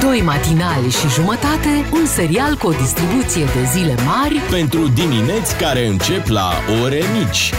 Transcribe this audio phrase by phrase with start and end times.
[0.00, 5.86] Doi matinali și jumătate, un serial cu o distribuție de zile mari Pentru dimineți care
[5.86, 6.50] încep la
[6.82, 7.52] ore mici.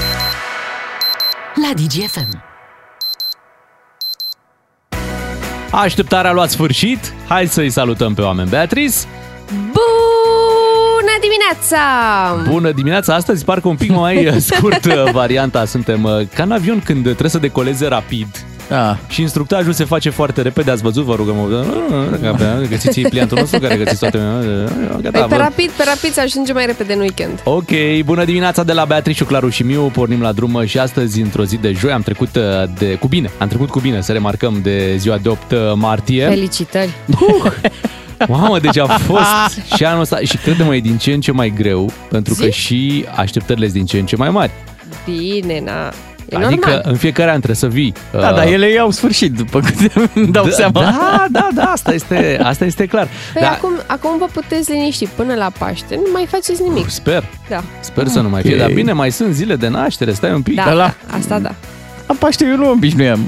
[1.56, 2.44] la DGFM.
[5.72, 7.14] Așteptarea a luat sfârșit.
[7.28, 8.50] Hai să-i salutăm pe oameni.
[8.50, 8.96] Beatrice,
[9.50, 11.80] Bună dimineața!
[12.52, 13.16] bună dimineața.
[13.16, 15.66] Astăzi parcă un pic mai uh, scurt uh, varianta.
[15.66, 18.28] Suntem uh, ca în avion când trebuie să decoleze rapid.
[18.72, 18.98] Da.
[19.08, 23.76] Și instructajul se face foarte repede, ați văzut, vă rugăm, uh, găsiți pliantul nostru care
[23.76, 24.18] găsiți toate...
[24.18, 27.42] Păi Gata, pe vă- rapid, pe rapid să ajungem mai repede în weekend.
[27.44, 27.70] Ok,
[28.06, 29.82] bună dimineața de la Beatrice, Claru și Miu.
[29.82, 32.44] Pornim la drum și astăzi, într-o zi de joi, am trecut uh,
[32.78, 33.32] de, cu bine.
[33.38, 36.26] Am trecut cu bine, să remarcăm, de ziua de 8 martie.
[36.26, 36.90] Felicitări!
[38.28, 41.54] Mamă, deci a fost și anul ăsta și credem e din ce în ce mai
[41.56, 42.52] greu, pentru că Zi?
[42.52, 44.52] și așteptările sunt din ce în ce mai mari.
[45.06, 45.92] Bine, na.
[46.32, 46.82] E adică normal.
[46.86, 47.94] în fiecare an trebuie să vii.
[48.12, 50.82] Da, uh, dar ele iau sfârșit, după câte îmi dau da, seama.
[50.82, 53.08] Da, da, da, asta este, asta este clar.
[53.34, 56.90] Păi da, acum, acum vă puteți liniști până la Paște, nu mai faceți nimic.
[56.90, 58.54] Sper, Da, sper să nu mai fie.
[58.54, 58.60] Ok.
[58.60, 60.56] Dar bine, mai sunt zile de naștere, stai un pic.
[60.56, 61.52] da, Da, la- da, asta da.
[62.08, 63.20] La Paște eu nu obișnuiam.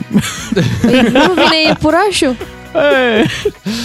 [0.81, 2.35] Păi nu vine iepurașul?
[2.75, 3.25] Ei,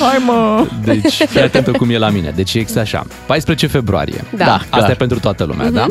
[0.00, 0.66] hai mă!
[0.84, 2.32] Deci, fii atentă cum e la mine.
[2.34, 3.06] Deci e exact așa.
[3.26, 4.24] 14 februarie.
[4.36, 4.44] Da.
[4.44, 4.52] Da.
[4.54, 4.90] Asta clar.
[4.90, 5.74] e pentru toată lumea, Mhm.
[5.74, 5.86] da?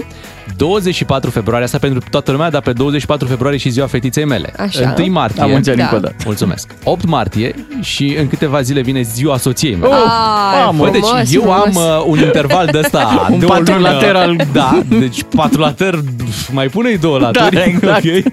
[0.58, 4.53] 24 februarie, asta pentru toată lumea, dar pe 24 februarie și ziua fetiței mele.
[4.58, 4.94] Așa.
[5.00, 5.42] 1 martie.
[5.42, 5.84] Am înțeles Da.
[5.84, 6.16] încă o dată.
[6.26, 6.70] Mulțumesc.
[6.84, 9.94] 8 martie și în câteva zile vine ziua soției mele.
[9.94, 10.00] Oh,
[10.56, 10.84] Ai, mamă.
[10.84, 11.66] Bă, deci frumos, eu frumos.
[11.66, 14.28] am uh, un interval de ăsta Un de o patrulateral.
[14.30, 14.44] lună.
[14.53, 16.00] Da, deci patrulater,
[16.52, 17.56] mai pune-i două laturi.
[17.56, 18.06] Da, exact.
[18.06, 18.23] ok?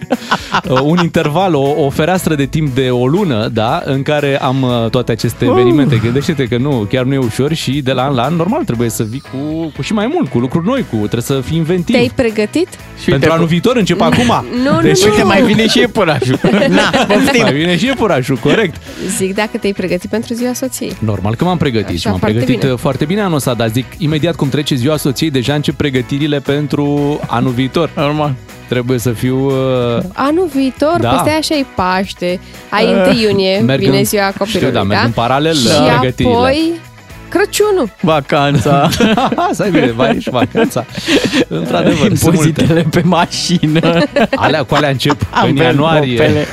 [0.70, 4.62] Uh, un interval, o, o fereastră de timp de o lună, da, în care am
[4.62, 5.97] uh, toate aceste evenimente.
[6.03, 8.89] Gândește-te că nu, chiar nu e ușor și de la an la an, normal, trebuie
[8.91, 11.95] să vii cu, cu și mai mult, cu lucruri noi, cu, trebuie să fii inventiv.
[12.07, 12.69] Te-ai pregătit?
[12.69, 14.45] Și Pentru uite, anul viitor încep acum.
[14.65, 15.27] Nu, Deci, nu, Uite, nu.
[15.27, 16.41] mai vine și iepurașul.
[16.69, 17.43] Na, poftim.
[17.43, 18.77] Mai vine și iepurașul, corect.
[19.17, 20.97] Zic dacă te-ai pregătit pentru ziua soției.
[20.99, 22.67] Normal că m-am pregătit Așa, și m-am foarte pregătit bine.
[22.73, 22.81] bine.
[22.81, 27.21] foarte bine anul ăsta, dar zic, imediat cum trece ziua soției, deja încep pregătirile pentru
[27.27, 27.91] anul viitor.
[27.97, 28.35] Normal.
[28.69, 29.47] Trebuie să fiu...
[29.47, 31.09] Uh, Anul viitor, Da.
[31.09, 35.05] peste așa e Paște, ai 1 iunie, merg vine în- ziua știu, copilului, da, merg
[35.05, 36.35] în paralel Și la pregătirile.
[36.35, 36.73] apoi
[37.39, 37.90] Crăciunul.
[38.00, 38.89] Vacanța,
[39.56, 40.84] Să ai bine, vai și vacanța.
[41.48, 42.27] Într-adevăr, sunt multe.
[42.48, 43.80] impozitele pe mașină,
[44.34, 46.17] Alea, cu alea încep în Avem ianuarie.
[46.17, 46.46] popele.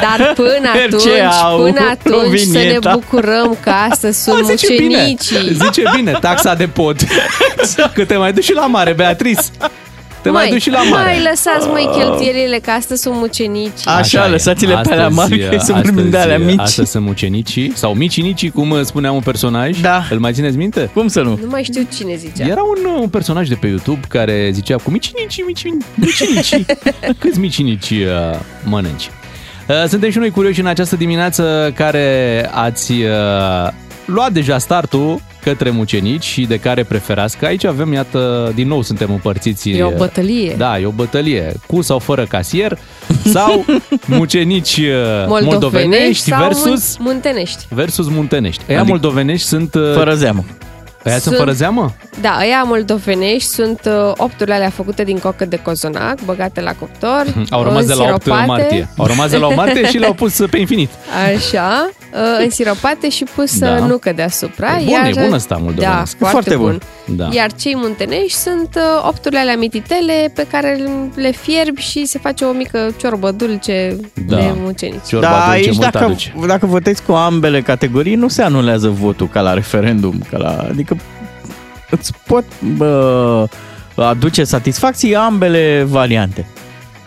[0.00, 2.92] Dar până atunci, RCA-ul, până atunci să ne Provinieta.
[2.94, 5.54] bucurăm că astăzi sunt A, zice bine, mucenicii.
[5.64, 6.96] zice bine, taxa de pod.
[7.94, 9.42] Că te mai duci și la mare, Beatrice.
[10.22, 11.04] Te mai, duci și la mare.
[11.04, 13.86] Mai lăsați mai cheltuielile, că astăzi sunt mucenicii.
[13.86, 14.28] Așa, e.
[14.28, 16.60] lăsați-le pe alea mari, că Astăzi, să vorbim de alea astăzi, mici.
[16.60, 19.80] Astăzi sunt mucenicii, sau micinicii, cum spunea un personaj.
[19.80, 20.02] Da.
[20.10, 20.90] Îl mai țineți minte?
[20.94, 21.38] Cum să nu?
[21.42, 22.46] Nu mai știu cine zicea.
[22.46, 26.66] Era un, un personaj de pe YouTube care zicea cu micinicii, micini, micinicii.
[27.20, 29.10] Câți micinici uh, mănânci?
[29.68, 33.68] Uh, Suntem și noi curioși în această dimineață care ați uh,
[34.04, 38.82] luat deja startul către mucenici și de care preferați, că aici avem, iată, din nou
[38.82, 39.70] suntem împărțiți.
[39.70, 40.54] E o uh, bătălie.
[40.58, 41.52] Da, e o bătălie.
[41.66, 42.78] Cu sau fără casier
[43.24, 43.64] sau
[44.06, 47.66] mucenici uh, moldovenești sau versus, mun- muntenești.
[47.70, 48.62] versus muntenești.
[48.68, 49.74] Ăia Adică- moldovenești sunt...
[49.74, 50.44] uh, Fără zeamă.
[51.06, 51.92] Ăia sunt Sunt- fără zeamă?
[52.20, 57.24] Da, ăia moldovenești sunt uh, opturile alea făcute din cocă de cozonac, băgate la cuptor.
[57.50, 58.46] Au rămas de la 8 însiropate.
[58.46, 58.88] martie.
[58.96, 60.90] Au rămas de la 8 martie și le-au pus pe infinit.
[61.36, 63.66] Așa, uh, însiropate și pus Da.
[63.78, 63.86] da.
[63.86, 64.76] nucă deasupra.
[64.78, 66.16] E bun, iar, e bun ăsta Da, moldovenesc.
[66.18, 66.80] foarte, Foarte bun.
[67.06, 67.16] bun.
[67.16, 67.28] Da.
[67.32, 70.78] Iar cei muntenești sunt uh, opturile alea mititele pe care
[71.14, 73.96] le fierbi și se face o mică ciorbă dulce
[74.26, 74.36] Da.
[74.36, 75.00] de mucenici.
[75.08, 76.34] Ciorba Da, dulce aici mult dacă, aduce.
[76.46, 80.22] dacă votezi cu ambele categorii, nu se anulează votul ca la referendum.
[80.30, 80.96] Ca la, adică
[81.90, 82.44] îți pot
[82.76, 83.46] bă,
[83.94, 86.46] aduce satisfacții ambele variante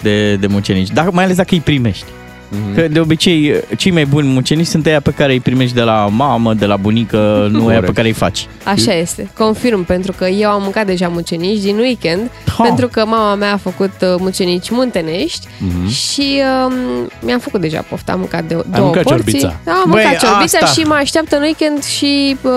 [0.01, 2.05] de, de mucenici, dacă, mai ales dacă îi primești.
[2.53, 2.75] Mhm.
[2.75, 6.07] Că de obicei cei mai buni mucenici sunt aia pe care îi primești de la
[6.11, 7.93] mamă, de la bunică, nu aia pe Corect.
[7.95, 8.47] care îi faci.
[8.63, 12.63] Așa este, confirm, pentru că eu am mâncat deja mucenici din weekend, Ha.
[12.63, 15.89] pentru că mama mea a făcut uh, mucenici muntenești Mhm.
[15.89, 16.73] și um,
[17.21, 19.23] mi-am făcut deja pofta, am mâncat de două mâncat porții.
[19.23, 19.55] ciorbița.
[19.63, 20.81] Da, am Băi, mâncat ciorbița asta.
[20.81, 22.51] și mă așteaptă în weekend și uh,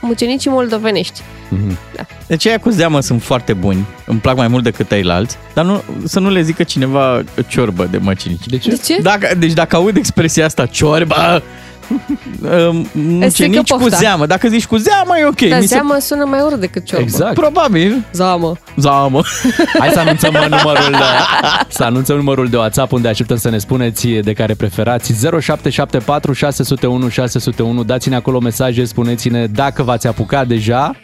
[0.00, 1.20] mucenicii moldovenești.
[1.48, 1.78] Mhm.
[2.32, 5.82] Deci aia cu zeamă sunt foarte buni, îmi plac mai mult decât ailalți, dar nu,
[6.04, 8.46] să nu le zică cineva ciorbă de măcinici.
[8.46, 8.68] De ce?
[8.70, 9.00] De ce?
[9.02, 11.14] Dacă, deci dacă aud expresia asta, ciorbă,
[12.68, 13.96] um, mucenici cu pofta.
[13.96, 14.26] zeamă.
[14.26, 15.40] Dacă zici cu zeamă, e ok.
[15.48, 17.04] Dar Mi se- zeamă sună mai urât decât ciorbă.
[17.04, 17.34] Exact.
[17.34, 18.04] Probabil.
[18.12, 18.56] Zamă.
[18.76, 19.22] Zeamă.
[19.78, 20.96] Hai să anunțăm numărul
[21.68, 27.08] să anunțăm numărul de WhatsApp unde așteptăm să ne spuneți de care preferați 0774 601
[27.08, 30.94] 601 dați-ne acolo mesaje, spuneți-ne dacă v-ați apucat deja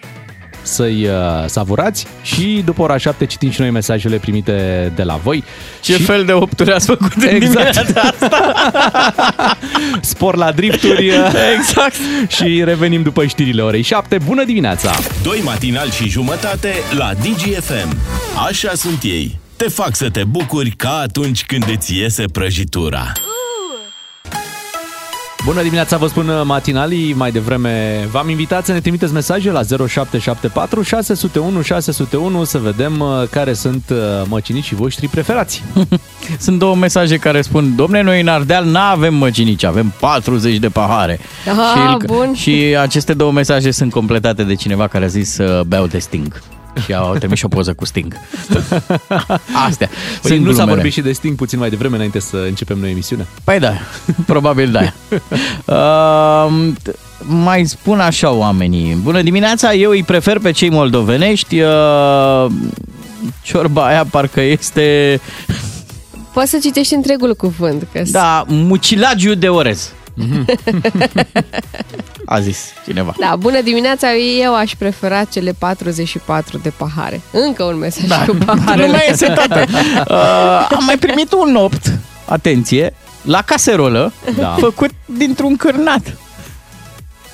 [0.68, 1.12] să-i uh,
[1.46, 5.44] savurați și după ora 7 citim și noi mesajele primite de la voi.
[5.80, 6.02] Ce și...
[6.02, 7.86] fel de opturi ați făcut în Exact.
[7.86, 8.54] dimineața asta?
[10.00, 11.96] Spor la drifturi uh, Exact.
[12.28, 14.18] și revenim după știrile orei 7.
[14.24, 14.90] Bună dimineața!
[15.22, 17.96] Doi matinali și jumătate la DGFM.
[18.46, 19.38] Așa sunt ei.
[19.56, 23.12] Te fac să te bucuri ca atunci când îți iese prăjitura.
[25.48, 27.12] Bună dimineața, vă spun uh, matinalii.
[27.14, 33.08] Mai devreme v-am invitat să ne trimiteți mesaje la 0774 601 601 să vedem uh,
[33.30, 33.96] care sunt uh,
[34.28, 35.62] măcinicii voștri preferați.
[36.38, 40.68] Sunt două mesaje care spun, domne, noi în Ardeal nu avem măcinici, avem 40 de
[40.68, 41.18] pahare.
[41.46, 42.34] Ah, și, îl- bun.
[42.34, 46.42] și aceste două mesaje sunt completate de cineva care a zis să beau de Sting.
[46.84, 48.16] Și au trimis și o poză cu Sting.
[49.66, 49.88] Astea.
[50.22, 50.72] Păi sunt nu s-a glumele.
[50.74, 53.26] vorbit și de Sting puțin mai devreme înainte să începem noi emisiunea.
[53.44, 53.72] Păi da,
[54.26, 54.92] probabil da.
[55.64, 56.72] Uh,
[57.20, 58.94] mai spun așa oamenii.
[59.02, 61.60] Bună dimineața, eu îi prefer pe cei moldovenești.
[61.60, 62.46] Uh,
[63.42, 65.20] ciorba aia parcă este,
[66.32, 67.86] Poți să citești întregul cuvânt.
[67.92, 69.92] Că da, mucilagiu de orez.
[72.26, 73.14] A zis cineva.
[73.20, 77.20] Da, bună dimineața, eu aș prefera cele 44 de pahare.
[77.30, 78.24] Încă un mesaj da.
[78.26, 78.86] cu paharele.
[78.86, 79.64] Lumea este toată.
[80.08, 81.92] Uh, am mai primit un opt,
[82.24, 84.56] atenție, la caserolă, Da.
[84.58, 86.16] făcut dintr-un cârnat.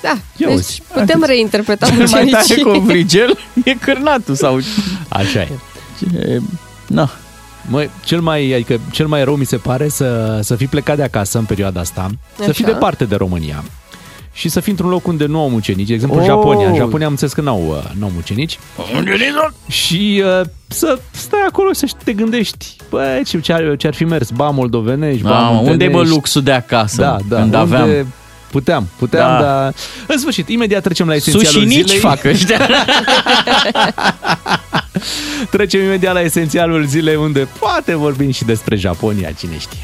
[0.02, 0.82] Da, Ia deci uzi.
[0.92, 2.62] putem reinterpreta Cel mai tare mucenicii.
[2.62, 4.58] covrigel e cârnatul sau...
[5.08, 5.48] Așa e.
[5.98, 6.40] Ce...
[6.86, 7.10] Na.
[7.68, 11.02] Măi, cel mai, adică cel mai rău mi se pare să, să fii plecat de
[11.02, 12.52] acasă în perioada asta, să Așa.
[12.52, 13.64] fii departe de România
[14.32, 16.24] și să fii într-un loc unde nu au mucenici, de exemplu Oh.
[16.26, 16.68] Japonia.
[16.68, 18.58] În Japonia am înțeles că n-au, uh, n-au mucenici.
[19.68, 23.94] Și uh, să stai acolo și să te gândești, bă, ce, ce, ar, ce ar
[23.94, 26.14] fi mers, ba moldovenești, ba Mamă, unde e bă muntenești.
[26.14, 27.00] luxul de acasă?
[27.00, 27.34] Da, da.
[27.36, 28.06] Când unde aveam.
[28.54, 29.44] Puteam, puteam, Da.
[29.46, 29.74] dar...
[30.06, 31.98] În sfârșit, imediat trecem la esențialul Sushi nici zilei.
[32.00, 32.68] fac ăștia.
[35.50, 39.78] Trecem imediat la esențialul zilei unde poate vorbim și despre Japonia, cine știe.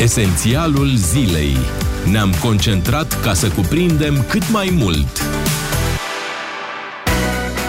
[0.00, 1.56] Esențialul zilei.
[2.10, 5.22] Ne-am concentrat ca să cuprindem cât mai mult.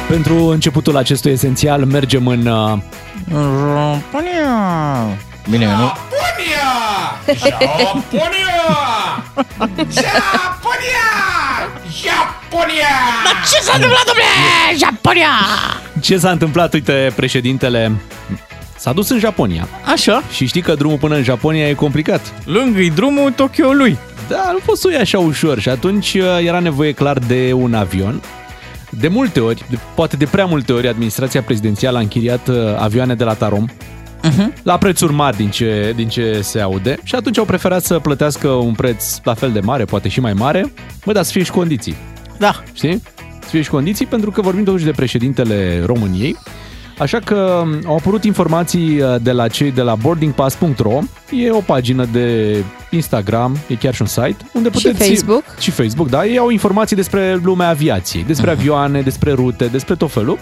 [0.10, 2.46] Pentru începutul acestui esențial mergem în...
[2.46, 2.78] uh,
[5.50, 5.92] Bine, nu?
[16.02, 16.74] Ce s-a întâmplat?
[16.74, 17.92] Uite, președintele
[18.78, 22.34] s-a dus în Japonia Așa, și știi că drumul până în Japonia e complicat.
[22.46, 23.98] lângă-i drumul Tokyo-lui.
[24.28, 27.52] Da, nu poți să o iei așa ușor și atunci uh, era nevoie clar de
[27.54, 28.22] un avion.
[28.90, 33.16] De multe ori, de, poate de prea multe ori, administrația prezidențială a închiriat uh, avioane
[33.16, 33.66] de la Tarom
[34.24, 34.64] Uh-huh.
[34.64, 38.48] la prețuri mari din ce, din ce se aude și atunci au preferat să plătească
[38.48, 40.74] un preț la fel de mare, poate și mai mare,
[41.06, 41.96] bă, dar să fie și condiții.
[42.38, 42.64] Da.
[42.74, 43.02] știi?
[43.42, 46.38] Să fie și condiții, pentru că vorbim totuși de președintele României.
[46.98, 51.00] Așa că um, au apărut informații uh, de la cei de la boardingpass.ro.
[51.32, 52.58] E o pagină de
[52.90, 55.10] Instagram, e chiar și un site unde Și puteți...
[55.10, 55.44] Facebook.
[55.60, 56.26] Și Facebook, da.
[56.26, 60.38] Ei au informații despre lumea aviației, despre avioane, despre rute, despre tot felul.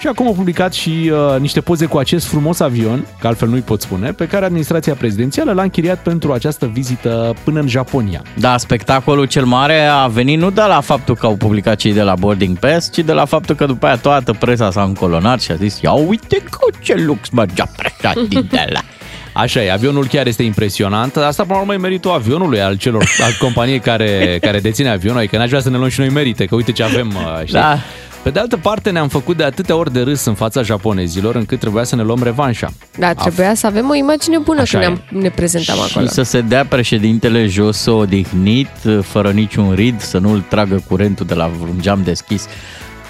[0.00, 3.60] Și acum au publicat și uh, niște poze cu acest frumos avion, că altfel nu-i
[3.60, 8.22] pot spune, pe care administrația prezidențială l-a închiriat pentru această vizită până în Japonia.
[8.38, 12.02] Da, spectacolul cel mare a venit nu de la faptul că au publicat cei de
[12.02, 15.50] la Boarding Pass, ci de la faptul că după aia toată presa s-a încolonat și
[15.50, 18.80] a zis ia uite că ce lux mergea președintele.
[19.32, 21.16] Așa e, avionul chiar este impresionant.
[21.16, 25.18] Asta, până la urmă, e meritul avionului, al celor al companiei care, care deține avionul.
[25.18, 27.52] Adică n-aș vrea să ne luăm și noi merite, că uite ce avem, uh, știi?
[27.52, 27.78] Da.
[28.22, 31.58] Pe de altă parte, ne-am făcut de atâtea ori de râs în fața japonezilor, încât
[31.58, 32.72] trebuia să ne luăm revanșa.
[32.98, 36.06] Da, trebuia să avem o imagine bună Așa când ne, ne prezentam acolo.
[36.06, 38.68] Și să se dea președintele jos odihnit,
[39.02, 42.46] fără niciun rid, să nu-l tragă curentul de la vreun geam deschis.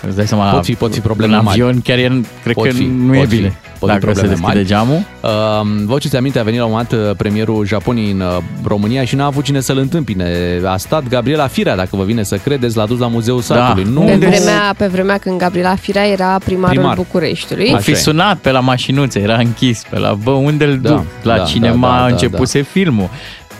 [0.06, 1.60] Îți dai seama, Pot fi- pot fi probleme în mari.
[1.62, 3.36] avion chiar e, cred Pot că fi, nu e pot fi.
[3.36, 3.56] bine.
[3.78, 4.66] Pot fi dacă se probleme deschide mari.
[4.66, 4.96] geamul.
[4.96, 5.30] Uh,
[5.84, 9.04] vă aduceți aminte, a venit la un moment dat uh, premierul Japoniei în uh, România
[9.04, 10.26] și n-a avut cine să-l întâmpine.
[10.66, 13.84] A stat Gabriela Firea, dacă vă vine să credeți, l-a dus la Muzeul Satului.
[13.92, 16.94] Nu, Pe Unde- vremea, pe vremea când Gabriela Firea era primarul Primar.
[16.96, 17.68] Bucureștiului.
[17.68, 17.94] Așa Fi e.
[17.94, 21.04] sunat pe la mașinuță, era închis pe la, bă, unde îl Da, duc?
[21.22, 23.08] La da, cinema da, da, a da, începuse filmul.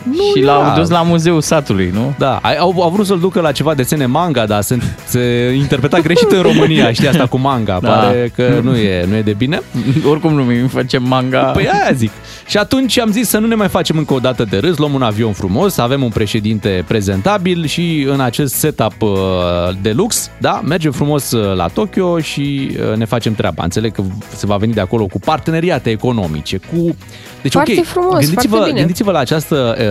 [0.03, 0.51] Nu și era.
[0.53, 2.13] l-au dus la muzeul satului, nu?
[2.17, 5.99] Da, ai- au, au vrut să-l ducă la ceva desene manga, dar se, se interpreta
[5.99, 7.89] greșit în România, știi asta cu manga, Da.
[7.89, 9.61] pare că nu e, nu e de bine.
[10.09, 11.39] Oricum nu mi facem manga.
[11.41, 12.11] Păi aia zic.
[12.47, 14.93] Și atunci am zis să nu ne mai facem încă o dată de râs, luăm
[14.93, 19.09] un avion frumos, avem un președinte prezentabil și în acest setup uh,
[19.81, 23.63] de lux, da, mergem frumos uh, la Tokyo și uh, ne facem treaba.
[23.63, 24.01] Înțeleg că
[24.35, 26.95] se va veni de acolo cu parteneriate economice, cu...
[27.41, 28.79] Deci, Foarte ok, frumos, gândiți-vă, foarte bine.
[28.79, 29.85] gândiți-vă la această uh,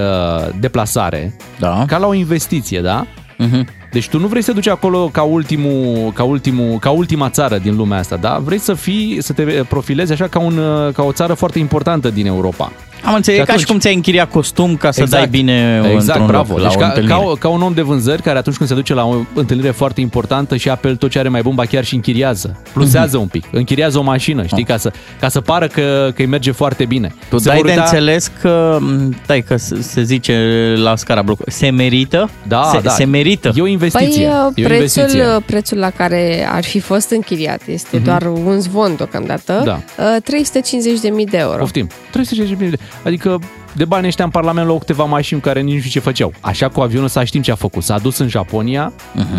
[0.61, 1.85] deplasare Da.
[1.87, 3.07] ca la o investiție, da?
[3.37, 3.67] Mhm.
[3.93, 7.59] Deci tu nu vrei să te duci acolo ca ultimul, ca ultimul, ca ultima țară
[7.59, 8.39] din lumea asta, da?
[8.45, 10.61] Vrei să fii, să te profilezi așa ca, un,
[10.93, 12.73] ca o țară foarte importantă din Europa.
[13.05, 16.07] Am înțeles, Și e ca și cum ți-ai închiria costum ca să dai bine exact,
[16.19, 16.57] într-un bravo.
[16.57, 17.15] loc, deci la o ca, întâlnire.
[17.15, 20.01] ca, ca, un om de vânzări care atunci când se duce la o întâlnire foarte
[20.01, 22.61] importantă și apel tot ce are mai bun, ba chiar și închiriază.
[22.73, 23.21] Plusează Mhm.
[23.21, 26.51] un pic, închiriază o mașină, știi, ca să, ca să pară că, că îi merge
[26.51, 27.15] foarte bine.
[27.29, 30.35] Tu Se dai vor de uita- înțeles că, m, dai că se se zice
[30.77, 32.31] la scara blocului, se merită?
[32.49, 32.91] Da, se, da.
[32.91, 33.53] se merită.
[33.55, 34.27] E o investiție.
[34.27, 35.03] Păi, uh, e o investiție.
[35.23, 38.05] prețul, prețul la care ar fi fost închiriat este Mhm.
[38.05, 39.81] doar un zvon deocamdată, Da.
[39.99, 41.57] uh, 350.000 de euro.
[41.59, 41.89] Poftim.
[42.11, 43.39] 350 de Adică
[43.73, 46.33] de bani ăștia în Parlament luau câteva mașini care nici nu știu ce făceau.
[46.41, 47.83] Așa cu avionul să știm ce a făcut.
[47.83, 48.93] S-a dus în Japonia,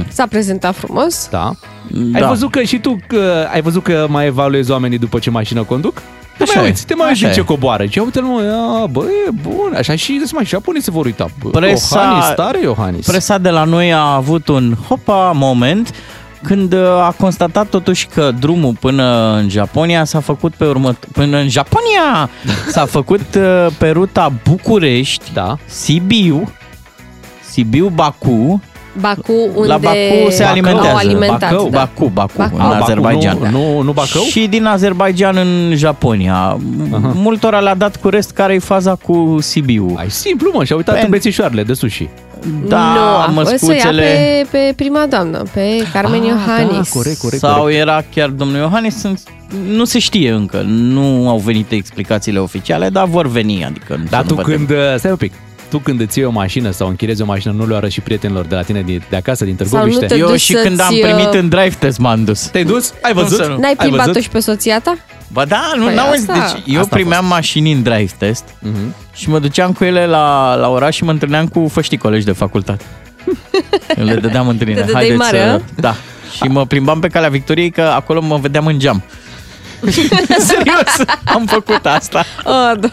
[0.07, 1.27] S-a prezentat frumos.
[1.31, 1.51] da.
[1.87, 2.19] Da.
[2.19, 5.63] Ai văzut că și tu că, ai văzut că mai evaluezi oamenii după ce mașină
[5.63, 6.01] conduc?
[6.37, 6.67] Te Așa mai e.
[6.67, 7.53] uiți, te mai uiți Așa din ce e.
[7.53, 7.85] coboară.
[7.85, 8.41] Ce uite mă,
[8.83, 9.73] a, bă, e bun.
[9.77, 11.27] Așa și zici, mai japonii se vor uita.
[11.43, 13.05] Bă, Presa- Iohannis, tare Iohannis.
[13.05, 15.93] Presa de la noi a avut un hopa moment
[16.43, 20.95] când uh, a constatat totuși că drumul până în Japonia s-a făcut pe urmă...
[21.11, 22.29] Până în Japonia
[22.73, 25.57] s-a făcut uh, pe ruta București, Da.
[25.65, 26.51] Sibiu,
[27.51, 28.61] Sibiu-Baku,
[28.99, 30.95] Baku, unde la Baku se au alimentează.
[30.97, 31.77] alimentat, Bacău, da.
[31.77, 32.55] Baku, Baku, Baku.
[32.55, 33.37] în A, Baku, Azerbaijan.
[33.37, 34.21] nu- nu- nu Bacău?
[34.21, 36.33] Și din Azerbaijan în Japonia.
[36.91, 37.11] Aha.
[37.15, 39.93] Multora le-a dat cu rest care e faza cu Sibiu.
[39.97, 42.09] Ai simplu, mă, și-a uitat Pen- în bețișoarele de sushi.
[42.67, 44.01] Da, nu, a fost să ia măscuțele...
[44.01, 46.73] pe, pe prima doamnă, pe Carmen Ah, Iohannis.
[46.93, 47.39] da, corect, corect.
[47.41, 49.21] Sau era chiar domnul Iohannis, sunt-
[49.67, 54.21] nu se știe încă, nu au venit explicațiile oficiale, dar vor veni, adică nu Dar
[54.21, 55.33] să tu nu vă când, uh, stai un pic,
[55.71, 58.45] tu când îți iei o mașină sau închiriezi o mașină, nu le arăți și prietenilor
[58.45, 60.01] de la tine de, de acasă, din Sau Târgoviște?
[60.01, 62.41] nu te Eu duci și când am să-ți, primit uh, în drive test m-am dus.
[62.41, 62.93] Te-ai dus?
[63.01, 63.37] Ai Cum văzut?
[63.37, 63.57] să nu?
[63.57, 64.21] N-ai Ai plimbat-o văzut?
[64.21, 64.97] și pe soția ta?
[65.27, 68.43] Ba da, nu, Păi n-am asta- deci eu asta a primeam mașini în drive test
[68.59, 68.95] Mhm.
[69.13, 72.31] și mă duceam cu ele la, la oraș și mă întâlneam cu foștii colegi de
[72.31, 72.83] facultate.
[73.97, 74.79] Eu le dădeam întâlnire.
[74.79, 75.43] Te dădeai Haideți mare, să...
[75.77, 75.81] a?
[75.81, 75.95] Da.
[76.35, 79.03] Și mă plimbam pe Calea Victoriei că acolo mă vedeam în geam.
[80.51, 82.23] Serios, am făcut asta.
[82.45, 82.89] Oh, da.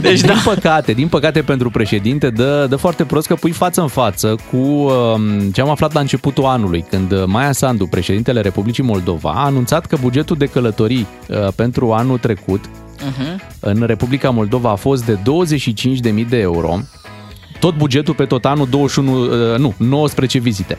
[0.00, 3.88] Deci, din păcate, din păcate pentru președinte, dă, dă foarte prost că pui față în
[3.88, 9.30] față cu um, ce am aflat la începutul anului, când Maia Sandu, președintele Republicii Moldova,
[9.30, 12.64] a anunțat că bugetul de călătorii uh, pentru anul trecut
[13.00, 13.40] Uh-huh.
[13.60, 15.18] în Republica Moldova a fost de
[16.14, 16.78] 25.000 de euro.
[17.60, 20.78] Tot bugetul pe tot anul 21, uh, nu, 19 vizite.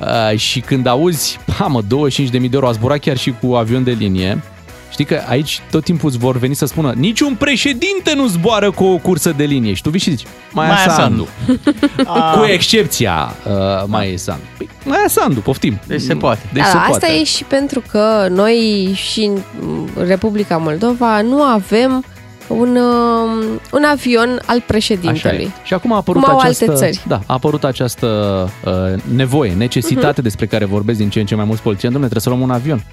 [0.00, 1.86] Uh, și când auzi, ha mă, 25.000
[2.30, 4.42] de euro, a zburat chiar și cu avion de linie,
[4.90, 8.84] știi că aici tot timpul îți vor veni să spună niciun președinte nu zboară cu
[8.84, 9.72] o cursă de linie.
[9.72, 11.28] Și tu vii și zici, Maia, Maia Sandu.
[12.04, 14.42] A, Cu excepția uh, Maia Sandu.
[14.56, 15.80] Păi, Maia Sandu, poftim.
[15.86, 16.40] Deci se poate.
[16.52, 17.12] Deci da, se asta poate.
[17.20, 22.04] e și pentru că noi și în Republica Moldova nu avem
[22.46, 24.62] un, um, un avion al Așa e.
[24.66, 25.52] președintelui.
[25.62, 27.00] Și acum a apărut Cum au această, alte țări.
[27.08, 28.06] Da, a apărut această
[28.64, 30.22] uh, nevoie, necesitate Mhm.
[30.22, 31.94] despre care vorbesc din ce în ce mai mulți politicieni.
[31.94, 32.84] Domnule, trebuie să luăm un avion.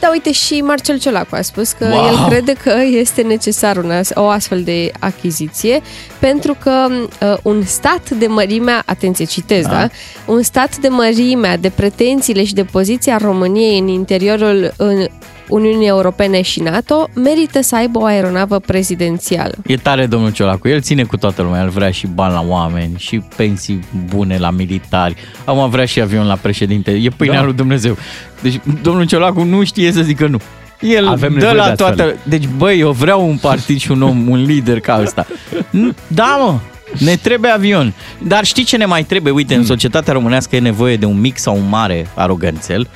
[0.00, 2.04] Da, uite, și Marcel Ciolacu a spus că Wow!
[2.06, 5.80] el crede că este necesar una, o astfel de achiziție
[6.18, 9.70] pentru că uh, un stat de mărimea, atenție, citez, da.
[9.70, 9.88] da?
[10.26, 15.06] Un stat de mărimea, de pretențiile și de poziția României în interiorul în
[15.50, 19.54] Uniunii Europene și NATO merită să aibă o aeronavă prezidențială.
[19.66, 22.92] E tare domnul Ciolacu, el ține cu toată lumea, el vrea și bani la oameni,
[22.96, 23.80] și pensii
[24.14, 25.14] bune la militari,
[25.44, 27.44] am vrea și avion la președinte, e pâinea Da.
[27.44, 27.96] lui Dumnezeu.
[28.42, 30.38] Deci domnul Ciolacu nu știe să zică nu.
[30.80, 31.94] El Avem dă nevoie la de astfel.
[31.94, 32.14] toată...
[32.22, 35.26] Deci băi, eu vreau un partid și un om, un lider ca ăsta.
[35.70, 36.58] Nu, Da, mă,
[37.04, 37.92] ne trebuie avion.
[38.18, 39.32] Dar știi ce ne mai trebuie?
[39.32, 39.62] Uite, Hmm.
[39.62, 42.88] în societatea românească e nevoie de un mic sau un mare aroganțel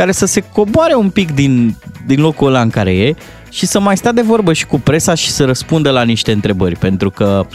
[0.00, 1.76] care să se coboare un pic din,
[2.06, 3.14] din locul ăla în care e
[3.50, 6.76] și să mai stea de vorbă și cu presa și să răspundă la niște întrebări.
[6.76, 7.46] Pentru că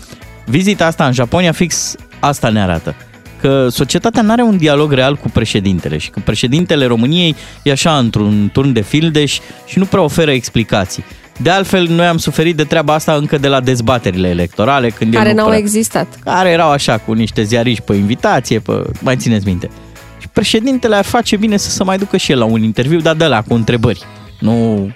[0.46, 2.96] vizita asta în Japonia fix asta ne arată.
[3.42, 7.98] Că societatea nu are un dialog real cu președintele și că președintele României e așa
[7.98, 11.04] într-un turn de fildeș și nu prea oferă explicații.
[11.42, 15.20] De altfel, noi am suferit de treaba asta încă de la dezbaterile electorale, când el
[15.20, 16.08] care nu n-au prea existat.
[16.24, 19.70] care erau așa cu niște ziariști pe invitație, pe, mai țineți minte.
[20.36, 23.16] Și președintele ar face bine să se mai ducă și el la un interviu, dar
[23.16, 24.04] de la cu întrebări.
[24.40, 24.90] Nu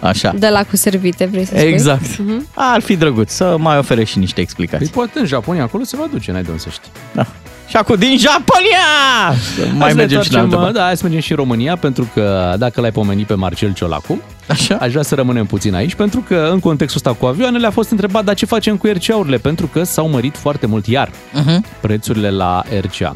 [0.00, 0.32] așa.
[0.38, 1.68] De la cu servite, vrei să spui?
[1.68, 2.18] Exact.
[2.18, 2.46] Mhm.
[2.54, 4.86] Ar fi drăguț să mai ofere și niște Păi explicații.
[4.88, 6.90] poate în Japonia acolo se va duce, n-ai de unde să știi.
[7.12, 7.26] Da.
[7.68, 9.38] Și acum din Japonia!
[9.56, 10.72] Să mai Hai să ne mergem și în întoarcem, altă parte.
[10.78, 14.20] Da, hai să mergem și în România, pentru că dacă l-ai pomenit pe Marcel Ciolacu,
[14.48, 14.74] Așa?
[14.80, 17.90] aș vrea să rămânem puțin aici, pentru că în contextul ăsta cu avioanele a fost
[17.90, 19.36] întrebat, dar ce facem cu RCA-urile?
[19.38, 21.80] Pentru că s-au mărit foarte mult iar Uh-huh.
[21.80, 23.12] prețurile la RCA.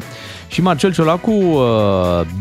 [0.53, 1.61] Și Marcel Ciolacu uh,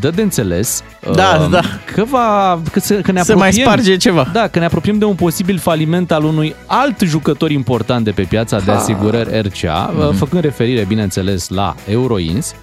[0.00, 1.60] dă de înțeles uh, Da, da.
[1.94, 4.30] că, va, că, se, că ne Se apropiem, mai sparge ceva.
[4.32, 8.22] Da, că ne apropiem de un posibil faliment al unui alt jucător important de pe
[8.22, 10.06] piața de asigurări RCA, Mhm.
[10.08, 12.54] uh, făcând referire, bineînțeles, la Euroins.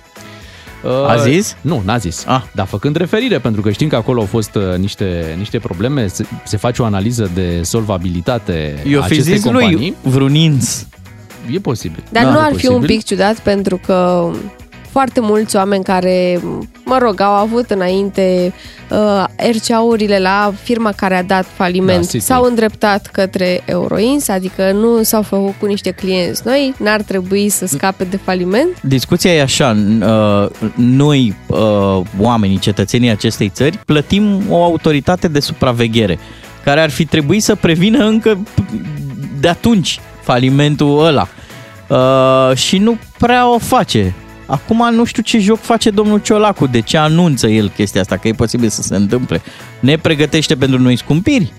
[0.84, 1.56] Uh, A zis?
[1.62, 2.24] Nu, n-a zis.
[2.28, 2.42] Ah.
[2.52, 6.26] Dar făcând referire, pentru că știm că acolo au fost uh, niște, niște probleme, se,
[6.44, 9.76] se face o analiză de solvabilitate Eu a fi acestei zis companii.
[9.76, 10.84] lui vreun inț.
[11.52, 12.04] E posibil.
[12.12, 12.96] Dar Da, nu e ar fi un posibil.
[12.98, 14.30] pic ciudat pentru că
[14.92, 16.42] foarte mulți oameni care,
[16.86, 18.54] mă rog, au avut înainte
[18.90, 22.20] uh, RCA-urile la firma care a dat faliment Da, City.
[22.20, 27.66] s-au îndreptat către Euroins, adică nu s-au făcut cu niște clienți noi, n-ar trebui să
[27.66, 28.82] scape de faliment.
[28.82, 35.40] Discuția e așa, n- uh, noi, uh, oamenii, cetățenii acestei țări, plătim o autoritate de
[35.40, 36.20] supraveghere
[36.64, 38.38] care ar fi trebuit să prevină încă
[39.40, 41.28] de atunci falimentul ăla.
[41.88, 44.14] Uh, și nu prea o face.
[44.50, 48.28] Acum nu știu ce joc face domnul Ciolacu, de ce anunță el chestia asta, că
[48.28, 49.42] e posibil să se întâmple.
[49.80, 51.54] Ne pregătește pentru noi scumpiri,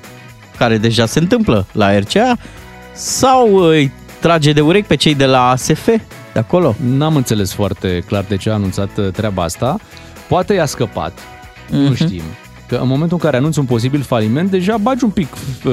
[0.59, 2.37] care deja se întâmplă la RCA,
[2.93, 5.87] sau îi trage de urechi pe cei de la ASF,
[6.33, 6.75] de acolo.
[6.87, 9.77] N-am înțeles foarte clar de ce a anunțat uh, treaba asta.
[10.29, 11.19] Poate i-a scăpat,
[11.71, 11.95] nu Mhm.
[11.95, 12.23] știm.
[12.71, 15.29] Că în momentul în care anunți un posibil faliment, deja bagi un pic
[15.65, 15.73] uh,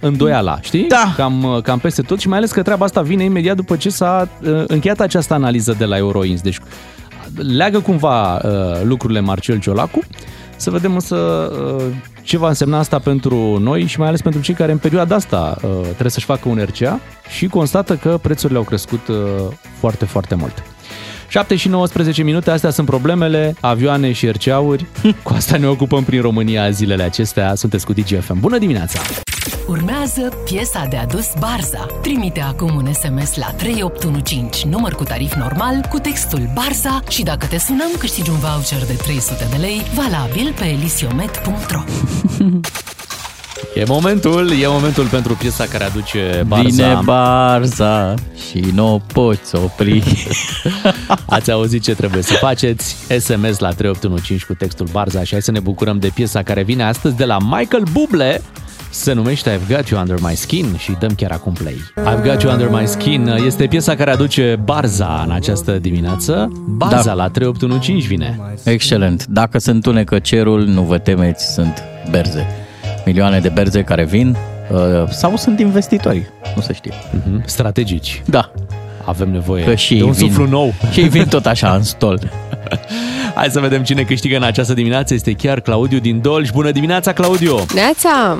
[0.00, 0.86] îndoiala, știi?
[0.88, 1.12] Da.
[1.16, 3.88] Cam, uh, cam peste tot și mai ales că treaba asta vine imediat după ce
[3.90, 6.40] s-a uh, încheiat această analiză de la Euroins.
[6.40, 6.58] Deci
[7.34, 8.40] leagă cumva uh,
[8.82, 10.00] lucrurile Marcel Ciolacu.
[10.56, 11.84] Să vedem însă uh,
[12.22, 15.56] ce va însemna asta pentru noi și mai ales pentru cei care în perioada asta
[15.62, 17.00] uh, trebuie să-și facă un RCA
[17.36, 19.16] și constată că prețurile au crescut uh,
[19.78, 20.62] foarte, foarte mult.
[21.30, 24.86] 7 și 19 minute, astea sunt problemele, avioane și RCA-uri.
[25.22, 27.54] Cu asta ne ocupăm prin România zilele acestea.
[27.54, 28.40] Sunteți cu DGFM.
[28.40, 29.00] Bună dimineața!
[29.68, 31.86] Urmează piesa de adus Barza.
[32.02, 37.46] Trimite acum un SMS la 3815, număr cu tarif normal, cu textul Barza și dacă
[37.46, 41.82] te sunăm, câștigi un voucher de 300 de lei, valabil pe elisiomet.ro
[43.74, 46.64] E momentul, e momentul pentru piesa care aduce Barza.
[46.68, 48.14] Vine Barza
[48.50, 50.02] și nu o poți opri.
[51.26, 52.96] Ați auzit ce trebuie să faceți?
[53.18, 56.82] SMS la 3815 cu textul Barza și hai să ne bucurăm de piesa care vine
[56.82, 58.42] astăzi de la Michael Bublé.
[58.92, 61.74] Se numește I've Got You Under My Skin și dăm chiar acum play.
[61.96, 66.52] I've Got You Under My Skin este piesa care aduce Barza în această dimineață.
[66.66, 67.12] Barza Da.
[67.12, 68.40] la 3815 vine.
[68.64, 69.26] Excelent.
[69.26, 72.46] Dacă se întunecă cerul, nu vă temeți, sunt berze.
[73.04, 74.36] Milioane de berze care vin
[74.72, 76.92] uh, sau sunt investitori, nu se știe.
[77.10, 77.42] Mhm.
[77.46, 78.22] Strategici.
[78.26, 78.50] Da,
[79.04, 80.72] Avem nevoie că și de ei un vin, suflu nou.
[80.92, 82.18] Și ei vin tot așa în stol.
[83.34, 85.14] Hai să vedem cine câștigă în această dimineață.
[85.14, 86.50] Este chiar Claudiu din Dolj.
[86.50, 87.64] Bună dimineața, Claudiu!
[87.74, 88.38] Neața!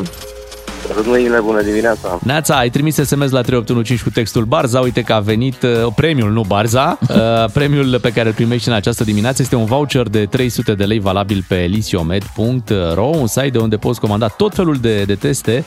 [0.94, 2.18] Rădmâinile, bună dimineața!
[2.22, 4.80] Neața, ai trimis SMS la 3815 cu textul Barza.
[4.80, 6.98] Uite că a venit uh, premiul, nu Barza.
[7.10, 10.84] Uh, premiul pe care îl primești în această dimineață este un voucher de 300 de
[10.84, 15.64] lei valabil pe elisiomed.ro, un site de unde poți comanda tot felul de, de teste.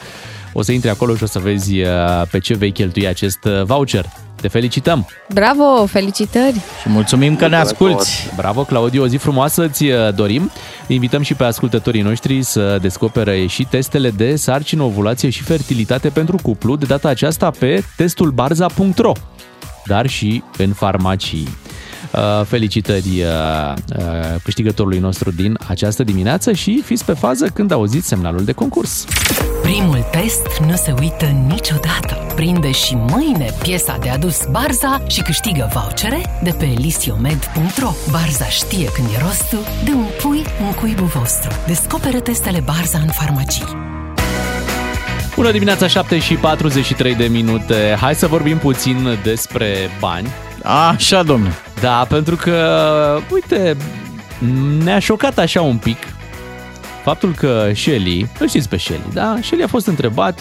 [0.53, 1.87] O să intri acolo și o să vezi uh,
[2.31, 4.05] pe ce vei cheltui acest uh, voucher.
[4.41, 5.07] Te felicităm!
[5.33, 6.61] Bravo, felicitări!
[6.81, 8.09] Și mulțumim că ne asculti.
[8.35, 10.51] Bravo, Claudiu, o zi frumoasă ți uh, dorim.
[10.87, 16.37] Invităm și pe ascultătorii noștri să descopere și testele de sarcină, ovulație și fertilitate pentru
[16.41, 19.11] cuplu, de data aceasta pe testulbarza.ro,
[19.85, 21.47] dar și în farmacii.
[22.11, 24.05] Uh, Felicitări uh, uh,
[24.43, 29.05] câștigătorului nostru din această dimineață și fiți pe fază când auziți semnalul de concurs.
[29.61, 32.33] Primul test nu se uită niciodată.
[32.35, 37.91] Prinde și mâine piesa de adus Barza și câștigă vouchere de pe elisiomed.ro.
[38.11, 41.51] Barza știe când e rostul de un pui în cuibul vostru.
[41.67, 43.65] Descoperă testele Barza în farmacii.
[45.35, 47.95] Bună dimineața, 7 și 43 de minute.
[47.99, 50.27] Hai să vorbim puțin despre bani.
[50.63, 51.53] Așa, domnule.
[51.84, 53.78] Da, pentru că, uite,
[54.84, 55.98] ne-a șocat așa un pic
[57.04, 59.38] faptul că Shelly, îl știți pe Shelly, da?
[59.41, 60.39] Shelly a fost întrebat,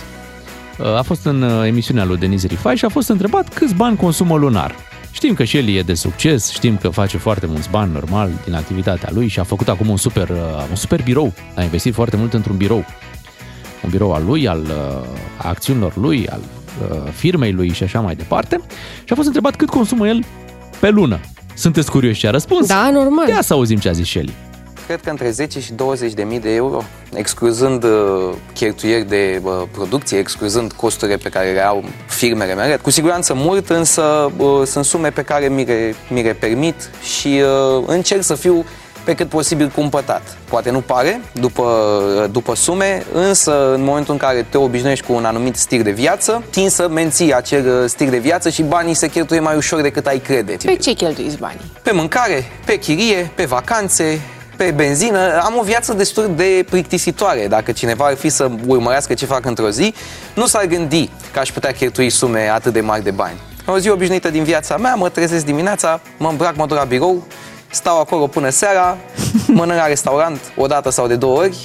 [0.96, 4.36] a fost în uh, emisiunea lui Denis Rifai și a fost întrebat câți bani consumă
[4.36, 4.74] lunar.
[5.10, 9.08] Știm că Shelly e de succes, știm că face foarte mulți bani normal din activitatea
[9.12, 11.32] lui și a făcut acum un super, uh, un super birou.
[11.56, 12.84] A investit foarte mult într-un birou.
[13.84, 16.40] Un birou al lui, al uh, acțiunilor lui, al
[16.90, 18.60] uh, firmei lui și așa mai departe.
[19.04, 20.24] Și a fost întrebat cât consumă el
[20.82, 21.20] pe lună.
[21.54, 22.66] Sunteți curioși ce a răspuns?
[22.66, 23.28] Da, normal.
[23.28, 24.32] Ia să auzim ce a zis Shelly.
[24.86, 26.82] Cred că între 10 și 20 de mii de euro,
[27.14, 27.90] excluzând uh,
[28.54, 32.76] cheltuieri de uh, producție, excluzând costurile pe care le au firmele mele.
[32.76, 37.40] Cu siguranță mult, însă uh, sunt sume pe care mi le, mi le permit și
[37.76, 38.64] uh, încerc să fiu
[39.04, 40.36] pe cât posibil cumpătat.
[40.48, 45.24] Poate nu pare după, după sume, însă în momentul în care te obișnuiești cu un
[45.24, 49.08] anumit stil de viață, tin să menții acel uh, stil de viață și banii se
[49.08, 50.56] cheltuie mai ușor decât ai crede.
[50.64, 51.72] Pe ce cheltuiți banii?
[51.82, 54.20] Pe mâncare, pe chirie, pe vacanțe,
[54.56, 55.40] pe benzină.
[55.42, 57.46] Am o viață destul de plictisitoare.
[57.46, 59.94] Dacă cineva ar fi să urmărească ce fac într-o zi,
[60.34, 63.40] nu s-ar gândi că aș putea cheltui sume atât de mari de bani.
[63.66, 67.26] O zi obișnuită din viața mea, mă trezesc dimineața, mă îmbrac, mă duc la birou,
[67.72, 68.96] stau acolo până seara,
[69.46, 71.56] mănânc la restaurant o dată sau de două ori,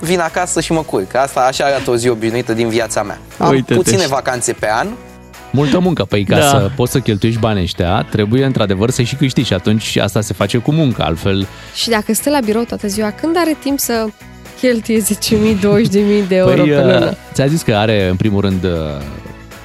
[0.00, 1.14] vin acasă și mă curc.
[1.14, 3.18] Asta așa arată o zi obișnuită din viața mea.
[3.38, 4.88] Am Uite-te puține și- vacanțe pe an,
[5.54, 6.48] Multă muncă, păi ca Da.
[6.48, 10.32] să poți să cheltuiești banii ăștia, trebuie într-adevăr să și câștigi și atunci asta se
[10.32, 11.46] face cu muncă, altfel...
[11.74, 14.06] Și dacă stă la birou toată ziua, când are timp să
[14.60, 17.08] cheltuie 10.000, 20.000 de euro Păi, pe lună?
[17.10, 18.70] uh, ți-a zis că are, în primul rând, uh,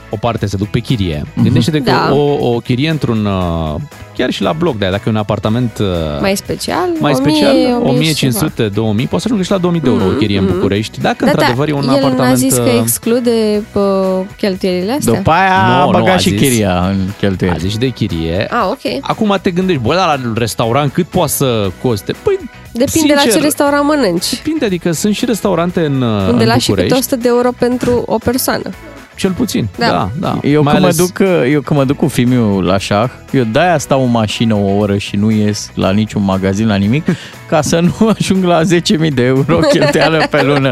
[0.10, 1.24] o parte se duc pe chirie.
[1.44, 2.14] Gândește-te că Da.
[2.14, 3.76] o, o chirie într-un, uh,
[4.18, 5.86] chiar și la bloc, de dacă e un apartament uh,
[6.22, 6.90] Mai special?
[7.00, 7.90] mai 1000, special, 1000 și ceva.
[7.90, 11.00] 1500, 2000, poți să ajungi și la 2000 de euro o chirie în București.
[11.02, 12.18] Dacă Da, da, într-adevăr e un el apartament...
[12.30, 15.14] n-a zis că uh, exclude pă, cheltuielile astea?
[15.14, 16.40] După aia Nu, a nu, băgat a și zis.
[16.40, 17.60] chiria în a cheltuieli.
[17.60, 18.48] zis și de chirie.
[18.50, 18.98] Ah, ok.
[19.02, 22.14] Acum te gândești, bă, dar la restaurant cât poate să coste?
[22.24, 22.40] Păi,
[22.72, 24.30] Depinde la ce sincer, restaurant mănânci.
[24.30, 27.28] Depinde, adică sunt și restaurante în, uh, Unde în lași și câte București, 100 de
[27.28, 28.70] euro pentru o persoană.
[29.18, 29.68] Cel puțin.
[29.78, 29.86] Da.
[29.88, 30.40] Da, da.
[30.44, 33.44] Eu Mai când, ales- mă duc, eu când mă duc cu filmul la șah, eu
[33.44, 37.06] de-aia stau în mașină o oră și nu ies la niciun magazin, la nimic,
[37.50, 40.72] ca să nu ajung la 10.000 de euro cheltuială pe lună.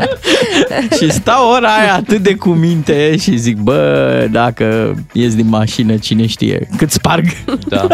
[0.99, 5.95] și stau ora aia atât de cu minte și zic, bă, dacă ies din mașină,
[5.97, 7.25] cine știe, cât sparg.
[7.67, 7.87] Da.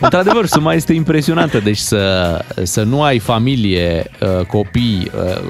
[0.00, 5.40] Într-adevăr, suma este impresionantă, deci să, să nu ai familie, uh, copii, uh,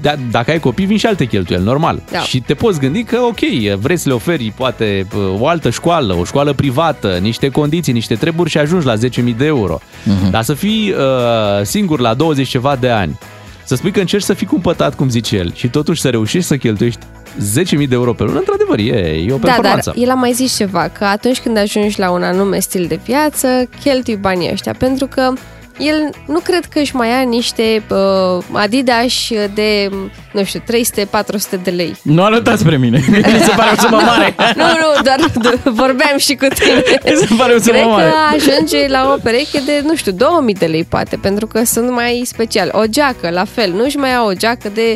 [0.00, 2.02] da- dacă ai copii, vin și alte cheltuieli, normal.
[2.10, 2.18] Da.
[2.18, 3.40] Și te poți gândi că, ok,
[3.80, 8.14] vrei să le oferi poate uh, o altă școală, o școală privată, niște condiții, niște
[8.14, 9.78] treburi și ajungi la 10.000 de euro.
[10.04, 10.30] Mhm.
[10.30, 13.18] Dar să fii uh, singur la 20 ceva de ani,
[13.64, 16.56] să spui că încerci să fii cumpătat, cum zice el, și totuși să reușești să
[16.56, 17.00] cheltuiești
[17.38, 19.92] 10.000 de euro pe lună, într-adevăr, e, e o Da, dar performanță.
[19.96, 23.68] el a mai zis ceva, că atunci când ajungi la un anume stil de viață,
[23.82, 25.32] cheltui banii ăștia, pentru că
[25.78, 29.12] el nu cred că își mai ia niște uh, Adidas
[29.54, 29.90] de,
[30.32, 31.96] nu știu, 300-400 de lei.
[32.02, 34.34] Nu arătați spre mine, mi se pare o sumă mare.
[34.56, 36.82] Nu, nu, doar d- vorbeam și cu tine.
[37.04, 38.08] Mi se pare o sumă Cred mare.
[38.08, 41.90] că ajunge la o pereche de, nu știu, 2000 de lei poate, pentru că sunt
[41.90, 42.68] mai special.
[42.72, 44.94] O geacă, la fel, nu-și mai ia o geacă de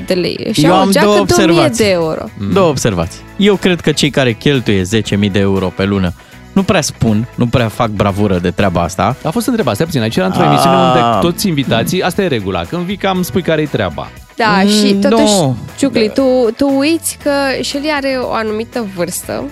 [0.00, 0.38] 4-500 de lei.
[0.48, 1.84] Își Eu ia o am geacă două de 1000 observații.
[1.84, 2.24] de euro.
[2.52, 3.20] Două observații.
[3.36, 6.12] Eu cred că cei care cheltuie 10.000 de euro pe lună
[6.52, 9.16] nu prea spun, nu prea fac bravură de treaba asta.
[9.24, 10.44] A fost întrebat, stai puțin, aici era într-o A.
[10.44, 14.10] emisiune unde toți invitații, asta e regula, când vii cam spui care-i treaba.
[14.36, 15.56] Da, Mm, și totuși, nu.
[15.78, 16.22] Ciucli, tu,
[16.56, 17.30] tu uiți că
[17.62, 19.44] Shelly are o anumită vârstă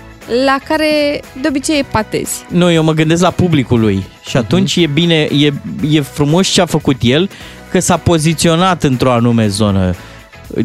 [0.45, 2.45] la care de obicei epatezi.
[2.49, 5.53] Nu, eu mă gândesc la publicul lui și atunci e bine, e,
[5.91, 7.31] e frumos ce a făcut el,
[7.71, 9.95] că s-a poziționat într-o anume zonă.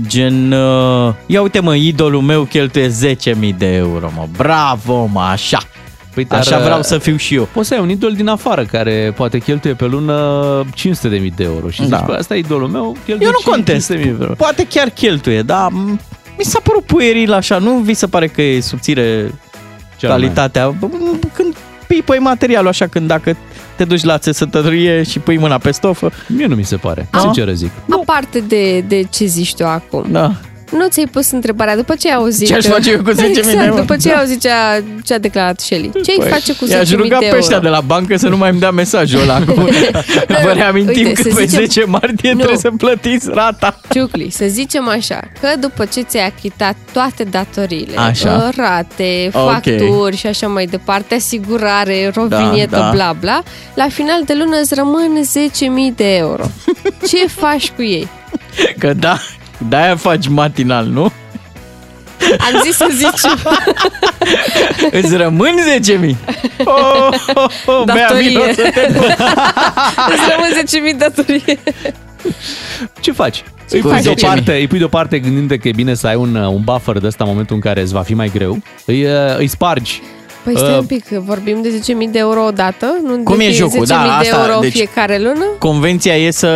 [0.08, 5.60] Gen, uh, ia uite mă, idolul meu cheltuie 10.000 de euro, mă, bravo, mă, așa.
[6.16, 7.48] Păi, Așa vreau să fiu și eu.
[7.54, 10.16] Poți să ai un idol din afară care poate cheltuie pe lună
[10.74, 12.04] 500 de mii de euro și zici, Da.
[12.06, 13.88] bă, asta e idolul meu, cheltuie Eu nu contest.
[13.88, 14.34] 500 de mii de euro.
[14.36, 16.00] Poate chiar cheltuie, dar m-
[16.38, 19.32] mi s-a părut pueril așa, nu vi se pare că e subțire
[19.98, 20.18] Cel mai.
[20.20, 20.72] calitatea?
[20.72, 21.56] B- m- Când
[21.88, 23.38] pipăi materialul așa, când dacă
[23.76, 27.20] te duci la țesătărie și pui mâna pe stofă, Mie nu mi se pare, Da?
[27.20, 27.72] sincer zic.
[28.02, 30.06] Aparte de, de ce zici tu acum.
[30.12, 30.32] da.
[30.72, 32.48] Nu ți-ai pus întrebarea după ce ai auzit...
[32.48, 33.80] Ce aș face eu cu 10.000 de exact, euro?
[33.80, 34.20] după ce ai Da.
[34.22, 35.92] auzit ce a, ce a declarat Shelly.
[36.04, 37.28] Ce ai face cu 10.000 de I-aș ruga euro?
[37.32, 39.40] pe ăștia de la bancă să nu mai îmi dea mesajul ăla.
[39.44, 39.54] Cu...
[40.44, 42.38] Vă reamintim Uite, că să pe zicem- 10 martie Nu.
[42.38, 43.80] trebuie să plătiți rata.
[43.94, 48.46] Ciucli, să zicem așa, că după ce ți-ai achitat toate datoriile, Așa.
[48.48, 49.52] uh, rate, Ok.
[49.52, 52.90] facturi și așa mai departe, asigurare, rovinietă, Da, da.
[52.94, 53.44] bla bla,
[53.76, 56.44] la final de lună îți rămân 10.000 de euro.
[57.10, 58.08] Ce faci cu ei?
[58.78, 59.18] Că da,
[59.58, 61.12] de-aia faci matinal, nu?
[62.38, 63.32] Am zis să zici
[65.02, 65.56] Îți rămân
[66.06, 66.16] 10.000.
[66.66, 68.28] Oh, oh, oh, Bea, Datorie.
[68.28, 68.88] vino să te
[70.14, 71.60] îți rămân 10.000 datorie.
[73.00, 73.44] Ce faci?
[73.70, 74.04] Îi Cu pui, 10.000.
[74.04, 77.24] deoparte, îi pui deoparte gândind că e bine să ai un, un buffer de ăsta
[77.24, 78.58] în momentul în care îți va fi mai greu.
[78.86, 80.02] Îi, uh, îi spargi.
[80.46, 81.70] Păi stai Uh, un pic, vorbim de
[82.06, 82.86] 10.000 de euro o dată?
[83.04, 83.86] Nu Cum de e fie jocul?
[83.86, 85.46] 10.000 Da, de asta, euro deci- în fiecare lună?
[85.60, 86.48] Convenția e să,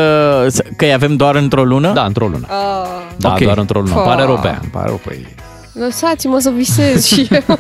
[0.50, 1.92] să că îi avem doar într-o lună?
[1.94, 2.48] Da, într-o lună.
[2.50, 3.40] Uh, Da, ok.
[3.40, 3.94] doar într-o lună.
[3.94, 4.00] Fa.
[4.02, 4.62] Pare rău pe ea.
[4.72, 5.28] Pare rău pe ei.
[5.74, 7.58] lăsați-mă să visez și eu.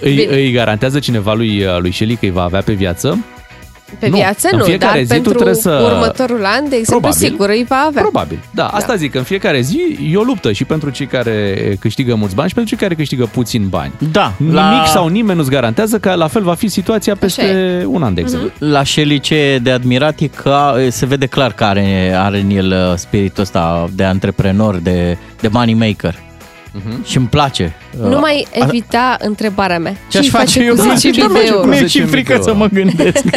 [0.00, 0.34] Îi, Bine.
[0.34, 3.24] îi garantează cineva lui, lui Shelly că îi va avea pe viață?
[3.98, 6.76] Pe Nu, viață în nu, fiecare dar zi tu pentru trebuie să- următorul an, de
[6.76, 7.28] exemplu, Probabil.
[7.28, 8.02] sigur îi va avea.
[8.02, 8.38] Probabil.
[8.50, 8.96] Da, asta Da.
[8.96, 12.48] zic, că în fiecare zi e o luptă și pentru cei care câștigă mulți bani
[12.48, 13.92] și pentru cei care câștigă puțin bani.
[14.10, 18.02] Da, Nimic la- sau nimeni nu-ți garantează că la fel va fi situația peste un
[18.02, 18.50] an, de exemplu.
[18.58, 22.50] La Shelly ce e de admirat e că se vede clar că are, are în
[22.50, 26.14] el uh, spiritul ăsta de antreprenor, de, de money maker.
[26.76, 27.04] Mhm.
[27.04, 27.74] Și îmi place.
[28.00, 29.96] Nu Uh, mai evita întrebarea mea.
[30.10, 31.66] Ce aș Ce face face eu cu cu 10.000 10.000 de euro?
[31.66, 32.44] Mi-e și 10.000 de frică euro.
[32.44, 33.24] să mă gândesc.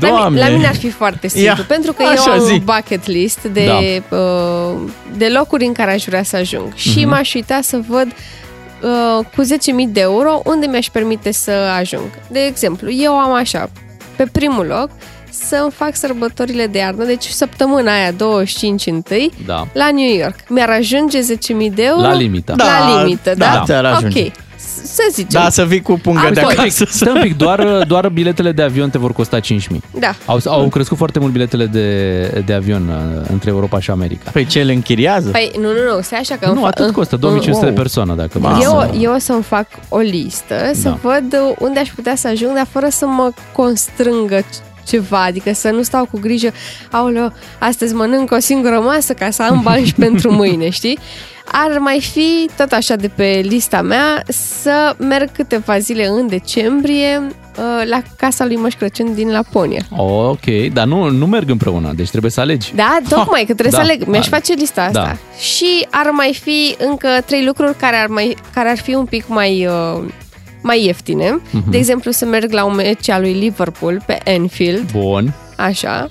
[0.00, 0.40] La, mi- Doamne.
[0.40, 2.52] la mine ar fi foarte simplu, Ia, pentru că așa eu am zi.
[2.52, 4.16] un bucket list de, Da.
[4.16, 4.74] uh,
[5.16, 7.08] de locuri în care aș vrea să ajung și Mhm.
[7.08, 12.10] m-aș uita să văd uh, cu 10.000 de euro unde mi-aș permite să ajung.
[12.28, 13.70] De exemplu, eu am așa,
[14.16, 14.90] pe primul loc,
[15.48, 19.66] să-mi fac sărbătorile de iarnă, deci săptămâna aia 25 întâi, Da.
[19.72, 20.34] la New York.
[20.48, 22.00] Mi-ar ajunge 10.000 de euro?
[22.00, 22.54] La limită.
[22.56, 23.62] La Da, limită, da, da?
[23.64, 24.24] ți-ar ajunge.
[24.26, 25.40] Ok, S- să zicem.
[25.42, 26.58] Da, să vii cu pungă Am de fost.
[26.58, 26.84] acasă.
[26.90, 29.80] Stai un pic, doar, doar biletele de avion te vor costa 5.000.
[29.98, 30.14] Da.
[30.26, 34.30] Au, au crescut foarte mult biletele de, de avion uh, între Europa și America.
[34.30, 35.30] Păi ce le închiriază?
[35.30, 36.46] Păi, nu, nu, nu, stai așa că...
[36.46, 37.74] nu, îmi fa- atât costă, 2500 Wow.
[37.74, 38.54] de persoană dacă Mamă.
[38.54, 40.98] vrei Eu, să- eu o să-mi fac o listă, să Da.
[41.02, 44.40] văd unde aș putea să ajung, dar fără să mă constrângă
[44.86, 46.52] ceva, adică să nu stau cu grijă,
[46.90, 50.98] aoleo, astăzi mănânc o singură masă ca să am bani și pentru mâine, știi?
[51.52, 57.22] Ar mai fi, tot așa de pe lista mea, să merg câteva zile în decembrie
[57.26, 59.82] uh, la casa lui Moș Crăciun din Laponia.
[59.96, 62.72] Ok, dar nu, nu merg împreună, deci trebuie să alegi.
[62.74, 63.76] Da, tocmai, că trebuie Da.
[63.76, 64.04] să aleg.
[64.06, 64.36] Mi-aș Da.
[64.36, 65.02] face lista asta.
[65.02, 65.16] Da.
[65.38, 69.24] Și ar mai fi încă trei lucruri care ar, mai, care ar fi un pic
[69.28, 70.04] mai, uh,
[70.66, 71.40] mai ieftine.
[71.50, 71.70] Mhm.
[71.70, 75.34] De exemplu, să merg la un meci al lui Liverpool pe Anfield, Bun.
[75.56, 76.10] așa.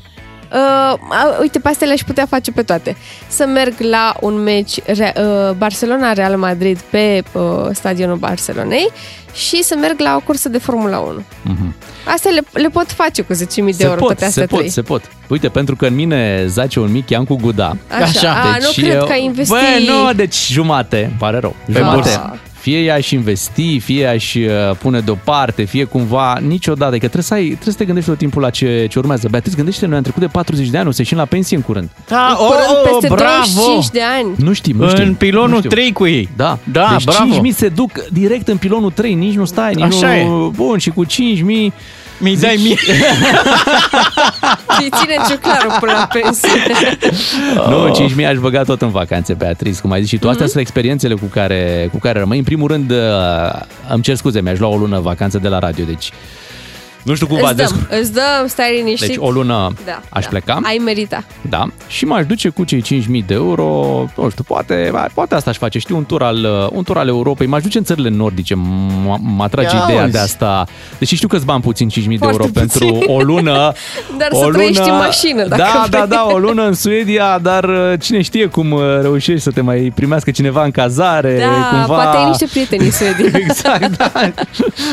[0.51, 2.95] Uh, a- uite, pe astea le-aș putea face pe toate.
[3.27, 7.41] Să merg la un meci Re- uh, Barcelona-Real Madrid pe uh,
[7.73, 8.89] stadionul Barcelonei
[9.33, 11.23] și să merg la o cursă de Formula 1.
[11.41, 11.75] Mhm.
[12.13, 14.57] Astea le, le pot face cu 10.000 de Se euro pot, toate astea se pot,
[14.59, 14.69] trei.
[14.71, 15.01] se pot.
[15.27, 17.77] Uite, pentru că în mine zace un mic Iancu Guda.
[17.91, 18.31] Așa, Așa.
[18.31, 19.55] A, nu cred eu- că ai investit...
[19.85, 21.55] Bă, nu, deci jumate, îmi pare rău.
[21.65, 21.95] Pe Jumate.
[21.95, 22.39] bursă.
[22.65, 26.91] Fie ea și investi, fie ea și uh, pune deoparte, fie cumva, niciodată.
[26.91, 29.27] Că trebuie să, ai, trebuie să te gândești tot timpul la ce, ce urmează.
[29.31, 31.63] Beatriz, gândește noi am trecut de 40 de ani, o să ieșim la pensie în
[31.63, 31.89] curând.
[32.07, 33.45] Da, În curând, peste bravo!
[33.53, 34.33] 25 de ani.
[34.37, 35.03] Nu știm, nu știm.
[35.03, 35.69] În pilonul nu știu.
[35.69, 36.29] 3 cu ei.
[36.35, 37.47] Da, Da, deci bravo.
[37.47, 40.51] 5.000 se duc direct în pilonul 3, nici nu stai, nici Așa nu...
[40.55, 41.11] Bun, și cu 5.000...
[42.17, 42.75] Mi-i dai mie.
[44.79, 46.61] Și ține ciuclarul până la pensie.
[47.69, 50.29] Nu, 5.000 aș băga tot în vacanțe, Beatriz, cum ai zis și tu.
[50.29, 52.37] Astea sunt experiențele cu care, cu care rămâi.
[52.37, 52.97] În primul rând, uh,
[53.89, 56.11] îmi cer scuze, mi-aș lua o lună vacanță de la radio, deci
[57.05, 57.87] nu știu cum va îți descurca.
[57.89, 59.07] dăm, îți dăm, stai liniștit.
[59.07, 60.29] Deci o lună da, aș da.
[60.29, 60.59] pleca.
[60.63, 61.23] Ai merita.
[61.49, 63.63] Da, și m-aș duce cu cei 5.000 de euro,
[64.15, 67.07] nu știu, poate, poate asta aș face, știu, un tur al, uh, un tur al
[67.07, 70.11] Europei, m-aș duce în țările nordice, m- mă atrage Ia ideea auzi.
[70.11, 70.65] de asta,
[70.99, 72.79] deși știu că-ți bani puțin 5.000 de Foarte euro puțin.
[72.87, 73.71] pentru o lună.
[74.19, 75.99] Dar o să trăiești în mașină, dacă Da, vrei.
[75.99, 79.61] da, da, o lună în Suedia, dar uh, cine știe cum uh, reușești să te
[79.61, 81.85] mai primească cineva în cazare, Da, cumva...
[82.01, 83.39] poate ai niște prieteni în Suedia.
[83.47, 84.11] Exact, da.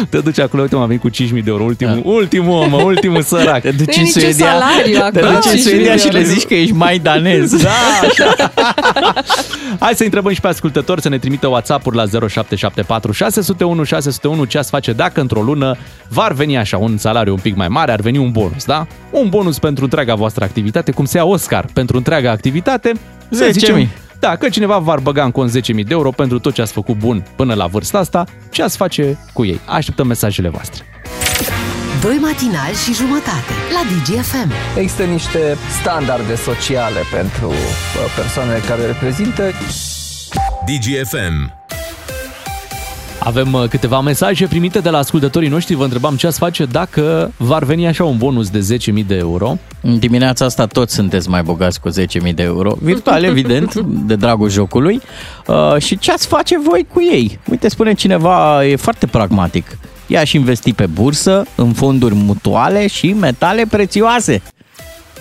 [0.08, 3.22] Te duci acolo, uite, m-am venit cu 5.000 de euro, ultimul, ultimul om, mă, ultimul
[3.22, 3.60] sărac.
[3.60, 5.32] Te duci Nu e în niciun Suedia, salariu te acolo.
[5.32, 6.30] duci în 5.000 Suedia de și le euro.
[6.32, 7.62] zici că ești mai danez.
[7.62, 7.68] Da,
[8.08, 8.52] așa.
[9.78, 14.58] Hai să întrebăm și pe ascultători să ne trimită WhatsApp-uri la 0774 601 601 ce
[14.58, 15.76] ați face dacă într-o lună
[16.08, 18.86] v-ar veni așa un salariu un pic mai mare, ar veni un bonus, da?
[19.10, 22.92] Un bonus pentru întreaga voastră activitate, cum se ia Oscar pentru întreaga activitate.
[23.30, 23.50] Să 10.000.
[23.50, 23.88] zicem,
[24.20, 26.96] da, că cineva v-ar băga în cont 10.000 de euro pentru tot ce ați făcut
[26.96, 29.60] bun până la vârsta asta, ce ați face cu ei?
[29.66, 30.84] Așteptăm mesajele voastre.
[32.02, 34.52] Doi matinali și jumătate la DGFM.
[34.78, 39.42] Există niște standarde sociale pentru uh, persoanele care le reprezintă.
[40.66, 41.52] DGFM.
[43.18, 45.74] Avem uh, câteva mesaje primite de la ascultătorii noștri.
[45.74, 49.56] Vă întrebam ce ați face dacă v-ar veni așa un bonus de 10.000 de euro.
[49.80, 52.76] În dimineața asta toți sunteți mai bogați cu 10.000 de euro.
[52.80, 53.74] Virtual, evident,
[54.10, 55.00] de dragul jocului.
[55.46, 57.38] Uh, și ce ați face voi cu ei?
[57.50, 59.66] Uite, spune cineva, e foarte pragmatic.
[60.12, 64.42] I-aș investi pe bursă, în fonduri mutuale și metale prețioase.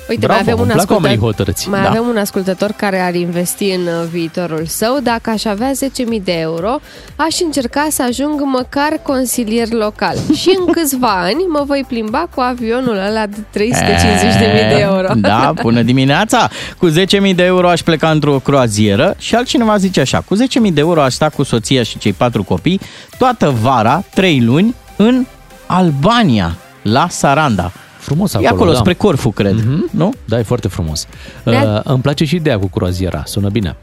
[0.09, 1.69] Uite, Bravo, mai avem un îmi plac oamenii ascultător, hotărâți.
[1.69, 1.89] mai Da.
[1.89, 4.99] avem un ascultător care ar investi în uh, viitorul său.
[5.03, 6.79] Dacă aș avea 10.000 de euro,
[7.15, 10.15] aș încerca să ajung măcar consilier local.
[10.41, 13.59] și în câțiva ani mă voi plimba cu avionul ăla de 350.000
[14.69, 15.07] de euro.
[15.15, 16.49] Da, bună dimineața!
[16.77, 20.79] Cu 10.000 de euro aș pleca într-o croazieră și altcineva zice așa, cu 10.000 de
[20.79, 22.79] euro aș sta cu soția și cei patru copii
[23.17, 25.25] toată vara, trei luni, în
[25.65, 27.71] Albania, la Saranda.
[27.97, 28.77] Frumos E acolo, acolo, da.
[28.77, 29.55] spre Corfu, cred,
[29.91, 30.13] nu?
[30.25, 31.07] Da, e foarte frumos.
[31.43, 31.51] Da.
[31.51, 33.75] Uh, îmi place și ideea cu croaziera, sună bine.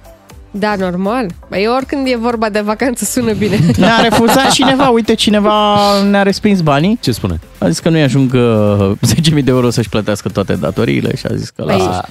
[0.51, 1.27] Da, normal.
[1.49, 3.59] Băi, oricând e vorba de vacanță, sună bine.
[3.77, 5.77] Ne-a refuzat cineva, uite, cineva
[6.11, 6.99] ne-a respins banii.
[7.01, 7.41] Ce spune?
[7.59, 8.91] A zis că nu-i ajung uh,
[9.37, 12.05] 10.000 de euro să-și plătească toate datoriile și a zis că Păi, lasă.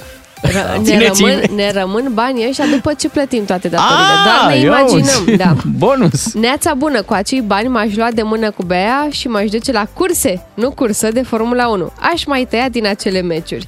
[0.43, 1.26] Ră- ne, Țineți-i.
[1.26, 3.95] rămân, ne rămân banii ăștia după ce plătim toate datorile.
[3.97, 5.23] Ah, Doar ne ia imaginăm.
[5.28, 5.36] uzi.
[5.38, 5.56] Da.
[5.78, 6.34] Bonus!
[6.34, 9.86] Neața bună, cu acei bani m-aș lua de mână cu Bea și m-aș duce la
[9.93, 11.91] curse, nu cursă de Formula 1.
[12.13, 13.67] Aș mai tăia din acele meciuri.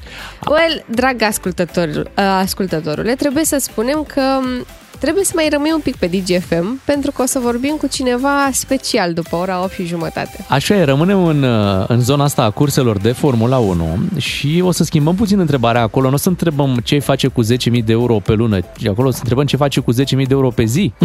[0.50, 4.66] Well, drag ascultător, ascultătorule, trebuie să spunem că m,
[5.00, 8.50] trebuie să mai rămâi un pic pe DGFM pentru că o să vorbim cu cineva
[8.52, 10.46] special după ora 8 și jumătate.
[10.48, 14.72] Așa e, rămânem în, uh, în zona asta a curselor de Formula 1 și o
[14.72, 16.08] să schimbăm puțin întrebarea acolo.
[16.08, 17.48] Nu o să întrebăm ce face cu 10.000
[17.86, 20.50] de euro pe lună, ci acolo o să întrebăm ce face cu 10.000 de euro
[20.50, 20.94] pe zi.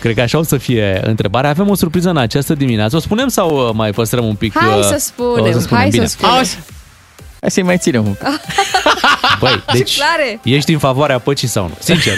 [0.00, 1.50] Cred că așa o să fie întrebarea.
[1.50, 2.96] Avem o surpriză în această dimineață.
[2.96, 4.58] O spunem sau uh, mai păstrăm un pic?
[4.58, 6.06] Hai uh, să spunem, o spunem, hai bine.
[6.06, 6.34] să spunem.
[6.34, 6.58] Auzi,
[7.42, 8.28] hai să-i mai ținem un pic.
[9.40, 10.40] Băi, deci clare!
[10.42, 11.76] ești în favoarea păcii sau nu?
[11.78, 12.12] Sincer.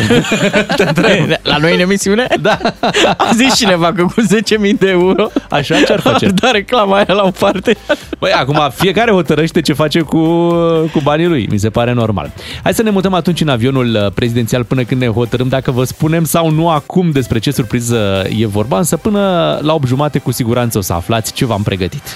[1.42, 2.26] La noi în emisiune?
[2.40, 2.58] da.
[3.16, 4.14] A zis cineva că cu
[4.62, 6.24] 10.000 de euro Așa ce ar face?
[6.24, 7.76] ar da reclama aia la o parte.
[8.18, 10.48] Băi, acum fiecare hotărăște ce face cu,
[10.92, 11.48] cu banii lui.
[11.50, 12.32] Mi se pare normal.
[12.62, 15.84] Hai să ne mutăm atunci în avionul uh, prezidențial până când ne hotărâm dacă vă
[15.84, 20.32] spunem sau nu acum despre ce surpriză e vorba, însă până la 8 jumate cu
[20.32, 22.12] siguranță o să aflați ce v-am pregătit.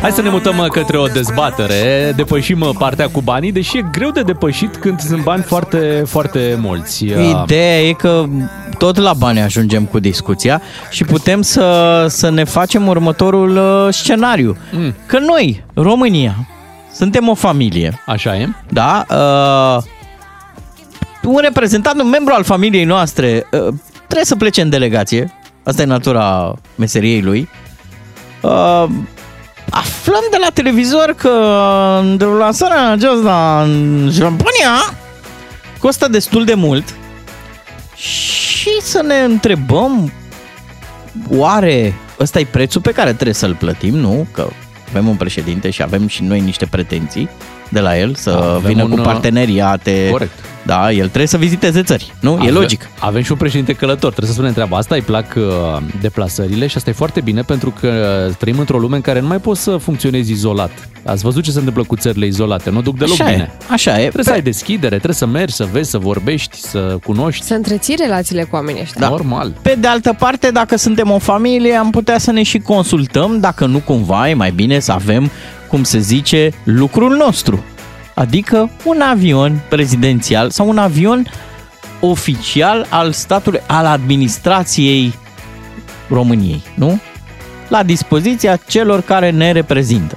[0.00, 3.84] Hai să ne mutăm uh, către o dezbatere, depășim uh, partea cu banii, deși e
[3.92, 7.04] greu de depășit când sunt bani foarte, foarte mulți.
[7.04, 8.24] Uh, Ideea e că
[8.78, 14.56] tot la bani ajungem cu discuția și putem să, să ne facem următorul uh, scenariu.
[14.72, 14.94] Mm.
[15.06, 16.34] Că noi, România,
[16.92, 18.02] suntem o familie.
[18.06, 18.48] Așa e?
[18.68, 19.04] Da?
[19.10, 19.82] Uh,
[21.22, 25.32] un reprezentant, un membru al familiei noastre uh, trebuie să plece în delegație.
[25.64, 27.48] Asta e natura meseriei lui.
[28.40, 28.84] Uh,
[29.70, 34.94] aflăm de la televizor că de lansarea aceasta în Japonia
[35.78, 36.94] costă destul de mult
[37.94, 40.12] și să ne întrebăm
[41.30, 44.26] oare ăsta e prețul pe care trebuie să-l plătim, nu?
[44.32, 44.48] Că
[44.88, 47.28] avem un președinte și avem și noi niște pretenții
[47.68, 50.08] de la el să Avem vină un, cu uh, parteneriate.
[50.10, 50.32] Corect.
[50.62, 52.32] Da, el trebuie să viziteze țări, nu?
[52.32, 52.88] E Ave- logic.
[52.98, 55.42] Avem și un președinte călător, trebuie să spunem treaba asta, îi plac uh,
[56.00, 57.88] deplasările și asta e foarte bine pentru că
[58.38, 60.70] trăim într-o lume în care nu mai poți să funcționezi izolat.
[61.04, 63.50] Ați văzut ce se întâmplă cu țările izolate, nu duc deloc Așa bine.
[63.60, 64.00] e, așa e.
[64.00, 67.44] Trebuie să ai deschidere, trebuie să mergi, să vezi, să vorbești, să cunoști.
[67.44, 69.00] Să întreții relațiile cu oamenii ăștia.
[69.00, 69.08] Da.
[69.08, 69.52] Normal.
[69.62, 73.66] Pe de altă parte, dacă suntem o familie, am putea să ne și consultăm dacă
[73.66, 75.30] nu cumva e mai bine să avem,
[75.68, 77.64] cum se zice, lucrul nostru.
[78.14, 81.26] Adică un avion prezidențial sau un avion
[82.00, 85.14] oficial al statului, al administrației
[86.08, 87.00] României, nu?
[87.68, 90.16] La dispoziția celor care ne reprezintă.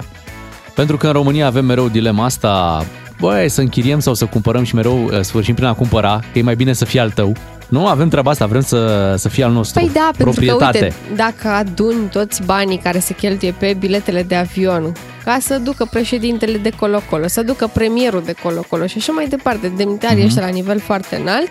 [0.76, 2.86] Pentru că în România avem mereu dilema asta,
[3.20, 6.42] băi, să închiriem sau să cumpărăm și mereu uh, sfârșim prin a cumpăra, că e
[6.42, 7.36] mai bine să fie al tău.
[7.68, 9.80] Nu, avem treaba asta, vrem să, să fie al nostru.
[9.80, 10.84] Păi da, pentru că, Proprietate.
[10.84, 14.92] uite, dacă aduni toți banii care se cheltuie pe biletele de avion,
[15.30, 19.68] ca să ducă președintele de colo-colo, să ducă premierul de colo-colo și așa mai departe,
[19.78, 20.24] demnitarii Mhm.
[20.24, 20.28] mm-hmm.
[20.28, 21.50] ăștia la nivel foarte înalt,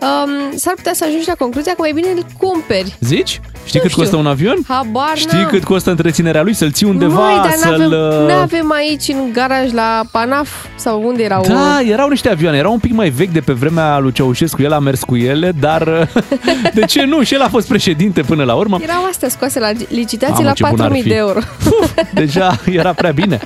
[0.00, 2.96] um, s-ar putea să ajungi la concluzia că mai bine îl cumperi.
[3.00, 3.40] Zici?
[3.66, 4.02] Știi Nu cât știu.
[4.02, 4.56] costă un avion?
[4.68, 5.48] Habar Știi n-am.
[5.48, 6.54] cât costă întreținerea lui?
[6.54, 7.88] Să-l ții undeva, Măi, dar să-l...
[7.88, 11.44] n-avem, n-avem aici în garaj la Panaf sau unde erau?
[11.48, 14.72] Da, erau niște avioane, erau un pic mai vechi de pe vremea lui Ceaușescu, el
[14.72, 16.08] a mers cu ele, dar
[16.74, 17.22] de ce nu?
[17.22, 18.78] Și el a fost președinte până la urmă.
[18.82, 21.08] Erau astea scoase la licitație Mamă, ce la bun ar 4.000 fi.
[21.08, 21.38] de euro.
[22.14, 23.40] Deja era prea bine.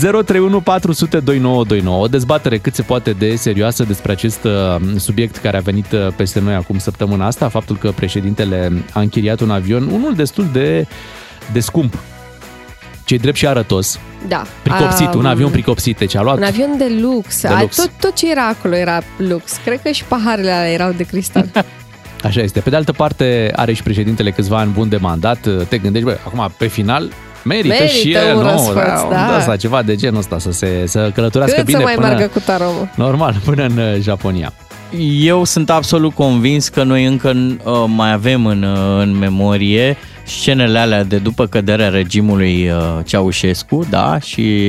[0.00, 2.02] 031 400 2929.
[2.02, 4.50] O dezbatere cât se poate de serioasă despre acest uh,
[4.96, 9.40] subiect care a venit uh, peste noi acum săptămâna asta, faptul că președintele a închiriat
[9.40, 10.86] un avion, unul destul de,
[11.52, 11.94] de scump.
[13.04, 13.98] Cei drept și arătos.
[14.28, 14.42] Da.
[14.62, 15.98] Pricopsit, Um, un avion pricopsit.
[15.98, 17.40] Deci a luat Un avion de lux.
[17.40, 17.76] De A, lux.
[17.76, 19.56] Tot, tot ce era acolo era lux.
[19.64, 21.46] Cred că și paharele alea erau de cristal.
[22.24, 22.60] Așa este.
[22.60, 25.48] Pe de altă parte, are și președintele câțiva ani bun de mandat.
[25.68, 27.10] Te gândești, bă, acum, pe final,
[27.44, 28.42] merită, Merită și un el, nu?
[28.42, 29.34] răsfăț, da.
[29.36, 32.06] Asta, ceva de genul ăsta, să, se, să călătorească Cât bine să mai până...
[32.06, 32.88] meargă cu taromul?
[32.96, 34.52] Normal, până în uh, Japonia.
[35.00, 37.28] Eu sunt absolut convins că noi încă
[37.64, 43.86] uh, mai avem în, uh, în memorie scenele alea de după căderea regimului uh, Ceaușescu,
[43.90, 44.68] da, și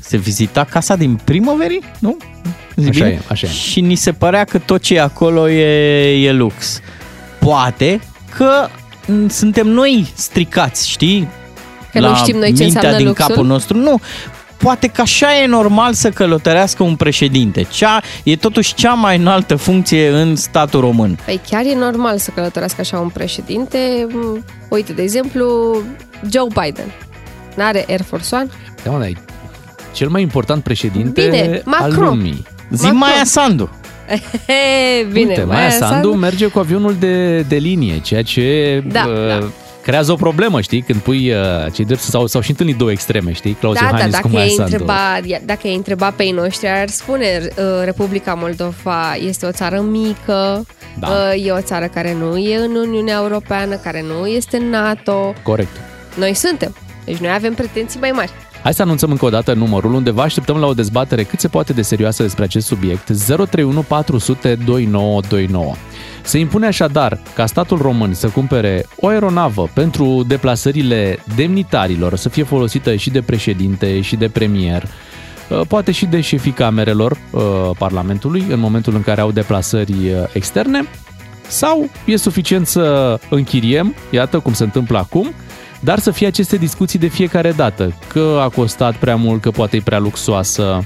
[0.00, 2.16] se vizita casa din primăverii, nu?
[2.76, 3.16] Zic Așa bine?
[3.16, 3.50] e, așa e.
[3.50, 6.80] Și ni se părea că tot ce e acolo e, e lux.
[7.38, 8.00] Poate
[8.36, 8.68] că
[9.06, 11.28] m, suntem noi stricați, știi?
[11.92, 13.26] Că nu știm noi ce mintea înseamnă din luxul?
[13.26, 13.76] capul nostru.
[13.76, 14.00] Nu,
[14.62, 17.62] poate că așa e normal să călătorească un președinte.
[17.70, 21.18] Cea, e totuși cea mai înaltă funcție în statul român.
[21.24, 24.06] Păi chiar e normal să călătorească așa un președinte.
[24.08, 25.76] Mm, Uite, de exemplu,
[26.30, 26.92] Joe Biden.
[27.56, 28.46] N-are Air Force One?
[28.84, 29.12] Da, mă, dar e
[29.92, 32.04] cel mai important președinte Bine, al Macron.
[32.08, 32.46] lumii.
[32.70, 32.98] Zi Macron.
[32.98, 33.70] Maia Sandu.
[34.46, 39.04] He, bine, Uite, Maia Maia Sandu merge cu avionul de, de linie, ceea ce Da,
[39.08, 39.50] uh, da.
[39.82, 40.80] Creează o problemă, știi?
[40.82, 43.52] Când pui uh, cei doi, s-au, s-au și întâlnit două extreme, știi?
[43.52, 44.70] Claus Da, da, Iohannis cu dacă Maia ei Sandu.
[44.72, 49.80] întreba, dacă ei întreba pe ei noștri, ar spune uh, Republica Moldova este o țară
[49.80, 50.66] mică,
[50.98, 51.08] Da.
[51.08, 55.34] uh, e o țară care nu e în Uniunea Europeană, care nu este în NATO.
[55.42, 55.76] Corect.
[56.14, 56.76] Noi suntem.
[57.04, 58.30] Deci noi avem pretenții mai mari.
[58.62, 61.48] Hai să anunțăm încă o dată numărul unde vă așteptăm la o dezbatere cât se
[61.48, 65.74] poate de serioasă despre acest subiect 031 400 2929.
[66.22, 72.42] Se impune așadar ca statul român să cumpere o aeronavă pentru deplasările demnitarilor, să fie
[72.42, 77.42] folosită și de președinte și de premier, uh, poate și de șefii camerelor uh,
[77.78, 80.88] Parlamentului în momentul în care au deplasări uh, externe,
[81.48, 85.32] sau e suficient să închiriem, iată cum se întâmplă acum,
[85.80, 89.76] dar să fie aceste discuții de fiecare dată, că a costat prea mult, că poate
[89.76, 90.80] e prea luxoasă.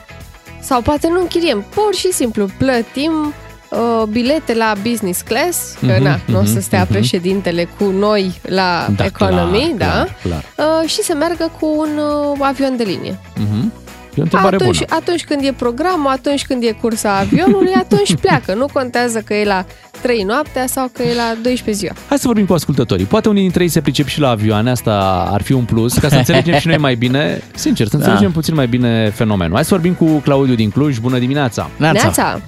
[0.61, 3.35] Sau poate nu închiriem, pur și simplu plătim
[3.71, 6.93] uh, bilete la business class, că Mhm, na, nu o să mhm, stea mhm.
[6.93, 10.07] președintele cu noi la Da, economy, clar, da?
[10.23, 10.69] clar, clar.
[10.83, 13.19] Uh, și să meargă cu un uh, avion de linie.
[13.37, 13.73] Mhm.
[14.15, 14.97] E o întrebare atunci, bună.
[15.01, 18.55] atunci când e programul, atunci când e cursa avionului, atunci pleacă.
[18.55, 19.65] Nu contează că e la
[20.03, 21.93] 3 noaptea sau că e la 12 ziua.
[22.09, 23.05] Hai să vorbim cu ascultătorii.
[23.05, 26.09] Poate unii dintre ei se pricep și la avioane, asta ar fi un plus, ca
[26.09, 28.03] să înțelegem și noi mai bine, sincer, să Da.
[28.05, 29.55] înțelegem puțin mai bine fenomenul.
[29.55, 30.99] Hai să vorbim cu Claudiu din Cluj.
[30.99, 31.71] Bună dimineața!
[31.77, 32.41] Neața!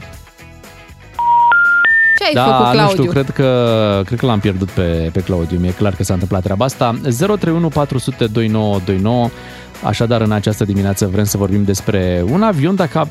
[2.19, 2.83] Ce ai da, făcut, Claudiu?
[2.83, 5.59] nu știu, cred că, cred că l-am pierdut pe, pe Claudiu.
[5.59, 6.95] Mi-e clar că s-a întâmplat treaba asta.
[7.03, 9.31] 031 400 2929.
[9.83, 13.09] Așadar, în această dimineață vrem să vorbim despre un avion, dacă a-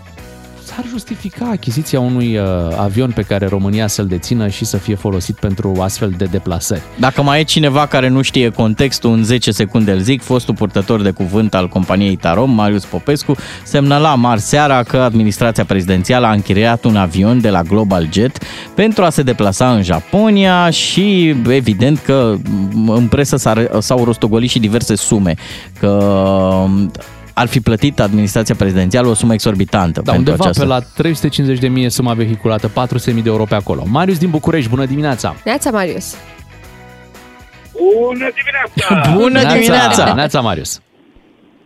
[0.66, 2.46] s-ar justifica achiziția unui uh,
[2.78, 6.82] avion pe care România să-l dețină și să fie folosit pentru astfel de deplasări.
[7.00, 11.02] Dacă mai e cineva care nu știe contextul, în 10 secunde îl zic, fostul purtător
[11.02, 16.84] de cuvânt al companiei Tarom, Marius Popescu, semnala marți seara că administrația prezidențială a închiriat
[16.84, 18.38] un avion de la Global Jet
[18.76, 22.36] pentru a se deplasa în Japonia și evident că
[22.88, 25.36] în presă s-ar- s-au rostogolit și diverse sume,
[25.80, 26.66] că
[27.42, 30.62] ar fi plătit administrația prezidențială o sumă exorbitantă Da, pentru undeva această...
[30.62, 33.84] pe la 350 de mii suma vehiculată, 400 de euro pe acolo.
[33.98, 35.36] Marius din București, bună dimineața!
[35.46, 36.08] Neața, Marius.
[37.78, 38.86] Bună dimineața!
[39.20, 40.14] Bună dimineața!
[40.14, 40.82] Neața, Marius!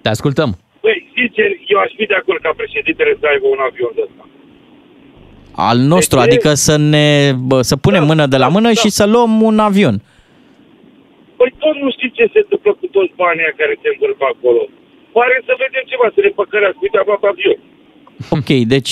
[0.01, 0.49] Te ascultăm!
[0.81, 4.23] Păi, sincer, eu aș fi de acord ca președintele să aibă un avion de ăsta.
[5.69, 7.07] Al nostru, Deci e- adică să ne
[7.49, 8.79] bă, să punem Da, mână de la da, mână da.
[8.81, 9.97] și să luăm un avion.
[11.39, 14.61] Păi tot nu știi ce se întâmplă cu toți banii ăia care se învârp acolo.
[15.19, 16.79] Pare să vedem ceva, să ne păcărească.
[16.85, 17.59] Uite, am luat avion.
[18.37, 18.91] Ok, deci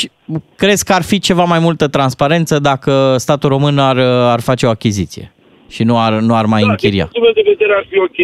[0.61, 2.91] crezi că ar fi ceva mai multă transparență dacă
[3.25, 3.97] statul român ar,
[4.35, 5.25] ar face o achiziție
[5.75, 7.05] și nu ar, nu ar mai da, închiria?
[7.05, 8.19] din punctul meu de vedere ar fi ok.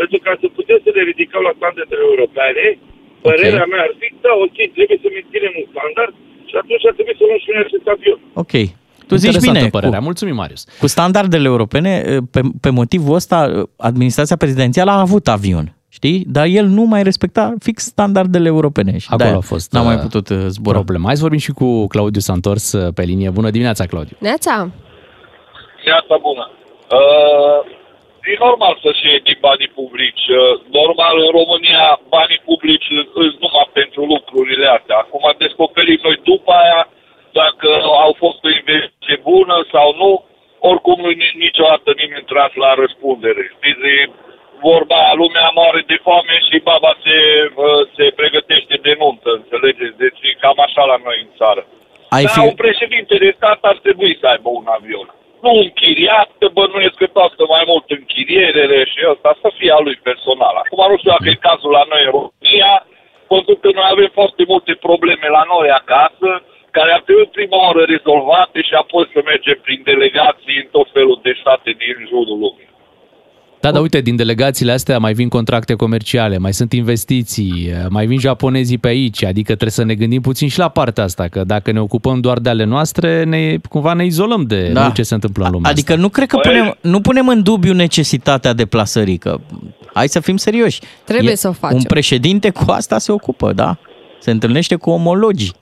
[0.00, 2.64] Pentru ca să putem să le ridicăm la standardele europene,
[3.26, 6.12] părerea mea ar fi, da, ok, trebuie să menținem un standard
[6.50, 8.18] și atunci ar trebui să luăm și noi acest avion.
[8.44, 8.54] Ok.
[9.08, 9.98] Tu zici Interesantă bine, părerea.
[10.00, 10.62] cu, Mulțumim, Marius.
[10.82, 11.92] cu standardele europene,
[12.34, 13.36] pe, pe motivul ăsta,
[13.90, 16.24] administrația prezidențială a avut avion, știi?
[16.26, 19.94] Dar el nu mai respecta fix standardele europene și Acolo de-aia a fost n-a mai
[19.94, 20.78] uh, putut uh, zbura.
[20.80, 21.06] Problema.
[21.06, 23.30] Hai să vorbim și cu Claudiu s-a întors uh, pe linie.
[23.38, 24.16] Bună dimineața, Claudiu!
[24.28, 24.54] Neața.
[25.84, 26.44] Viața bună.
[26.98, 27.58] Uh,
[28.30, 30.24] e normal să-și iei din banii publici.
[30.40, 30.40] Uh,
[30.80, 31.84] normal, în România,
[32.16, 34.96] banii publici sunt numai pentru lucrurile astea.
[35.04, 36.80] Acum descoperim noi după aia
[37.42, 37.68] dacă
[38.06, 40.10] au fost o investiție bună sau nu.
[40.70, 43.42] Oricum, nu e ni- niciodată nimeni tras la răspundere.
[43.56, 43.80] Știți,
[44.58, 47.16] e vorba, lumea moare de foame și baba se,
[47.54, 50.00] uh, se pregătește de nuntă, înțelegeți?
[50.04, 51.62] Deci e cam așa la noi în țară.
[52.16, 52.40] Ai Dar fi...
[52.50, 55.08] un președinte de stat ar trebui să aibă un avion.
[55.44, 59.98] Nu închiriat, că bănuiesc că costă mai mult închirierele și ăsta să fie a lui
[60.08, 60.54] personal.
[60.62, 62.72] Acum nu știu dacă e cazul la noi în România,
[63.32, 66.30] pentru că noi avem foarte multe probleme la noi acasă,
[66.76, 71.18] care ar trebui prima oară rezolvate și apoi să mergem prin delegații în tot felul
[71.22, 72.68] de state din jurul lumii.
[73.60, 78.18] Da, dar uite, din delegațiile astea mai vin contracte comerciale, mai sunt investiții, mai vin
[78.18, 81.72] japonezii pe aici, adică trebuie să ne gândim puțin și la partea asta, că dacă
[81.72, 84.86] ne ocupăm doar de ale noastre, ne, cumva ne izolăm de Da.
[84.86, 86.02] nu ce se întâmplă în lumea Adică asta.
[86.04, 89.38] nu cred că Păi- punem, nu punem în dubiu necesitatea deplasării, că
[89.94, 90.80] hai să fim serioși.
[91.04, 91.76] Trebuie să o facem.
[91.76, 93.76] Un președinte cu asta se ocupă, da?
[94.18, 95.52] Se întâlnește cu omologii.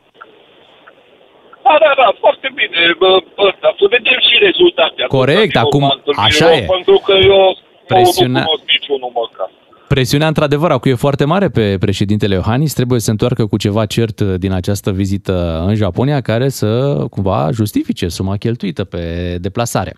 [1.65, 2.79] Da, da, da, foarte bine.
[2.99, 3.11] Bă,
[3.49, 5.07] ăsta, să vedem și rezultatele.
[5.07, 6.67] Corect, Din acum urma întâlnirii, așa e.
[6.77, 7.43] Pentru că eu
[7.87, 9.51] Presiunea- nu cunosc niciunul măcar.
[9.89, 12.73] Presiunea, într-adevăr, acum e foarte mare pe președintele Iohannis.
[12.75, 15.35] Trebuie să se întoarcă cu ceva cert din această vizită
[15.67, 16.69] în Japonia, care să
[17.11, 19.03] cumva justifice suma cheltuită pe
[19.47, 19.93] deplasare.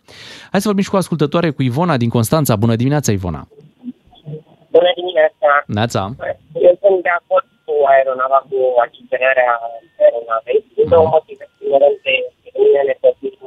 [0.51, 2.57] Hai să vorbim și cu ascultătoare, cu Ivona din Constanța.
[2.57, 3.43] Bună dimineața, Ivona!
[4.77, 5.51] Bună dimineața!
[5.67, 6.01] Neața!
[6.69, 9.51] Eu sunt de acord cu aeronava, cu achiziționarea
[10.03, 11.45] aeronavei, din două motive.
[11.49, 12.15] În primul rând, de
[12.75, 13.45] de nepotism,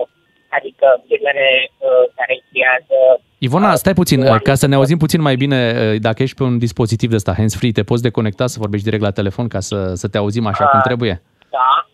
[0.58, 1.48] adică firmele
[1.88, 2.98] uh, care creează
[3.44, 5.60] Ivona, stai puțin, ca să ne auzim puțin mai bine,
[5.98, 9.12] dacă ești pe un dispozitiv de ăsta hands-free, te poți deconecta să vorbești direct la
[9.12, 11.22] telefon ca să, să te auzim așa cum trebuie?
[11.50, 11.88] Da.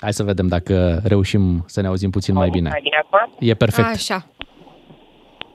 [0.00, 2.68] Hai să vedem dacă reușim să ne auzim puțin mai bine.
[2.68, 3.32] Mai bine acum?
[3.38, 3.88] E perfect.
[3.88, 4.18] Așa.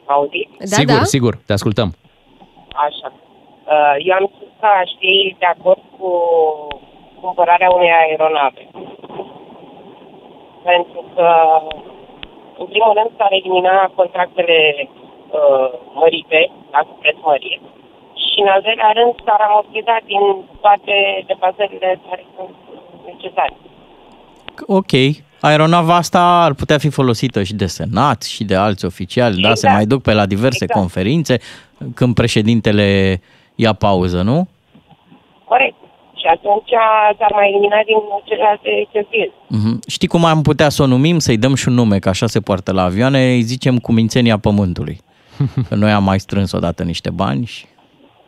[0.05, 0.57] Auziți?
[0.59, 1.03] Da, sigur, da.
[1.03, 1.89] sigur, te ascultăm.
[2.87, 3.09] Așa.
[3.73, 6.09] Uh, Eu am spus că aș fi de acord cu
[7.21, 8.63] cumpărarea unei aeronave.
[10.69, 11.27] Pentru că,
[12.61, 14.57] în primul rând, s-ar elimina contractele
[15.29, 15.67] uh,
[15.99, 16.39] mărite,
[16.71, 17.61] la cu preț mărit,
[18.23, 20.23] și, în al doilea rând, s-ar amortiza din
[20.63, 20.95] toate
[21.27, 22.55] deplasările care sunt
[23.11, 23.55] necesare.
[24.79, 24.93] Ok,
[25.41, 29.47] aeronava asta ar putea fi folosită și de senat și de alți oficiali, da?
[29.47, 29.75] Se Exact.
[29.75, 30.79] mai duc pe la diverse Exact.
[30.79, 31.37] conferințe
[31.95, 33.19] când președintele
[33.55, 34.47] ia pauză, nu?
[35.43, 35.75] Corect.
[36.15, 36.69] Și atunci
[37.17, 39.33] s-ar mai elimina din celelalte cheltuieli.
[39.47, 39.79] Mhm.
[39.87, 41.19] Știi cum am putea să o numim?
[41.19, 44.37] Să-i dăm și un nume, că așa se poartă la avioane, îi zicem cu mințenia
[44.39, 44.99] pământului.
[45.69, 47.65] Că noi am mai strâns odată niște bani și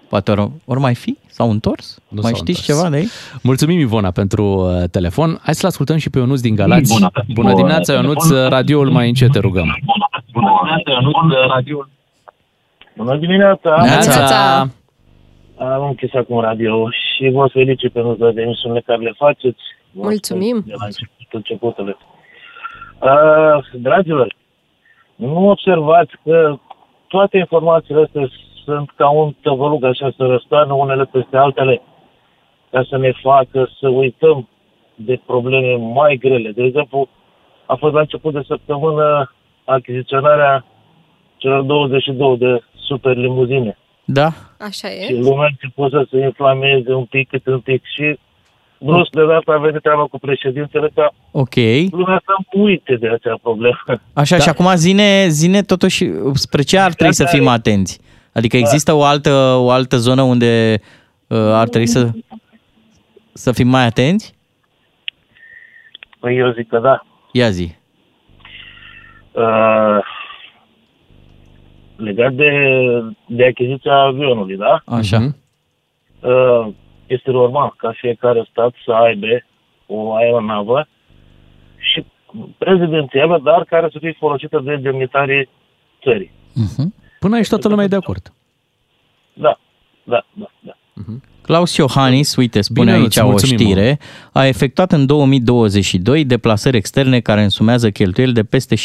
[0.09, 1.17] poate ori, ori mai fi?
[1.27, 1.99] S-au întors?
[2.07, 2.79] Nu mai s-au știți întors.
[2.79, 3.07] ceva de ei?
[3.43, 5.39] Mulțumim, Ivona, pentru uh, telefon.
[5.43, 6.93] Hai să-l ascultăm și pe Ionuț din Galați.
[6.93, 8.27] Bună, pentru, Bună dimineața, uh, Ionuț.
[8.27, 8.49] telefon.
[8.49, 9.77] Radioul mai încet, te rugăm.
[10.31, 11.89] Bună dimineața, Ionuț, radioul.
[12.97, 13.75] Bună dimineața!
[13.83, 14.59] Neața!
[15.59, 19.59] Am închis acum radio și vă felicit pentru toate emisiunile care le faceți.
[19.91, 20.55] Vă Mulțumim.
[20.55, 21.97] ascult De la început, începutele.
[22.99, 24.35] Uh, dragilor,
[25.15, 26.57] nu observați că
[27.07, 28.29] toate informațiile astea
[28.63, 31.81] sunt ca un tăvălug așa să răstoarnă unele peste altele
[32.71, 34.47] ca să ne facă să uităm
[34.95, 36.51] de probleme mai grele.
[36.51, 37.09] De exemplu,
[37.65, 39.31] a fost la început de săptămână
[39.65, 40.65] achiziționarea
[41.37, 43.77] celor 22 de super limuzine.
[44.05, 44.29] Da?
[44.59, 45.19] Așa Și e.
[45.19, 48.19] lumea a început să se inflameze un pic cât un pic și
[48.80, 51.55] brusc de data a venit treaba cu președintele ca Ok.
[51.91, 53.78] lumea să uite de acea problemă.
[54.13, 54.43] Așa, da.
[54.43, 57.49] și acum zine, zine totuși spre ce ar trebui să Asta fim e.
[57.49, 57.99] atenți?
[58.34, 60.82] Adică există o altă, o altă zonă unde
[61.28, 62.09] uh, ar trebui să,
[63.34, 64.34] să fim mai atenți?
[66.19, 67.05] Păi eu zic că da.
[67.32, 67.75] Ia zi.
[69.32, 69.97] Uh,
[71.95, 72.51] legat de,
[73.28, 74.82] de achiziția avionului, da?
[74.86, 75.19] Așa.
[75.19, 75.36] Mhm.
[76.19, 76.67] Uh,
[77.07, 79.27] este normal ca fiecare stat să aibă
[79.85, 80.87] o aeronavă
[81.77, 82.05] și
[82.57, 85.49] prezidențială, dar care să fie folosită de demnitarii
[86.03, 86.31] țării.
[86.31, 86.87] Uh-huh.
[87.19, 88.33] Până aici toată lumea e de acord.
[89.33, 89.59] Da,
[90.03, 90.77] da, da, da.
[91.41, 93.99] Claus Iohannis, uite, spune Bine, aici îți o mulțumim, știre,
[94.31, 98.81] a efectuat în 2022 deplasări externe care însumează cheltuieli de peste 16,6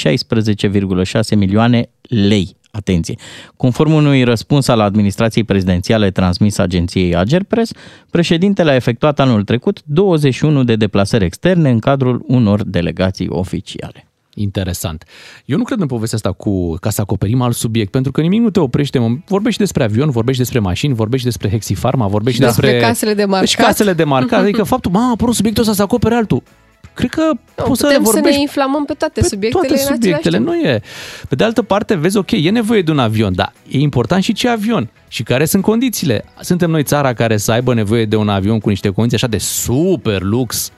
[1.37, 2.57] milioane lei.
[2.79, 3.19] Atenție!
[3.57, 7.71] Conform unui răspuns al administrației prezidențiale transmis agenției Agerpres,
[8.11, 14.07] președintele a efectuat anul trecut 21 de deplasări externe în cadrul unor delegații oficiale.
[14.35, 15.05] Interesant.
[15.45, 18.41] Eu nu cred în povestea asta cu ca să acoperim alt subiect, pentru că nimic
[18.41, 18.99] nu te oprește.
[18.99, 19.17] mă.
[19.27, 22.87] Vorbești despre avion, vorbești despre mașini, vorbești despre Hexifarma, vorbești Și despre despre...
[22.87, 23.49] casele de marcat.
[23.49, 24.41] Și casele de marcat.
[24.41, 26.43] Adică faptul, mă, a apărut subiectul ăsta să acopere altul.
[26.95, 27.23] Cred că
[27.57, 30.03] Nu, poți să putem să vorbești ne inflamăm pe toate pe subiectele toate în același
[30.03, 30.49] subiectele, timp.
[30.49, 30.83] nu e.
[31.29, 34.33] Pe de altă parte, vezi, ok, e nevoie de un avion, dar e important și
[34.33, 36.25] ce avion și care sunt condițiile.
[36.41, 39.39] Suntem noi țara care să aibă nevoie de un avion cu niște condiții așa de
[39.39, 40.71] super lux,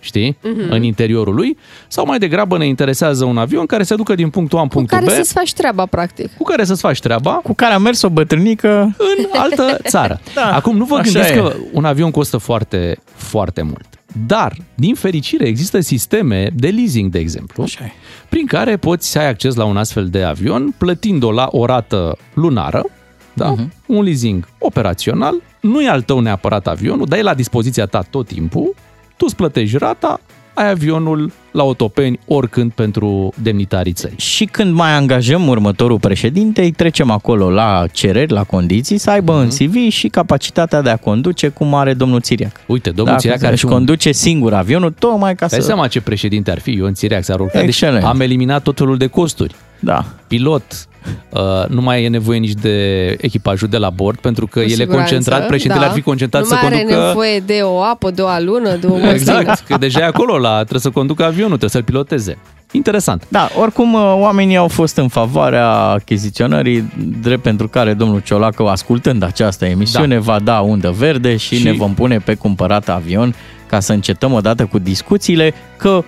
[0.00, 0.70] știi, Mhm.
[0.70, 1.56] în interiorul lui,
[1.88, 4.74] sau mai degrabă ne interesează un avion care se ducă din punctul A în Cu
[4.74, 6.36] punctul care B, să-ți faci treaba, practic.
[6.36, 10.20] cu care să-ți faci treaba Cu care a mers o bătrânică în altă țară.
[10.34, 11.36] Da, Acum nu vă așa gândiți e.
[11.40, 13.86] că un avion costă foarte, foarte mult.
[14.26, 17.90] Dar, din fericire, există sisteme de leasing, de exemplu, Așa e.
[18.28, 22.16] prin care poți să ai acces la un astfel de avion plătind-o la o rată
[22.34, 22.84] lunară,
[23.32, 23.50] da?
[23.50, 23.68] Mhm.
[23.68, 23.86] Uh-huh.
[23.86, 28.26] un leasing operațional, nu e al tău neapărat avionul, dar e la dispoziția ta tot
[28.26, 28.74] timpul,
[29.16, 30.20] tu îți plătești rata,
[30.58, 34.18] ai avionul la otopeni oricând pentru demnitarii țării.
[34.18, 39.32] Și când mai angajăm următorul președinte, îi trecem acolo la cereri, la condiții, să aibă
[39.32, 39.40] Mhm.
[39.42, 42.52] în CV și capacitatea de a conduce cum are domnul Țiriac.
[42.66, 45.58] Uite, domnul da, Țiriac care are își și un- conduce singur avionul, tocmai ca Dai
[45.60, 45.64] să...
[45.66, 47.58] seama ce președinte ar fi Ion Țiriac, s-ar urca.
[47.58, 48.04] Deci Excelent.
[48.04, 49.54] am eliminat tot felul de costuri.
[49.80, 50.04] Da.
[50.26, 50.87] Pilot,
[51.28, 54.70] uh, nu mai e nevoie nici de echipajul de la bord, pentru că Cu el
[54.70, 55.90] e siguranță, concentrat, președintele da.
[55.90, 57.06] ar fi concentrat nu să mai are conducă...
[57.06, 59.12] nevoie de o apă, de o alună, de o măslină.
[59.12, 62.38] Exact, că deja e acolo, la, trebuie să conducă avionul, trebuie să-l piloteze.
[62.72, 63.24] Interesant.
[63.28, 69.22] Da, oricum uh, oamenii au fost în favoarea achiziționării, drept pentru care domnul Ciolacă, ascultând
[69.22, 70.20] această emisiune, da.
[70.20, 73.34] va da undă verde și, Și- și ne vom pune pe cumpărat avion
[73.66, 76.02] ca să încetăm odată cu discuțiile că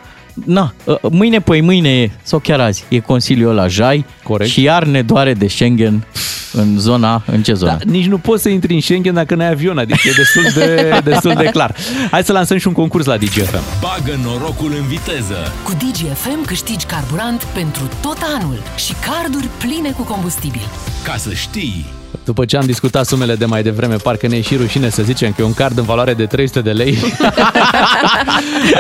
[0.45, 4.51] Na, uh, mâine, păi mâine, sau chiar azi, e Consiliul la Jai Corect.
[4.51, 6.07] și iar ne doare de Schengen
[6.53, 7.79] în zona, în ce zonă?
[7.85, 10.91] Da, nici nu poți să intri în Schengen dacă n-ai avion, adică e destul de,
[11.11, 11.75] destul de clar.
[12.11, 13.63] Hai să lansăm și un concurs la DGFM.
[13.81, 15.53] Bagă norocul în viteză.
[15.65, 20.69] Cu DGFM câștigi carburant pentru tot anul și carduri pline cu combustibil.
[21.05, 22.00] Ca să știi...
[22.25, 25.33] După ce am discutat sumele de mai devreme, parcă ne e și rușine să zicem
[25.33, 26.99] că e un card în valoare de 300 de lei.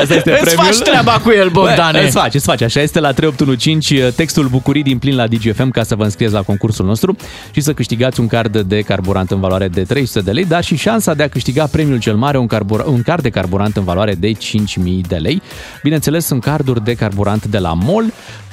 [0.03, 0.65] Asta este Îți premiul.
[0.65, 1.99] faci treaba cu el, Bogdane.
[1.99, 2.63] Bă, îți faci, îți faci.
[2.63, 6.43] Așa este la 3815 textul Bucurii din plin la DGFM ca să vă înscrieți la
[6.43, 7.17] concursul nostru
[7.51, 10.77] și să câștigați un card de carburant în valoare de 300 de lei, dar și
[10.77, 14.15] șansa de a câștiga premiul cel mare, un, carbura- un card de carburant în valoare
[14.15, 15.43] de 5000 de lei.
[15.83, 18.05] Bineînțeles, sunt carduri de carburant de la MOL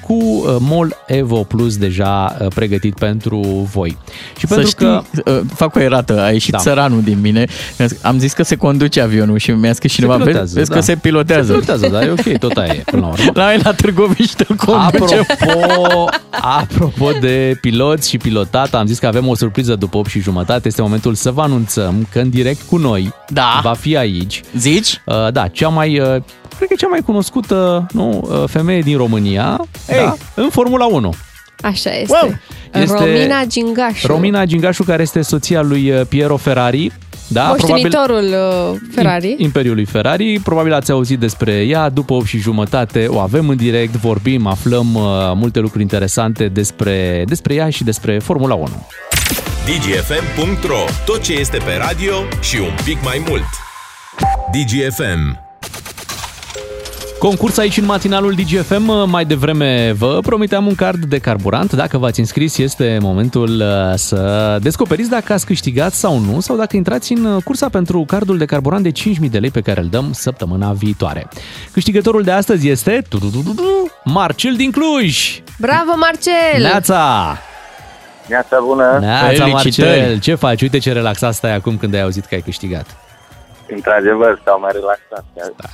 [0.07, 3.39] cu uh, MOL Evo Plus deja uh, pregătit pentru
[3.73, 3.97] voi.
[4.37, 5.01] Și Să pentru știi, că
[5.31, 6.57] uh, fac o erată, a ieșit Da.
[6.57, 6.63] da.
[6.63, 7.45] țăranul din mine.
[7.77, 10.69] Mi-a zis- Am zis că se conduce avionul și mi-a scris cineva, pilotează, vezi, vezi
[10.69, 10.75] da.
[10.75, 11.43] că se pilotează.
[11.45, 13.31] Se pilotează, dar e ok, tot aia e, până la urmă.
[13.33, 15.15] La noi la Târgoviște îl conduce.
[15.41, 16.09] Apropo,
[16.41, 20.67] apropo de piloți și pilotat, am zis că avem o surpriză după 8 și jumătate.
[20.67, 23.59] Este momentul să vă anunțăm că în direct cu noi da.
[23.63, 24.41] va fi aici.
[24.57, 25.01] Zici?
[25.05, 26.21] Uh, da, cea mai, uh,
[26.57, 29.97] cred că cea mai cunoscută nu, uh, femeie din România Ei.
[29.97, 31.13] da, în Formula 1.
[31.61, 32.17] Așa este.
[32.21, 32.35] Wow!
[32.81, 34.07] Este Romina Gingașu.
[34.07, 36.91] Romina Gingașu, care este soția lui uh, Piero Ferrari.
[37.27, 39.35] Da, Moștenitorul uh, Ferrari.
[39.37, 40.39] Imperiului Ferrari.
[40.39, 41.89] Probabil ați auzit despre ea.
[41.89, 45.01] După 8 și jumătate o avem în direct, vorbim, aflăm uh,
[45.33, 48.67] multe lucruri interesante despre, despre ea și despre Formula 1.
[49.65, 53.47] dgfm.ro Tot ce este pe radio și un pic mai mult.
[54.51, 55.46] DGFM.
[57.19, 59.09] Concurs aici în matinalul DGFM.
[59.09, 61.73] Mai devreme vă promiteam un card de carburant.
[61.73, 66.75] Dacă v-ați înscris, este momentul uh, să descoperiți dacă ați câștigat sau nu, sau dacă
[66.75, 69.87] intrați în uh, cursa pentru cardul de carburant de 5.000 de lei pe care îl
[69.87, 71.27] dăm săptămâna viitoare.
[71.71, 73.01] Câștigătorul de astăzi este
[74.03, 75.39] Marcel din Cluj.
[75.59, 76.61] Bravo, Marcel!
[76.61, 77.37] Neața!
[78.27, 78.97] Neața bună!
[78.99, 80.19] Neața, Marcel!
[80.19, 80.61] Ce faci?
[80.61, 83.06] Uite ce relaxat stai acum când ai auzit că ai câștigat.
[83.75, 85.25] Într-adevăr, stau mai relaxat.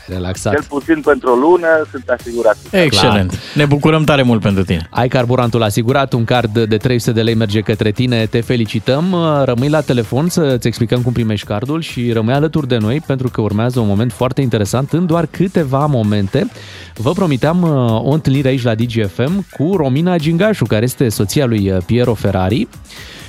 [0.07, 0.53] Relaxat.
[0.53, 2.57] Cel puțin pentru o lună sunt asigurat.
[2.71, 3.39] Excelent.
[3.53, 4.87] Ne bucurăm tare mult pentru tine.
[4.89, 9.69] Ai carburantul asigurat, un card de 300 de lei merge către tine, te felicităm, rămâi
[9.69, 13.79] la telefon să-ți explicăm cum primești cardul și rămâi alături de noi pentru că urmează
[13.79, 16.47] un moment foarte interesant în doar câteva momente.
[16.95, 17.69] Vă promiteam uh,
[18.03, 22.67] o întâlnire aici la DGFM cu Romina Gingașu, care este soția lui uh, Piero Ferrari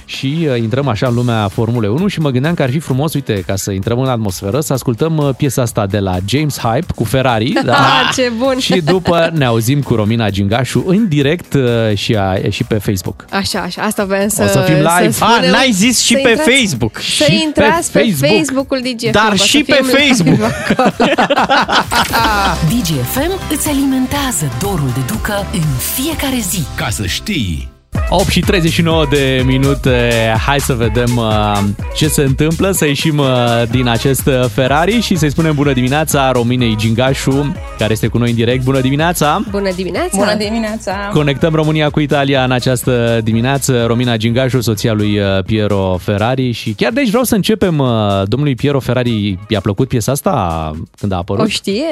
[0.05, 3.15] și uh, intrăm așa în lumea Formulei 1 și mă gândeam că ar fi frumos,
[3.15, 6.87] uite, ca să intrăm în atmosferă, să ascultăm uh, piesa asta de la James Hype
[6.95, 7.53] cu Ferrari.
[7.65, 7.73] da?
[7.73, 8.59] Ah, ce bun!
[8.59, 11.63] Și după ne auzim cu Romina Gingașu în direct uh,
[11.97, 13.25] și, a, și pe Facebook.
[13.31, 15.11] Așa, așa, asta voiam să O să fim live.
[15.11, 16.97] Să Ah, spunem, n-ai zis și să pe intrați- Facebook.
[16.99, 18.31] Să Și pe intrați pe, Facebook.
[18.37, 19.11] Facebook-ul DGFM.
[19.13, 20.41] Dar o să și pe fim live Facebook.
[20.69, 20.91] acolo.
[22.71, 25.61] DGFM îți alimentează dorul de ducă în
[25.95, 26.63] fiecare zi.
[26.77, 27.73] Ca să știi...
[28.09, 30.11] 8 și 39 de minute,
[30.47, 31.59] hai să vedem uh,
[31.97, 33.27] ce se întâmplă, să ieșim uh,
[33.71, 38.31] din acest uh, Ferrari și să-i spunem bună dimineața Rominei Gingașu, care este cu noi
[38.31, 38.65] în direct.
[38.65, 39.43] Bună dimineața!
[39.51, 40.17] Bună dimineața!
[40.17, 41.11] Bună dimineața!
[41.13, 43.85] Conectăm România cu Italia în această dimineață.
[43.87, 47.79] Romina Gingașu, soția lui uh, Piero Ferrari și chiar de aici vreau să începem.
[47.79, 47.89] uh,
[48.25, 51.45] Domnului Piero Ferrari i-a plăcut piesa asta când a apărut?
[51.45, 51.91] O știe?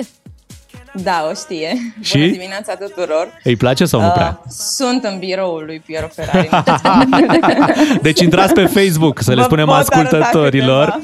[0.95, 1.95] Da, o știe.
[2.01, 2.18] Și?
[2.18, 3.28] Bună dimineața tuturor!
[3.45, 4.40] Îi place sau nu prea?
[4.45, 6.49] Uh, sunt în biroul lui Piero Ferrari.
[8.03, 10.99] Deci intrați pe Facebook să le Vă spunem pot arăta ascultătorilor.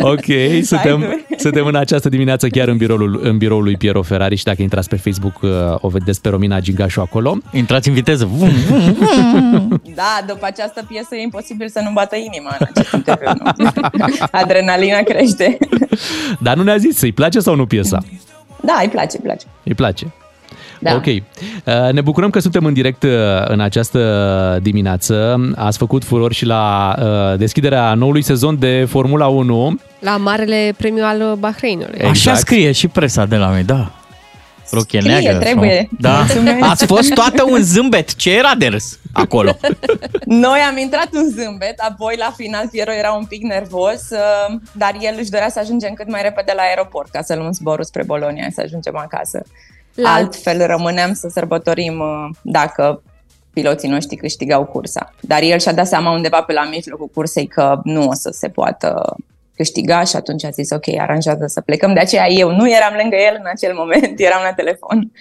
[0.00, 1.24] Ok, suntem, Site-uri.
[1.36, 4.88] suntem în această dimineață chiar în biroul, în biroul lui Piero Ferrari și dacă intrați
[4.88, 7.36] pe Facebook uh, o vedeți pe Romina Gingașu acolo.
[7.52, 8.24] Intrați în viteză.
[8.24, 8.50] Vum,
[9.94, 13.30] da, după această piesă e imposibil să nu bată inima în acest interviu.
[13.56, 13.68] nu?
[14.40, 15.58] Adrenalina crește.
[16.40, 17.98] Dar nu ne-a zis, îi place sau nu piesa?
[18.62, 19.46] Da, îi place, îi place.
[19.64, 20.12] Îi place.
[20.80, 20.94] Da.
[20.94, 21.06] Ok.
[21.06, 21.22] Uh,
[21.92, 23.10] Ne bucurăm că suntem în direct uh,
[23.44, 25.40] în această dimineață.
[25.56, 29.78] Ați făcut furori și la uh, deschiderea noului sezon de Formula 1.
[29.98, 31.94] La Marele Premiu al Bahreinului.
[31.94, 32.10] Exact.
[32.10, 33.90] Așa scrie și presa de la noi, da.
[34.70, 35.38] Rochie Scrie, neagră.
[35.38, 35.88] trebuie.
[35.98, 36.18] Da.
[36.18, 36.70] Mulțumesc.
[36.70, 38.14] Ați fost toată un zâmbet.
[38.14, 39.56] Ce era de râs acolo?
[40.24, 44.96] Noi am intrat un zâmbet, apoi la final Piero era un pic nervos, uh, dar
[45.00, 48.02] el își dorea să ajungem cât mai repede la aeroport ca să luăm zborul spre
[48.02, 49.42] Bolonia să ajungem acasă.
[49.94, 53.02] La- Altfel rămâneam să sărbătorim uh, dacă
[53.52, 55.14] piloții noștri câștigau cursa.
[55.20, 58.48] Dar el și-a dat seama undeva pe la mijlocul cursei că nu o să se
[58.48, 59.16] poată
[59.60, 61.94] câștiga și atunci a zis ok, aranjează să plecăm.
[61.94, 65.12] De aceea eu nu eram lângă el în acel moment, eram la telefon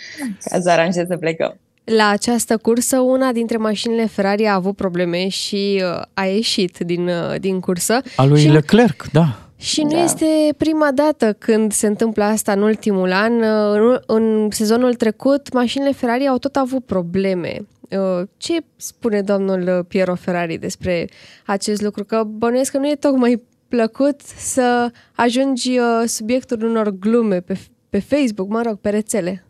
[0.44, 1.60] ca să aranjez să plecăm.
[1.84, 7.08] La această cursă, una dintre mașinile Ferrari a avut probleme și uh, a ieșit din,
[7.08, 8.02] uh, din cursă.
[8.16, 9.26] A lui și, Leclerc, da.
[9.58, 10.26] și nu este
[10.58, 13.34] prima dată când se întâmplă asta în ultimul an.
[13.42, 17.58] Uh, În, în sezonul trecut, mașinile Ferrari au tot avut probleme.
[17.90, 21.08] Uh, Ce spune domnul Piero Ferrari despre
[21.46, 22.04] acest lucru?
[22.04, 27.58] Că bănuiesc că nu e tocmai plăcut să ajungi uh, subiectul unor glume pe,
[27.90, 29.44] pe Facebook, mă rog, pe rețele.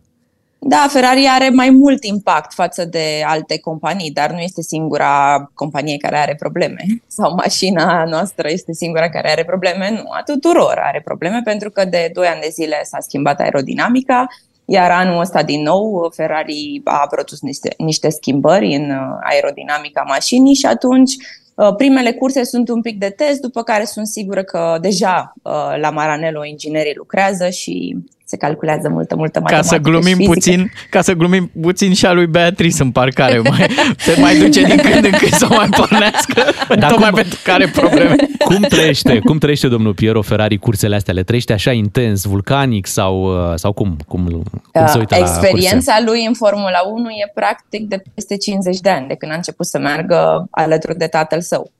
[0.61, 5.97] Da, Ferrari are mai mult impact față de alte companii, dar nu este singura companie
[5.97, 6.85] care are probleme.
[7.07, 9.89] Sau mașina noastră este singura care are probleme.
[9.91, 14.27] Nu, a tuturor are probleme pentru că de 2 ani de zile s-a schimbat aerodinamica,
[14.65, 20.53] iar anul ăsta din nou Ferrari a produs niște, niște schimbări în uh, aerodinamica mașinii
[20.53, 21.39] și atunci uh,
[21.77, 25.51] primele curse sunt un pic de test, după care sunt sigură că deja uh,
[25.81, 27.95] la Maranello inginerii lucrează și
[28.29, 30.33] se calculează multă, multă Ca matematică să glumim și fizică.
[30.33, 33.39] puțin, ca să glumim puțin și a lui Beatrice în parcare.
[33.49, 33.65] Mai,
[33.97, 36.43] se mai duce din când în când să o mai pornească,
[36.79, 38.15] Dar tocmai cum- pentru că are probleme.
[38.45, 41.13] Cum trăiește, cum trăiește domnul Piero Ferrari cursele astea?
[41.13, 43.97] Le trăiește așa intens, vulcanic sau, uh, sau cum?
[44.07, 45.39] Cum, cum se uită la curse?
[45.39, 49.35] Experiența lui în Formula 1 e practic de peste 50 de ani, de când a
[49.35, 51.71] început să meargă alături de tatăl său.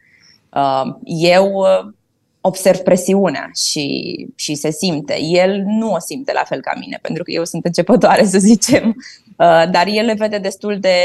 [0.54, 1.91] Uh, Eu uh,
[2.42, 5.22] observ presiunea și, și se simte.
[5.22, 8.96] El nu o simte la fel ca mine, pentru că eu sunt începătoare, să zicem,
[9.40, 10.96] Uh, dar el le vede destul de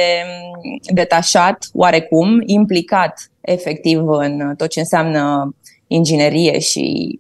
[0.63, 5.55] mm, detașat, oarecum, implicat efectiv în tot ce înseamnă
[5.87, 7.19] inginerie și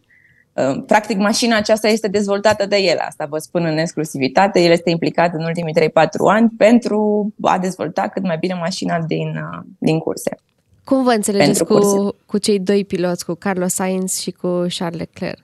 [0.54, 4.60] Uh, Practic, mașina aceasta este dezvoltată de el, asta vă spun în exclusivitate.
[4.60, 5.84] El este implicat în ultimii 3-4
[6.28, 10.36] ani pentru a dezvolta cât mai bine mașina din, uh, din curse.
[10.84, 12.16] Cum vă înțelegeți Pentru cu, curse.
[12.26, 15.38] cu cei doi piloți, cu Carlos Sainz și cu Charles Leclerc?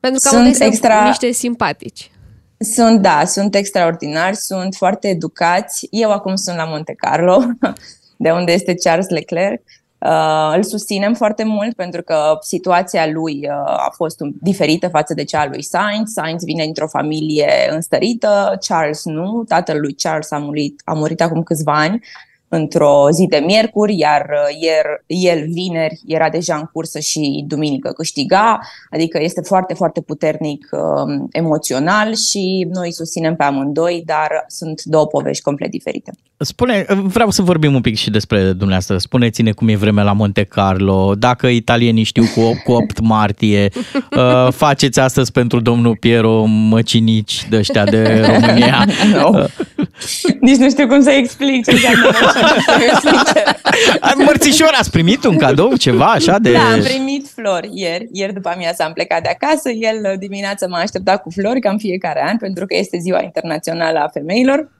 [0.00, 2.10] Pentru că Sunt amândoi sunt extra- niște simpatici.
[2.58, 5.86] Sunt, da, sunt extraordinari, sunt foarte educați.
[5.90, 7.42] Eu acum sunt la Monte Carlo,
[8.16, 9.62] de unde este Charles Leclerc.
[9.98, 15.14] Uh, îl susținem foarte mult pentru că situația lui uh, a fost un, diferită față
[15.14, 16.12] de cea a lui Sainz.
[16.12, 19.44] Sainz vine dintr-o familie înstărită, Charles nu.
[19.48, 22.00] Tatăl lui Charles a murit, a murit acum câțiva ani
[22.54, 27.90] într-o zi de miercuri, iar uh, ier, el vineri era deja în cursă și duminică
[27.90, 28.58] câștiga,
[28.90, 34.82] adică este foarte, foarte puternic um, emoțional și noi îi susținem pe amândoi, dar sunt
[34.84, 36.12] două povești complet diferite.
[36.36, 38.98] Spune, vreau să vorbim un pic și despre dumneavoastră.
[38.98, 44.52] Spuneți-ne cum e vremea la Monte Carlo, dacă italienii știu cu, cu 8 martie, uh,
[44.52, 48.86] faceți astăzi pentru domnul Piero măcinici de ăștia de România.
[49.12, 49.46] Nu.
[50.40, 52.41] Nici nu știu cum să explic ce înseamnă măcinici, sincer.
[54.26, 56.52] Mărțișor, ați primit un cadou, ceva așa de...
[56.52, 58.08] Da, am primit flori ieri.
[58.12, 59.70] Ieri după amiază am plecat de acasă.
[59.70, 64.08] El dimineața m-a așteptat cu flori, cam fiecare an, pentru că este ziua internațională a
[64.08, 64.70] femeilor.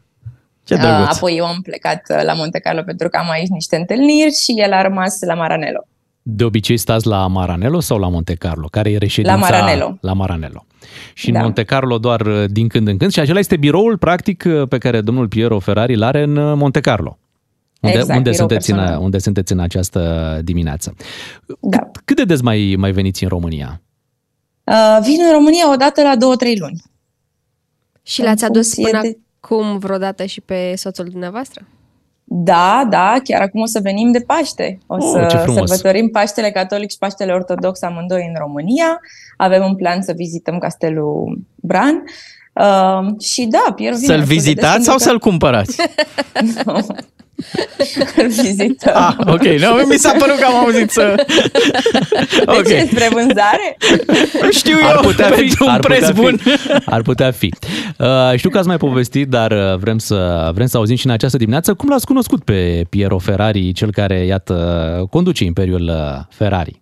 [0.65, 1.17] Ce drăguț.
[1.17, 4.53] Apoi eu am plecat uh, la Monte Carlo pentru că am aici niște întâlniri și
[4.57, 5.87] el a rămas la Maranello.
[6.23, 8.67] De obicei stați la Maranello sau la Monte Carlo?
[8.71, 9.37] Care e reședința?
[9.37, 9.99] La Maranello.
[10.01, 10.67] La Maranello.
[11.15, 11.41] Și în Da.
[11.41, 13.13] Monte Carlo doar uh, din când în când.
[13.13, 16.57] Și acela este biroul, practic, uh, pe care domnul Piero Ferrari îl are în uh,
[16.57, 17.19] Monte Carlo.
[17.83, 19.03] Unde, Exact, unde, birou sunteți în, personal.
[19.03, 20.95] unde sunteți în această dimineață.
[21.61, 21.79] Da.
[21.79, 23.81] Cât, cât de des mai, mai veniți în România?
[24.65, 26.83] Uh, vin în România o dată la două, trei luni.
[28.03, 31.67] Și În l-ați adus funcție până de- acum vreodată și pe soțul dumneavoastră?
[32.25, 34.79] Da, da, chiar acum o să venim de Paște.
[34.87, 35.69] O Oh, să ce frumos.
[35.71, 39.01] sărbătorim Paștele Catolic și Paștele Ortodox amândoi în România.
[39.37, 42.03] Avem un plan să vizităm Castelul Bran.
[42.55, 45.77] Uh, și da, Piero vine Să-l destul de des vizitați pentru sau că- să-l cumpărați?
[48.17, 48.93] Îl vizităm.
[48.97, 51.15] Ah, ok, no, mi s-a părut că am auzit să...
[52.29, 52.67] De Ok.
[52.67, 53.77] ce, spre vânzare?
[54.51, 56.37] Știu Ar eu, putea fi, pentru un ar preț putea bun.
[56.37, 56.51] fi.
[56.85, 57.55] Ar putea fi.
[57.99, 61.13] Uh, știu că ați mai povestit, dar uh, vrem să, vrem să auzim și în
[61.13, 66.81] această dimineață cum l-ați cunoscut pe Piero Ferrari, cel care, iată, conduce Imperiul uh, Ferrari.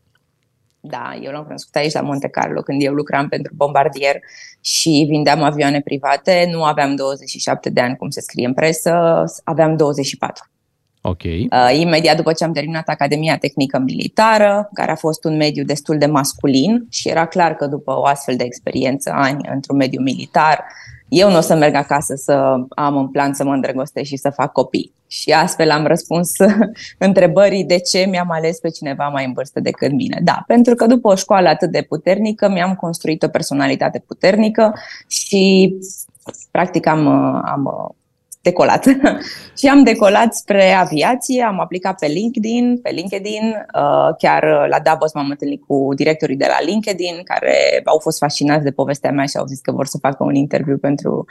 [0.83, 4.17] Da, eu l-am cunoscut aici la Monte Carlo când eu lucram pentru bombardier
[4.61, 6.49] și vindeam avioane private.
[6.53, 10.45] Nu aveam 27 de ani, cum se scrie în presă, aveam 24.
[11.03, 11.23] Ok.
[11.23, 15.99] Uh, imediat după ce am terminat Academia Tehnică Militară, care a fost un mediu destul
[15.99, 20.65] de masculin și era clar că după o astfel de experiență, ani într-un mediu militar,
[21.11, 22.33] eu nu o să merg acasă să
[22.69, 24.93] am în plan să mă îndrăgostesc și să fac copii.
[25.07, 26.33] Și astfel am răspuns
[26.99, 30.21] întrebării de ce mi-am ales pe cineva mai în vârstă decât mine.
[30.23, 34.73] Da, pentru că după o școală atât de puternică, mi-am construit o personalitate puternică
[35.07, 35.75] și
[36.51, 37.07] practic am,
[37.45, 37.95] am
[38.43, 38.85] decolat.
[39.59, 45.13] și am decolat spre aviație, am aplicat pe LinkedIn, pe LinkedIn, uh, chiar la Davos
[45.13, 49.37] m-am întâlnit cu directorii de la LinkedIn care au fost fascinați de povestea mea și
[49.37, 51.25] au zis că vor să facă un interviu pentru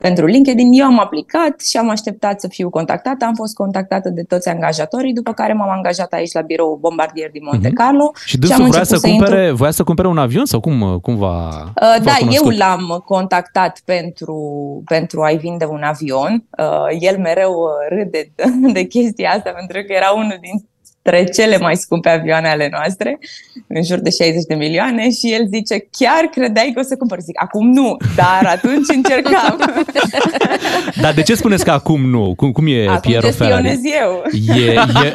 [0.00, 0.72] pentru LinkedIn.
[0.72, 3.24] Eu am aplicat și am așteptat să fiu contactată.
[3.24, 7.42] Am fost contactată de toți angajatorii, după care m-am angajat aici la birou Bombardier din
[7.50, 8.10] Monte Carlo.
[8.14, 8.26] Mhm.
[8.26, 10.98] Și dânsul am vrea să, început cumpere, intru- voia să cumpere un avion sau cum,
[11.02, 12.56] cum va Uh, v-a Da, eu cunoscut?
[12.56, 14.36] l-am contactat pentru,
[14.84, 16.44] pentru a-i vinde un avion.
[16.58, 18.32] Uh, El mereu uh, râde
[18.72, 20.38] de chestia asta pentru că era unul
[21.02, 23.18] dintre cele mai scumpe avioane ale noastre,
[23.66, 27.20] în jur de 60 de milioane și el zice, chiar credeai că o să cumpăr?
[27.20, 29.58] Zic, acum nu, dar atunci încercam.
[31.02, 32.34] Dar de ce spuneți că acum nu?
[32.34, 33.68] Cum, cum e acum Piero te Ferrari?
[33.68, 34.22] spionez eu.
[34.56, 35.10] E, e...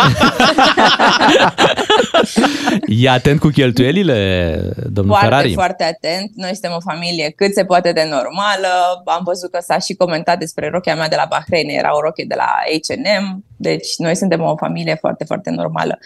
[3.03, 4.59] e atent cu cheltuielile,
[4.89, 5.53] domnul Foarte, Ferrari?
[5.53, 6.31] foarte atent.
[6.35, 9.01] Noi suntem o familie cât se poate de normală.
[9.05, 11.69] Am văzut că s-a și comentat despre rochia mea de la Bahrain.
[11.69, 12.49] Era o rochie de la
[12.87, 13.43] H&M.
[13.57, 15.97] Deci noi suntem o familie foarte, foarte normală.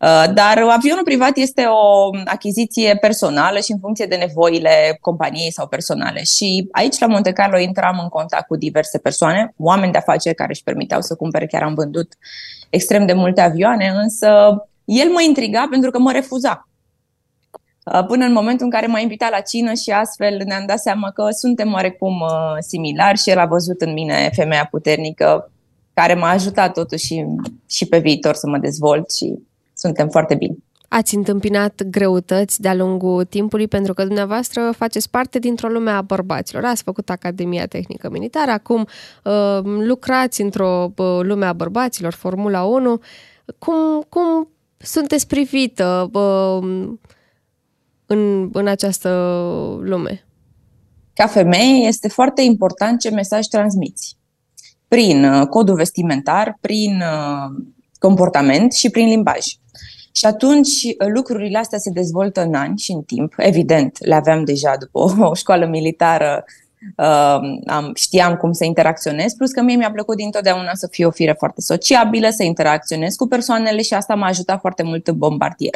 [0.00, 5.66] Uh, Dar avionul privat este o achiziție personală și în funcție de nevoile companiei sau
[5.66, 6.22] personale.
[6.22, 10.50] Și aici la Monte Carlo intram în contact cu diverse persoane, oameni de afaceri care
[10.52, 12.12] își permiteau să cumpere, chiar am vândut
[12.70, 14.28] extrem de multe avioane, însă
[14.84, 16.68] el mă intriga pentru că mă refuza.
[17.84, 21.10] Uh, Până în momentul în care m-a invitat la cină și astfel ne-am dat seama
[21.10, 25.50] că suntem oarecum uh, similari și el a văzut în mine femeia puternică
[26.00, 27.24] care m-a ajutat totuși
[27.66, 29.38] și pe viitor să mă dezvolt și
[29.74, 30.56] suntem foarte bine.
[30.88, 36.64] Ați întâmpinat greutăți de-a lungul timpului pentru că dumneavoastră faceți parte dintr-o lume a bărbaților.
[36.64, 38.86] Ați făcut Academia Tehnică Militară, acum
[39.24, 43.00] uh, lucrați într-o uh, lume a bărbaților, Formula 1.
[43.58, 46.88] Cum, cum sunteți privită uh,
[48.06, 49.08] în, în această
[49.80, 50.26] lume?
[51.14, 54.17] Ca femeie este foarte important ce mesaj transmiți.
[54.88, 57.64] Prin uh, codul vestimentar, prin uh,
[57.98, 59.46] comportament și prin limbaj.
[60.12, 63.34] Și atunci uh, lucrurile astea se dezvoltă în ani și în timp.
[63.36, 66.44] Evident, le aveam deja după o, o școală militară,
[66.96, 71.10] uh, am, știam cum să interacționez, plus că mie mi-a plăcut dintotdeauna să fiu o
[71.10, 75.74] fire foarte sociabilă, să interacționez cu persoanele și asta m-a ajutat foarte mult în bombardier.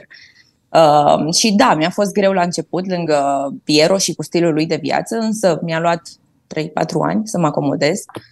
[0.68, 4.78] Uh, și da, mi-a fost greu la început lângă Piero și cu stilul lui de
[4.82, 6.02] viață, însă mi-a luat
[6.58, 6.68] 3-4
[7.02, 7.98] ani să mă acomodez.
[7.98, 8.22] Uh,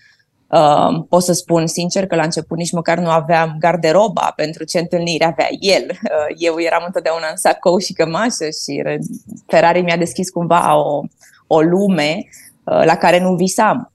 [1.09, 5.25] pot să spun sincer că la început nici măcar nu aveam garderoba pentru ce întâlniri
[5.25, 5.85] avea el.
[5.91, 8.99] Uh, eu eram întotdeauna în sacou și cămașă și re-
[9.47, 11.03] Ferrari mi-a deschis cumva o,
[11.47, 12.29] o lume
[12.65, 13.93] uh, la care nu visam.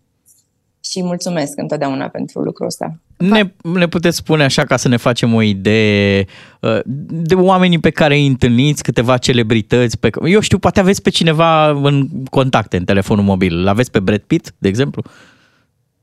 [0.83, 2.95] Și mulțumesc întotdeauna pentru lucrul ăsta.
[3.17, 6.25] Ne, ne puteți spune așa ca să ne facem o idee
[6.61, 11.09] uh, de oamenii pe care îi întâlniți, câteva celebrități, pe, eu știu, poate aveți pe
[11.09, 13.63] cineva în contacte în telefonul mobil.
[13.63, 15.03] L aveți pe Brad Pitt, de exemplu?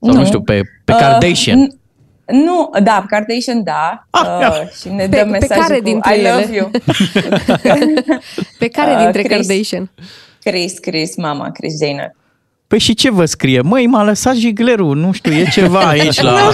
[0.02, 1.58] Sau nu, nu știu, pe, pe Kardashian?
[1.58, 1.80] Uh, n-
[2.44, 4.06] nu, da, Kardashian, da.
[4.10, 6.54] Ah, uh, și ne Pe- dă pe mesajul care cu dintre I love ele?
[6.56, 6.70] you.
[8.58, 9.46] Pe care Uh, dintre Chris.
[9.46, 9.90] Kardashian?
[10.44, 12.10] Chris, Chris, mama, Chris Jenner.
[12.66, 13.60] Păi și ce vă scrie?
[13.60, 16.32] Măi, m-a lăsat jiglerul, nu știu, e ceva aici la...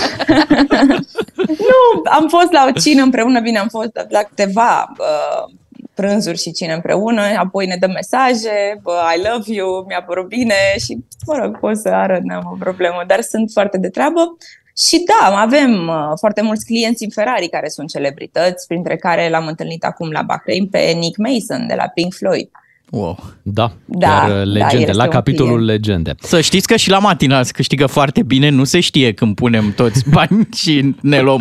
[1.47, 5.53] Nu, am fost la o cină împreună, bine, am fost la câteva uh,
[6.01, 10.55] prânzuri și cine împreună, apoi ne dă mesaje, bă, I love you, mi-a părut bine
[10.85, 14.37] și, mă rog, pot să arăt, n-am o problemă, dar sunt foarte de treabă.
[14.77, 19.47] Și da, avem uh, foarte mulți clienți în Ferrari care sunt celebrități, printre care l-am
[19.47, 22.49] întâlnit acum la Bahrain pe Nick Mason de la Pink Floyd.
[22.91, 23.19] Wow.
[23.43, 25.85] Da, Da, chiar da, legende, el este la un capitolul client.
[25.87, 26.15] legende.
[26.19, 29.73] Să știți că și la matinal se câștigă foarte bine, nu se știe când punem
[29.77, 31.41] toți bani și ne luăm.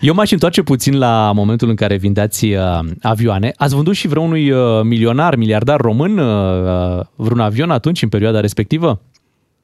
[0.00, 3.52] Eu m-aș întoarce puțin la momentul în care vindeați uh, avioane.
[3.56, 8.40] Ați vândut și vreunui uh, milionar, miliardar român uh, uh, vreun avion atunci, în perioada
[8.40, 9.00] respectivă?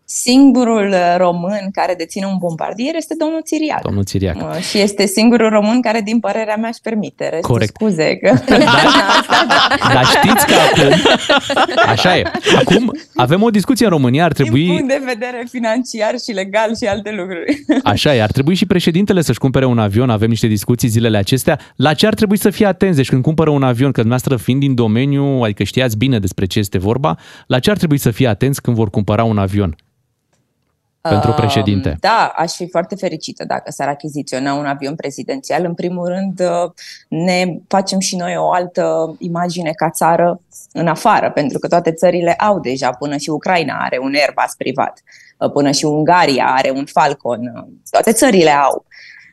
[0.05, 3.83] Singurul uh, român care deține un bombardier este domnul Țiriac.
[3.83, 4.37] Domnul Țiriac.
[4.37, 7.29] Uh, Și este singurul român care, din părerea mea, își permite.
[7.29, 7.75] Restul, Corect.
[7.75, 8.35] scuze că...
[9.95, 10.93] Dar știți că acum,
[11.87, 12.23] așa e,
[12.59, 16.77] acum avem o discuție în România, ar Din trebui, punct de vedere financiar și legal
[16.77, 17.65] și alte lucruri.
[17.95, 21.59] așa e, ar trebui și președintele să-și cumpere un avion, avem niște discuții zilele acestea,
[21.77, 24.61] la ce ar trebui să fie atenți, deci când cumpără un avion, că dumneavoastră fiind
[24.61, 28.27] din domeniu, adică știați bine despre ce este vorba, la ce ar trebui să fie
[28.29, 29.77] atenți când vor cumpăra un avion?
[31.09, 31.97] Pentru Um, președinte.
[32.01, 35.65] Da, aș fi foarte fericită dacă s-ar achiziționa un avion prezidențial.
[35.65, 36.71] În primul rând, uh,
[37.09, 40.41] ne facem și noi o altă imagine ca țară
[40.73, 45.03] în afară, pentru că toate țările au deja, până și Ucraina are un Airbus privat,
[45.39, 48.85] uh, până și Ungaria are un Falcon, uh, toate țările au.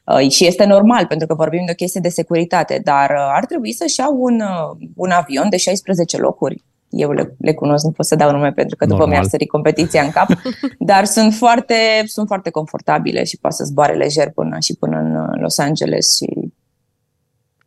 [0.04, 3.46] Uh, Și este normal, pentru că vorbim de o chestie de securitate, dar uh, ar
[3.46, 6.64] trebui să-și iau un, uh, un avion de 16 locuri.
[6.90, 9.18] Eu le, le cunosc, nu pot să dau nume pentru că după Normal.
[9.18, 10.28] mi-ar sări competiția în cap,
[10.80, 11.76] dar sunt foarte,
[12.06, 16.16] sunt foarte confortabile și poate să zboare lejer până și până în uh, Los Angeles
[16.16, 16.52] și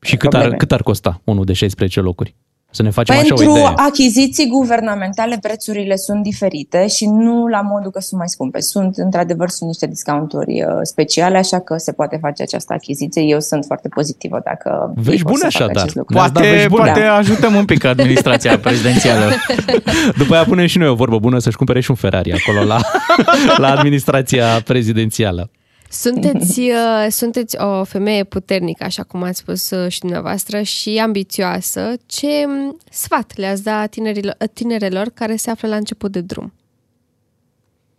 [0.01, 0.57] Și cât ar, probleme.
[0.57, 2.35] cât ar costa unul de 16 locuri?
[2.75, 3.73] Să ne facem Pentru așa o idee.
[3.77, 8.61] achiziții guvernamentale prețurile sunt diferite și nu la modul că sunt mai scumpe.
[8.61, 13.23] Sunt, într-adevăr, sunt niște discounturi uh, speciale, așa că se poate face această achiziție.
[13.23, 15.83] Eu sunt foarte pozitivă dacă ei Vești pot bune să facă așadar.
[15.83, 16.15] acest lucru.
[16.15, 16.83] Ne-ați dat Poate, vești bune.
[16.85, 19.31] poate ajutăm un pic administrația prezidențială.
[20.17, 22.79] După aia punem și noi o vorbă bună să-și cumpere și un Ferrari acolo la,
[23.65, 25.51] la administrația prezidențială.
[25.93, 31.93] Sunteți, uh, sunteți o femeie puternică, așa cum ați spus uh, și dumneavoastră, și ambițioasă.
[32.07, 36.53] Ce m, sfat le-ați da tinerilor, tinerelor care se află la început de drum?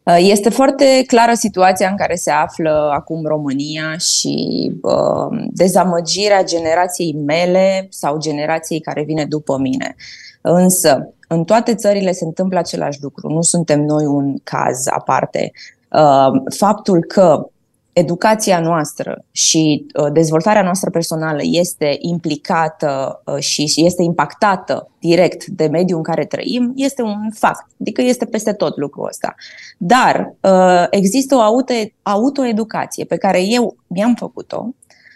[0.04, 7.14] Uh, Este foarte clară situația în care se află acum România și uh, dezamăgirea generației
[7.14, 9.96] mele sau generației care vine după mine.
[10.42, 13.30] Însă, în toate țările se întâmplă același lucru.
[13.30, 15.52] Nu suntem noi un caz aparte.
[15.90, 17.48] Uh, faptul că
[17.94, 25.46] educația noastră și uh, dezvoltarea noastră personală este implicată uh, și și este impactată direct
[25.46, 27.66] de mediul în care trăim, este un fapt.
[27.80, 29.36] Adică este peste tot lucrul ăsta.
[29.78, 34.68] Dar uh, există o auto, autoeducație pe care eu mi-am făcut-o.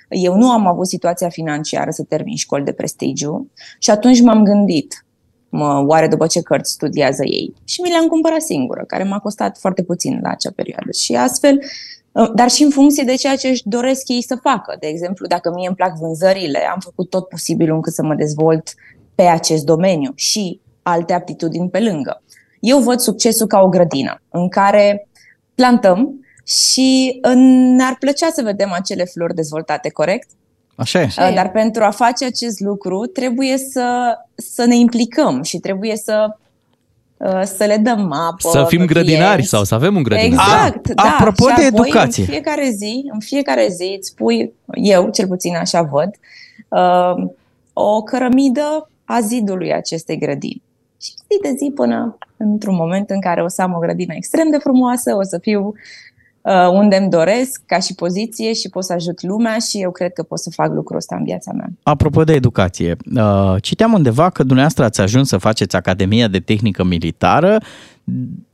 [0.09, 5.05] Eu nu am avut situația financiară să termin școli de prestigiu și atunci m-am gândit,
[5.49, 7.53] mă, oare după ce cărți studiază ei?
[7.63, 10.91] Și mi le-am cumpărat singură, care m-a costat foarte puțin la acea perioadă.
[10.91, 11.96] Și astfel, uh,
[12.33, 14.75] dar și în funcție de ceea ce își doresc ei să facă.
[14.79, 18.73] De exemplu, dacă mie îmi plac vânzările, am făcut tot posibilul încât să mă dezvolt
[19.15, 22.21] pe acest domeniu și alte aptitudini pe lângă.
[22.59, 25.07] Eu văd succesul ca o grădină în care
[25.55, 27.33] plantăm și uh,
[27.75, 30.29] ne-ar plăcea să vedem acele flori dezvoltate, corect?
[30.75, 31.05] Așa e.
[31.05, 36.25] Uh, Dar pentru a face acest lucru trebuie să, să ne implicăm și trebuie să,
[36.29, 36.35] uh,
[37.43, 38.49] să le dăm apă.
[38.49, 39.49] Să fim grădinari nutrienți.
[39.49, 40.45] sau să avem un grădinar.
[40.45, 41.03] Exact, da.
[41.03, 42.23] apropo și de apoi, educație.
[42.23, 46.09] În fiecare zi, în fiecare zi îți pui, eu cel puțin așa văd,
[46.67, 47.27] uh,
[47.73, 50.61] o cărămidă a zidului acestei grădini.
[51.01, 54.49] Și zi de zi până într-un moment în care o să am o grădină extrem
[54.49, 55.73] de frumoasă, o să fiu uh,
[56.71, 60.23] unde îmi doresc ca și poziție și pot să ajut lumea și eu cred că
[60.23, 61.67] pot să fac lucrul ăsta în viața mea.
[61.83, 66.83] Apropo de educație, uh, citeam undeva că dumneavoastră ați ajuns să faceți Academia de Tehnică
[66.83, 67.57] Militară,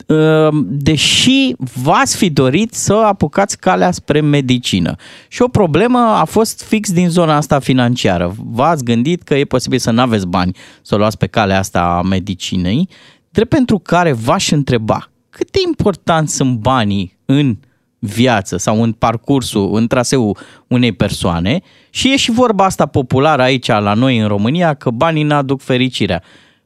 [0.08, 4.96] uh, deși v-ați fi dorit să apucați calea spre medicină.
[5.28, 8.34] Și o problemă a fost fix din zona asta financiară.
[8.38, 11.80] V-ați gândit că e posibil să nu aveți bani să o luați pe calea asta
[11.80, 12.90] a medicinei,
[13.30, 17.58] drept pentru care v-aș întreba cât de important sunt banii în
[18.06, 20.38] viață sau în parcursul, în traseul
[20.68, 25.24] unei persoane și e și vorba asta populară aici la noi în România că banii
[25.24, 26.24] n-aduc fericirea.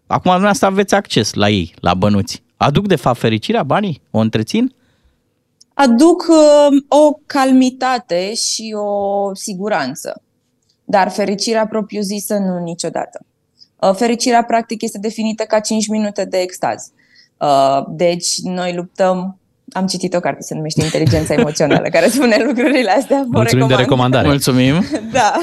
[0.08, 2.44] Acum dumneavoastră aveți acces la ei, la bănuți.
[2.58, 4.02] Aduc de fapt fericirea banii?
[4.12, 4.76] O întrețin?
[5.78, 10.22] aduc uh, o calmitate și o siguranță.
[10.86, 13.26] Dar fericirea propriu-zisă nu niciodată.
[13.82, 16.92] Uh, fericirea practic este definită ca 5 minute de extaz.
[17.38, 19.40] Uh, deci noi luptăm
[19.72, 23.18] am citit o carte, se numește Inteligența emoțională, care spune lucrurile astea.
[23.18, 24.14] vă Mulțumim de recomand.
[24.14, 24.28] recomandare.
[24.28, 24.84] Mulțumim!
[25.12, 25.34] Da.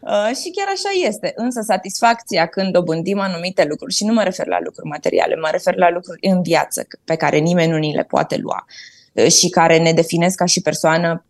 [0.00, 1.32] Uh, și chiar așa este.
[1.36, 5.76] Însă satisfacția când dobândim anumite lucruri, și nu mă refer la lucruri materiale, mă refer
[5.76, 8.66] la lucruri în viață pe care nimeni nu ni le poate lua
[9.12, 11.24] uh, și care ne definesc ca și persoană,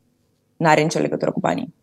[0.56, 1.74] n-are nicio legătură cu banii.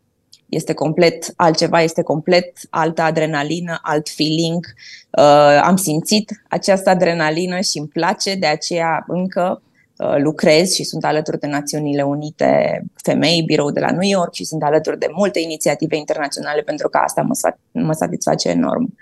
[0.50, 4.66] Este complet altceva, este complet altă adrenalină, alt feeling.
[5.10, 9.69] Uh, am simțit această adrenalină și îmi place, de aceea încă uh,
[10.18, 14.64] lucrez și sunt alături de Națiunile Unite Femei, birou de la New York și sunt
[14.64, 18.96] alături de multe inițiative internaționale pentru că asta mă, sfa- mă satisface enorm.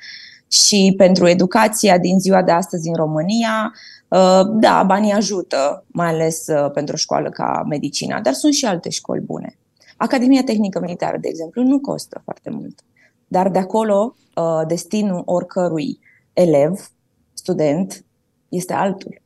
[0.51, 3.73] Și pentru educația din ziua de astăzi în România,
[4.07, 8.65] uh, da, banii ajută, mai ales uh, pentru o școală ca medicina, dar sunt și
[8.65, 9.57] alte școli bune.
[9.97, 12.79] Academia Tehnică Militară, de exemplu, nu costă foarte mult,
[13.27, 15.99] dar de acolo uh, destinul oricărui
[16.33, 16.91] elev,
[17.33, 18.05] student,
[18.49, 19.21] este altul.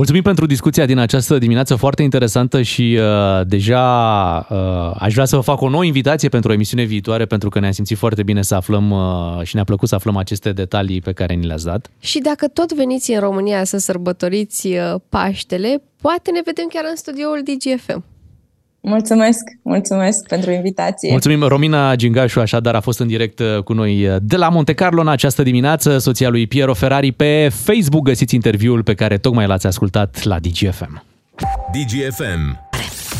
[0.00, 5.36] Mulțumim pentru discuția din această dimineață foarte interesantă și uh, deja uh, aș vrea să
[5.36, 8.42] vă fac o nouă invitație pentru o emisiune viitoare pentru că ne-am simțit foarte bine
[8.42, 11.90] să aflăm uh, și ne-a plăcut să aflăm aceste detalii pe care ni le-ați dat.
[11.98, 16.96] Și dacă tot veniți în România să sărbătoriți uh, Paștele, poate ne vedem chiar în
[16.96, 18.04] studioul DGFM.
[18.80, 21.10] Mulțumesc, mulțumesc pentru invitație.
[21.10, 24.72] Mulțumim, Romina Gingașu, așadar a fost în direct uh, cu noi uh, de la Monte
[24.72, 27.12] Carlo în această dimineață, soția lui Piero Ferrari.
[27.12, 31.02] Pe Facebook găsiți interviul pe care tocmai l-ați ascultat la DGFM.
[31.72, 32.69] DGFM.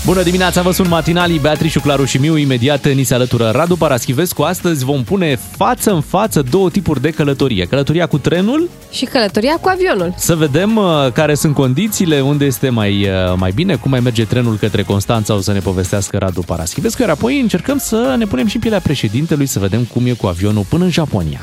[0.05, 2.37] Bună dimineața, vă sunt matinalii, Beatrice, Claru și Miu.
[2.37, 4.43] Imediat ni se alătură Radu Paraschivescu.
[4.43, 7.65] Astăzi vom pune față în față două tipuri de călătorie.
[7.67, 10.15] Călătoria cu trenul, Și călătoria cu avionul.
[10.17, 14.25] să vedem uh, care sunt condițiile, unde este mai, uh, mai bine, cum mai merge
[14.25, 18.47] trenul către Constanța, o să ne povestească Radu Paraschivescu, iar apoi încercăm să ne punem
[18.47, 21.41] și în pielea președintelui să vedem cum e cu avionul până în Japonia.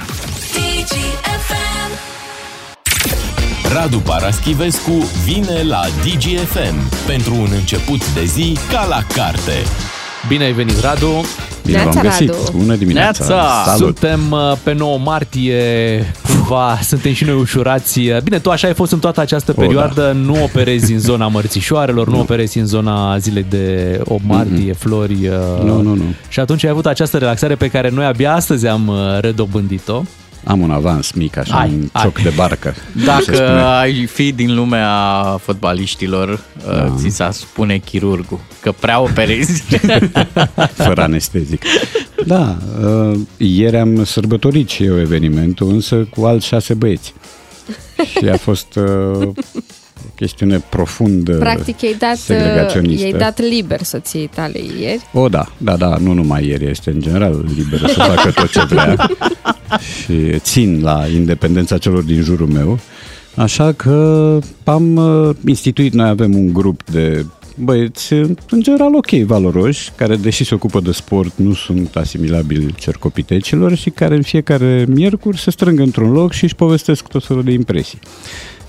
[3.73, 4.91] Radu Paraschivescu
[5.25, 9.51] vine la DGFM pentru un început de zi ca la carte.
[10.27, 11.25] Bine ai venit, Radu!
[11.65, 12.33] Bine v-am găsit!
[12.55, 13.63] Bună dimineața!
[13.65, 13.97] Salut!
[13.97, 15.59] Suntem uh, pe 9 martie,
[16.27, 17.99] cumva suntem și noi ușurați.
[18.23, 20.11] Bine, tu așa ai fost în toată această perioadă, da.
[20.11, 25.27] nu operezi în zona mărțișoarelor, nu operezi în zona zilei de 8 martie, flori.
[25.27, 26.03] uh, Nu, nu, nu.
[26.27, 30.01] Și atunci ai avut această relaxare pe care noi abia astăzi am uh, redobândit-o.
[30.47, 32.03] Am un avans mic, așa, Ai, un ai.
[32.03, 32.73] cioc de barcă.
[32.99, 33.61] se Dacă spune.
[33.79, 34.89] ai fi din lumea
[35.41, 36.93] fotbaliștilor, da.
[36.97, 39.63] ți s-a spune chirurgul că prea operezi.
[40.87, 41.61] Fără anestezic.
[42.25, 47.13] Da, uh, ieri am sărbătorit și eu evenimentul, însă cu alți șase băieți.
[48.17, 48.83] Și a fost uh,
[49.25, 49.31] o
[50.17, 53.03] chestiune profund uh, Practic, i-ai dat, segregaționistă.
[53.03, 55.01] i-ai dat liber soției tale ieri.
[55.13, 58.63] O, da, da, da, nu numai ieri, este în general liberă să facă tot ce
[58.63, 58.95] vrea
[60.01, 62.79] și țin la independența celor din jurul meu.
[63.35, 68.13] Așa că am uh, instituit, noi avem un grup de băieți,
[68.49, 73.89] în general ok, valoroși, care deși se ocupă de sport, nu sunt asimilabili cercopitecilor și
[73.89, 77.99] care în fiecare miercuri se strâng într-un loc și își povestesc tot felul de impresii.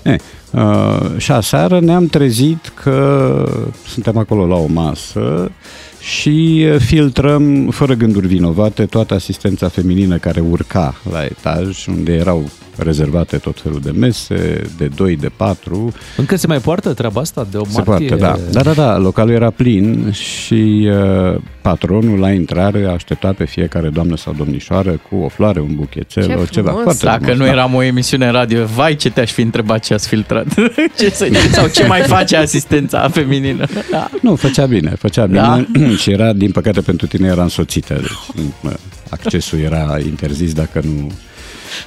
[0.03, 0.15] E,
[0.51, 3.43] uh, și aseară ne-am trezit că
[3.87, 5.51] suntem acolo la o masă
[5.99, 12.49] și uh, filtrăm fără gânduri vinovate toată asistența feminină care urca la etaj, unde erau
[12.77, 15.93] rezervate tot felul de mese, de 2, de 4.
[16.17, 18.07] Încă se mai poartă treaba asta de o Se martie?
[18.07, 18.37] poate, da.
[18.51, 20.89] Da, da, da, localul era plin și
[21.33, 26.23] uh, patronul la intrare aștepta pe fiecare doamnă sau domnișoară cu o floare, un buchețel,
[26.25, 26.67] Ce o ceva.
[26.69, 26.83] frumos.
[26.83, 27.51] Foarte Dacă frumos, nu da.
[27.51, 30.45] eram o emisiune radio, vai ce te-aș fi întrebat ce ați filtrat.
[30.99, 33.65] ce să, sau ce mai face asistența feminină.
[33.91, 34.09] Da.
[34.21, 35.65] Nu, făcea bine, făcea Da?
[35.89, 37.93] bine și era, din păcate pentru tine, era însoțită.
[37.93, 38.73] Deci, mă,
[39.09, 41.11] accesul era interzis dacă nu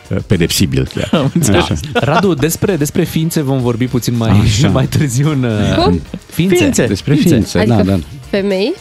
[0.09, 1.30] uh, pedepsibil chiar.
[1.50, 1.66] Da.
[1.92, 4.68] Radu, despre, despre ființe vom vorbi puțin mai, Așa.
[4.68, 5.42] mai târziu în...
[5.42, 6.00] uh, Cum?
[6.30, 6.55] Ființe.
[6.57, 6.86] Ființe.
[6.86, 7.98] Despre ființe, Adică da, da.
[8.30, 8.74] femei?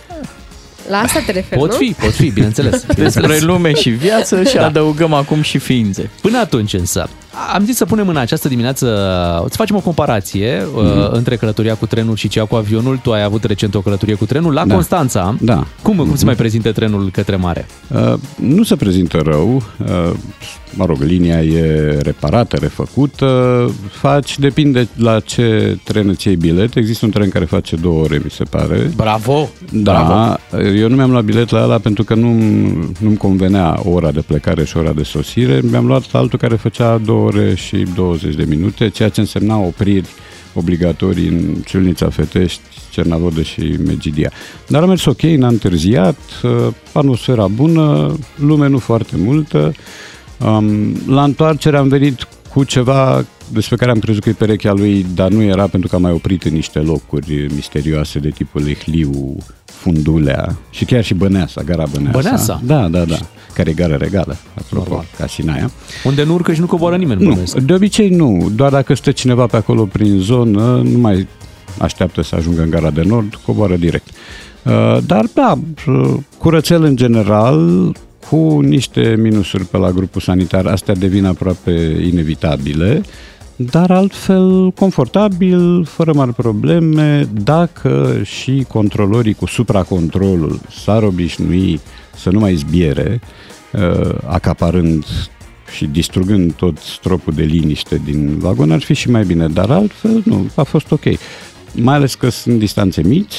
[0.90, 1.78] La asta te referi, Pot nu?
[1.78, 2.86] fi, pot fi, bineînțeles.
[2.96, 4.66] Despre lume și viață și Da.
[4.66, 6.10] adăugăm acum și ființe.
[6.22, 7.10] Până atunci însă,
[7.54, 8.86] am zis să punem în această dimineață,
[9.50, 10.98] să facem o comparație Mhm.
[11.00, 12.98] uh, între călătoria cu trenul și cea cu avionul.
[13.04, 14.74] Tu ai avut recent o călătorie cu trenul la Da.
[14.74, 15.36] Constanța.
[15.42, 15.66] Da.
[15.82, 17.66] Cum, cum se mai prezinte trenul către mare?
[17.88, 20.12] Uh, nu se prezintă rău, uh,
[20.74, 26.76] mă rog, linia e reparată, refăcută, faci, depinde la ce tren îți iei bilet.
[26.76, 28.92] Există un tren care face două ore, mi se pare.
[28.96, 29.50] Bravo!
[29.72, 30.64] Da, Bravo.
[30.68, 32.28] eu nu mi-am luat bilet la ăla pentru că nu,
[33.00, 35.62] nu-mi convenea ora de plecare și ora de sosire.
[35.72, 40.10] Mi-am luat altul care făcea 2 ore și 20 de minute, ceea ce însemna opriri
[40.54, 44.32] obligatorii în Ciulnița Fetești, Cernavodă și Megidia.
[44.68, 49.74] Dar a mers ok, n-a întârziat, uh, atmosfera bună, lume nu foarte multă.
[50.46, 55.06] Um, la întoarcere am venit cu ceva despre care am crezut că e perechea lui,
[55.14, 59.38] dar nu era pentru că am mai oprit în niște locuri misterioase de tipul Ehliu,
[59.82, 62.18] Fundulea și chiar și Băneasa, gara Băneasa.
[62.20, 62.62] Băneasa?
[62.66, 63.16] Da, da, da.
[63.54, 65.06] Care e gara regală, apropo, Normal.
[65.18, 65.72] ca Sinaia.
[66.04, 67.58] Unde nu urcă și nu coboară nimeni, Nu, bănuiesc.
[67.58, 68.52] de obicei nu.
[68.56, 71.28] Doar dacă stă cineva pe acolo prin zonă, nu mai
[71.78, 74.08] așteaptă să ajungă în gara de nord, coboară direct.
[74.66, 77.92] Uh, Dar da, uh, curățel în general,
[78.30, 81.72] cu niște minusuri pe la grupul sanitar, astea devin aproape
[82.12, 83.02] inevitabile,
[83.70, 91.80] dar altfel confortabil, fără mari probleme, dacă și controlorii cu supracontrolul s-ar obișnui
[92.16, 93.22] să nu mai zbiere,
[93.72, 95.06] uh, acaparând
[95.76, 100.22] și distrugând tot stropul de liniște din vagon, ar fi și mai bine, dar altfel
[100.26, 101.04] nu, a fost ok.
[101.74, 103.36] Mai ales că sunt distanțe mici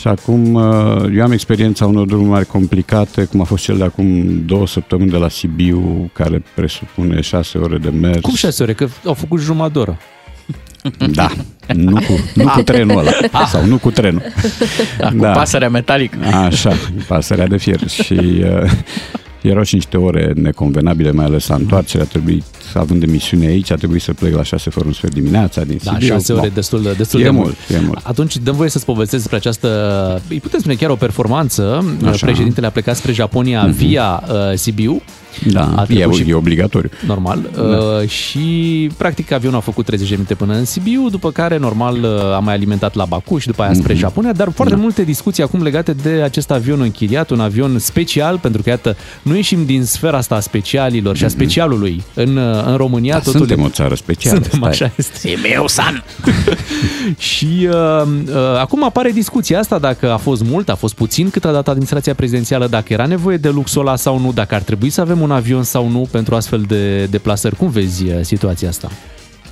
[0.00, 3.84] și acum uh, eu am experiența unor drumuri mai complicate, cum a fost cel de
[3.84, 4.06] acum
[4.46, 8.20] două săptămâni de la Sibiu, care presupune șase ore de mers.
[8.20, 8.72] Cum șase ore?
[8.72, 9.98] Că au făcut jumătate de oră.
[11.12, 11.30] Da,
[11.74, 14.22] nu cu, nu cu trenul ăla, sau nu cu trenul.
[14.98, 16.18] Da, cu pasărea metalică.
[16.24, 16.72] Așa,
[17.06, 17.88] pasărea de fier.
[17.88, 18.70] Și uh,
[19.42, 22.02] erau și niște ore neconvenabile, mai ales la întoarcere.
[22.02, 25.64] A trebuit, având emisiune aici, a trebuit să plec la 6 fără un sfert dimineața
[25.64, 26.06] din Da, Sibiu.
[26.06, 26.50] șase ore Bon.
[26.54, 27.56] destul de, destul e de mult.
[27.74, 28.00] E mult.
[28.02, 29.68] Atunci dăm voie să-ți povestesc despre această,
[30.28, 31.84] îi putem spune chiar o performanță.
[32.04, 32.26] Așa.
[32.26, 33.76] Președintele a plecat spre Japonia Mhm.
[33.76, 35.02] via uh, Sibiu.
[35.52, 36.90] Da, A e, trecut și- e obligatoriu.
[37.06, 37.50] Normal.
[37.54, 37.62] Da.
[37.62, 41.94] Uh, și practic avionul a făcut 30 de minute până în Sibiu, după care normal
[42.02, 44.00] uh, a mai alimentat la Baku și după aia spre Mhm.
[44.02, 44.80] Japonia, dar foarte Da.
[44.80, 48.96] multe discuții acum legate de acest avion închiriat, un avion special, pentru că iată,
[49.28, 53.16] nu ieșim din sfera asta a specialilor și a specialului în, uh, în România.
[53.16, 53.24] Mhm.
[53.24, 54.70] Da, totul suntem o țară specială, Suntem, stai.
[54.70, 55.18] așa este.
[55.18, 56.04] Sibiu san!
[57.18, 61.44] Și uh, uh, acum apare discuția asta dacă a fost mult, a fost puțin cât
[61.44, 64.90] a dat administrația prezidențială, dacă era nevoie de luxul ăla sau nu, dacă ar trebui
[64.90, 67.56] să avem un avion sau nu pentru astfel de deplasări.
[67.56, 68.90] Cum vezi uh, situația asta?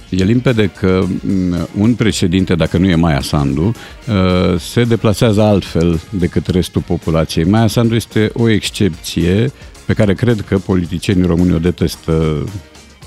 [0.08, 3.62] E limpede că m, un președinte, dacă nu e Maia Sandu,
[4.08, 7.44] uh, se deplasează altfel decât restul populației.
[7.44, 9.52] Maia Sandu este o excepție
[9.84, 12.44] pe care cred că politicienii români o detestă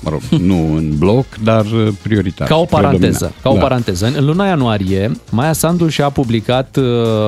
[0.02, 0.20] mă rog,
[0.50, 2.48] nu în bloc, dar uh, prioritar.
[2.48, 3.42] Ca o paranteză, predominant.
[3.42, 3.60] ca o Da.
[3.60, 4.12] paranteză.
[4.16, 6.84] În luna ianuarie, Maia Sandu și-a publicat uh,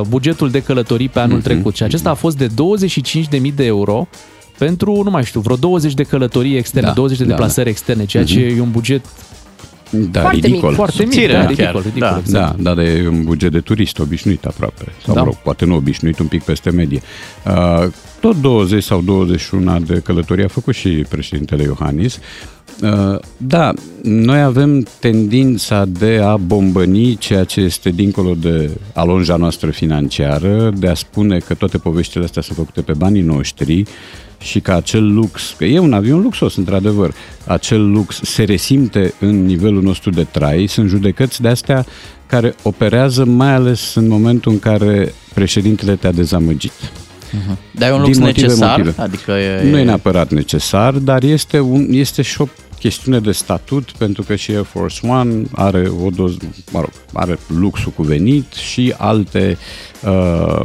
[0.09, 1.45] bugetul de călătorii pe anul Mhm.
[1.45, 4.09] trecut și acesta a fost de 25.000 de euro
[4.59, 8.05] pentru, nu mai știu, vreo 20 de călătorii externe, Da, 20 de da, deplasări externe,
[8.05, 8.59] ceea ce Mhm.
[8.59, 9.05] e un buget
[9.95, 10.69] Da, Foarte ridicol.
[10.69, 11.49] mic, foarte mic, Subțire, da, chiar.
[11.51, 12.57] ridicol, ridicol, da, exact.
[12.61, 14.85] da, dar e un buget de turist obișnuit aproape.
[15.05, 15.21] Sau, Da.
[15.21, 17.01] mă rog, poate nu obișnuit, un pic peste medie.
[17.47, 17.87] Uh,
[18.21, 22.19] tot 20 sau 21 de călătorii a făcut și președintele Iohannis.
[22.83, 29.71] Uh, da, noi avem tendința de a bombăni ceea ce este dincolo de alonja noastră
[29.71, 33.83] financiară, de a spune că toate poveștile astea sunt făcute pe banii noștri
[34.43, 37.15] și că acel lux, că e un avion luxos, într-adevăr,
[37.47, 41.87] acel lux se resimte în nivelul nostru de trai, sunt judecăți de astea
[42.27, 46.73] care operează mai ales în momentul în care președintele te-a dezamăgit.
[47.71, 48.79] Dar e un Din lux motive, necesar?
[48.79, 49.03] motive.
[49.03, 49.71] Adică e...
[49.71, 52.47] Nu e neapărat necesar, dar este, un, este și o
[52.79, 56.37] chestiune de statut, pentru că și Air Force One are o doză,
[56.71, 59.59] mă rog, are luxul cuvenit și alte
[60.05, 60.61] uh,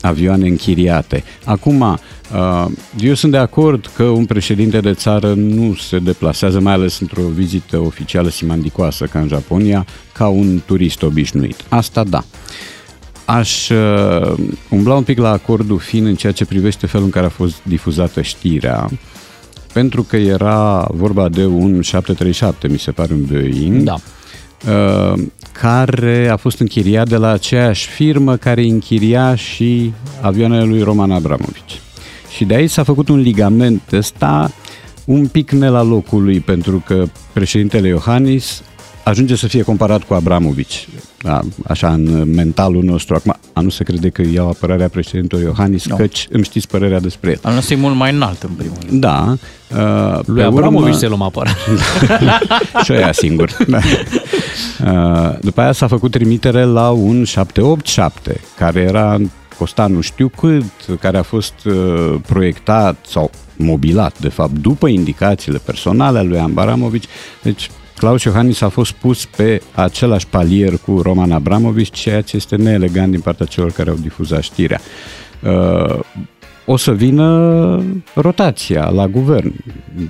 [0.00, 1.24] avioane închiriate.
[1.44, 2.66] Acum, uh,
[3.00, 7.22] eu sunt de acord că un președinte de țară nu se deplasează, mai ales într-o
[7.22, 11.64] vizită oficială simandicoasă ca în Japonia, ca un turist obișnuit.
[11.68, 12.24] Asta da.
[13.24, 14.34] Aș uh,
[14.68, 17.56] umbla un pic la acordul fin în ceea ce privește felul în care a fost
[17.62, 18.88] difuzată știrea,
[19.72, 23.96] pentru că era vorba de un 737, mi se pare un Boeing, Da.
[24.68, 25.22] Uh,
[25.52, 31.80] care a fost închiriat de la aceeași firmă care închiria și avioanele lui Roman Abramovici.
[32.34, 34.50] Și de aici s-a făcut un ligament ăsta
[35.04, 38.62] un pic ne la locul lui, pentru că președintele Iohannis
[39.04, 40.88] ajunge să fie comparat cu Abramovici.
[41.22, 43.14] Da, așa, în mentalul nostru.
[43.14, 45.96] Acum, a nu se crede că iau apărarea președintelui Iohannis, no.
[45.96, 47.38] căci îmi știți părerea despre el.
[47.42, 49.00] Al nostru e mult mai înalt, în primul rând.
[49.00, 49.36] Da.
[49.76, 51.56] Uh, lui Abramovici să luăm apărare.
[52.84, 53.56] și ăia singur.
[53.68, 53.78] Da.
[54.84, 59.18] Uh, după aia s-a făcut trimitere la un 787, care era
[59.58, 60.64] costa nu știu cât,
[61.00, 67.04] care a fost uh, proiectat sau mobilat, de fapt, după indicațiile personale ale lui Abramovici.
[67.42, 72.56] Deci, Claus Iohannis a fost pus pe același palier cu Roman Abramovici, ceea ce este
[72.56, 74.80] neelegant din partea celor care au difuzat știrea.
[75.42, 75.98] Uh,
[76.66, 77.82] o să vină
[78.14, 79.52] rotația la guvern.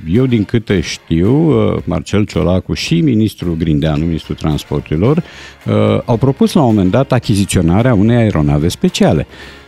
[0.09, 6.53] Eu, din câte știu, uh, Marcel Ciolacu și ministrul Grindeanu, ministrul transporturilor, uh, au propus
[6.53, 9.61] la un moment dat achiziționarea unei aeronave speciale uh,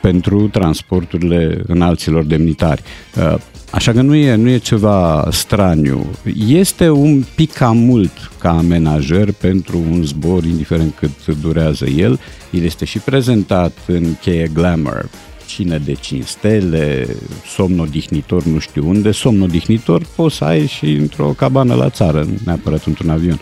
[0.00, 2.82] pentru transporturile înalților demnitari.
[3.16, 3.34] Uh,
[3.70, 6.06] Așa că nu e, nu e ceva straniu.
[6.46, 12.20] Este un pic cam mult ca amenajer pentru un zbor, indiferent cât durează el.
[12.50, 15.08] El este și prezentat în cheie Glamour,
[15.46, 17.06] cine de 5 stele,
[17.46, 22.22] somn odihnitor nu știu unde, somn odihnitor poți să ai și într-o cabană la țară,
[22.22, 23.40] nu neapărat într-un avion.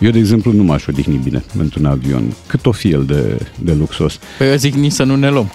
[0.00, 3.72] Eu, de exemplu, nu m-aș odihni bine într-un avion, cât o fi el de, de
[3.78, 4.18] luxos.
[4.38, 5.52] Păi eu zic nici să nu ne luăm.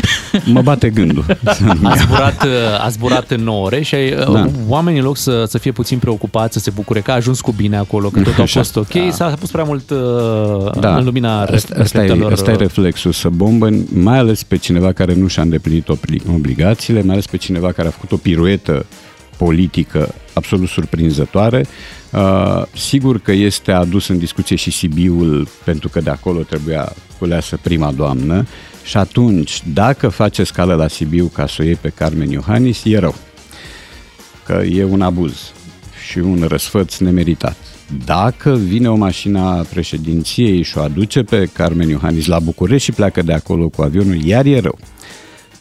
[0.52, 1.24] Mă bate gândul.
[1.82, 4.24] A zburat, uh, a zburat în 9 ore și ai, Da.
[4.24, 4.48] da.
[4.68, 7.52] oamenii în loc să, să fie puțin preocupați, să se bucure că a ajuns cu
[7.52, 8.60] bine acolo, că tot a Așa.
[8.60, 9.10] fost ok, Da.
[9.10, 9.98] s-a pus prea mult uh,
[10.80, 10.96] da.
[10.96, 12.32] în lumina asta, asta, e, reflectorilor.
[12.32, 17.02] asta e reflexul, să bombă mai ales pe cineva care nu și-a îndeplinit obli- obligațiile,
[17.02, 18.86] mai ales pe cineva care a făcut o piruetă
[19.38, 21.66] politică absolut surprinzătoare.
[22.12, 27.58] Uh, sigur că este adus în discuție și Sibiul, pentru că de acolo trebuia culeasă
[27.62, 28.46] prima doamnă
[28.84, 32.98] și atunci, dacă face scală la Sibiu ca să o iei pe Carmen Iohannis, e
[32.98, 33.14] rău.
[34.44, 35.52] Că e un abuz
[36.08, 37.56] și un răsfăț nemeritat.
[38.04, 42.92] Dacă vine o mașină a președinției și o aduce pe Carmen Iohannis la București și
[42.92, 44.78] pleacă de acolo cu avionul, iar e rău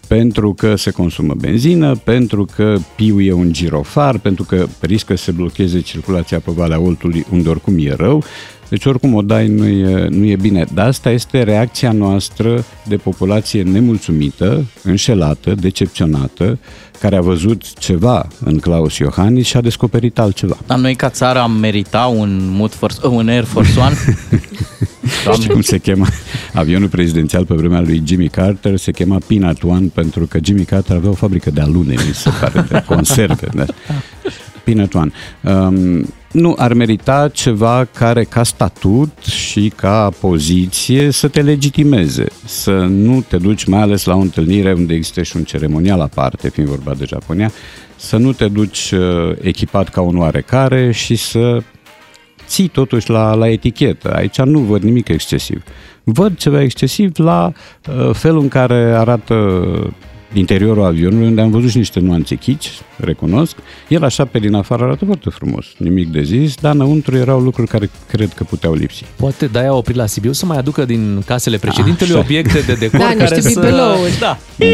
[0.08, 5.24] pentru că se consumă benzină, pentru că piu e un girofar, pentru că riscă să
[5.24, 8.24] se blocheze circulația pe Valea Oltului, unde oricum e rău.
[8.70, 10.66] Deci oricum o dai nu e, nu e bine.
[10.74, 16.60] Dar asta este reacția noastră de populație nemulțumită, înșelată, decepționată,
[16.99, 20.57] care a văzut ceva în Claus Iohannis și a descoperit altceva.
[20.68, 23.95] Dar noi ca țară am merita un, Mood Force, un Air Force One?
[25.34, 26.07] Știi cum se chema?
[26.53, 30.95] Avionul prezidențial pe vremea lui Jimmy Carter se chema Peanut One pentru că Jimmy Carter
[30.95, 33.48] avea o fabrică de alune, mi se pare, de conserve.
[33.53, 33.65] Da.
[34.64, 35.11] Peanut One.
[35.41, 42.72] Um, nu, ar merita ceva care ca statut și ca poziție să te legitimeze, să
[42.72, 46.69] nu te duci mai ales la o întâlnire unde există și un ceremonial aparte, fiind
[46.69, 47.52] vorba de Japonia,
[47.96, 51.58] să nu te duci uh, echipat ca un oarecare și să
[52.48, 54.14] ții totuși la, la etichetă.
[54.14, 55.64] Aici nu văd nimic excesiv.
[56.04, 57.52] Văd ceva excesiv la
[57.88, 59.34] uh, felul în care arată
[60.34, 63.56] interiorul avionului, unde am văzut și niște nuanțe chici, recunosc.
[63.88, 67.68] El așa pe din afară arată foarte frumos, nimic de zis, dar înăuntru erau lucruri
[67.68, 69.06] care cred că puteau lipsi.
[69.16, 72.24] Poate de-aia a oprit la Sibiu să mai aducă din casele președintelui Așa.
[72.24, 73.60] obiecte de decor Da, care niște să...
[73.60, 74.20] bibelouri.
[74.20, 74.38] Da.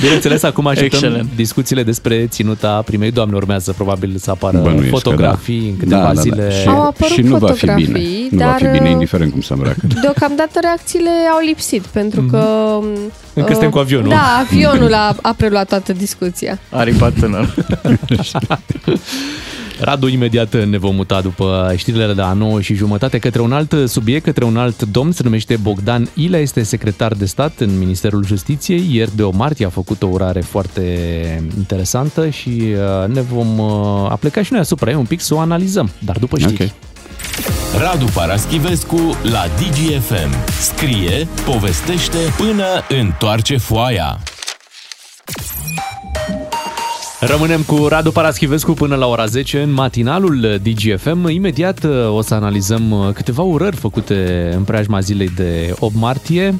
[0.00, 1.28] Bineînțeles, acum așteptăm Excelent.
[1.36, 3.36] discuțiile despre ținuta primei doamne.
[3.36, 5.66] Urmează probabil să apară Bănuiesc că fotografii da.
[5.68, 6.20] în câteva Da, da, da.
[6.20, 6.50] zile.
[6.60, 7.76] Și, Au apărut și nu va fi bine.
[7.76, 9.76] fotografii, Nu va fi dar, bine, uh, indiferent cum se îmbracă.
[10.00, 12.44] Deocamdată reacțiile au lipsit, pentru că...
[12.80, 13.12] Mhm.
[13.34, 14.08] Încă suntem uh, cu avionul.
[14.08, 16.58] Da, avionul a, a preluat toată discuția.
[16.70, 17.54] Aripa tânăr.
[19.80, 23.74] Radu, imediat ne vom muta după știrile de la 9 și jumătate către un alt
[23.86, 28.24] subiect, către un alt domn, se numește Bogdan Ilea, este secretar de stat în Ministerul
[28.24, 28.88] Justiției.
[28.90, 30.82] Ieri de o martie a făcut o urare foarte
[31.56, 35.38] interesantă și uh, ne vom uh, apleca și noi asupra ei un pic să o
[35.38, 36.62] analizăm, dar după știri.
[36.62, 36.85] Ok.
[37.78, 40.50] Radu Paraschivescu la DGFM.
[40.60, 44.18] Scrie, povestește până întoarce foaia.
[47.20, 51.28] Rămânem cu Radu Paraschivescu până la ora 10 în matinalul DGFM.
[51.28, 56.54] Imediat uh, o să analizăm uh, câteva urări făcute în preajma zilei de 8 martie.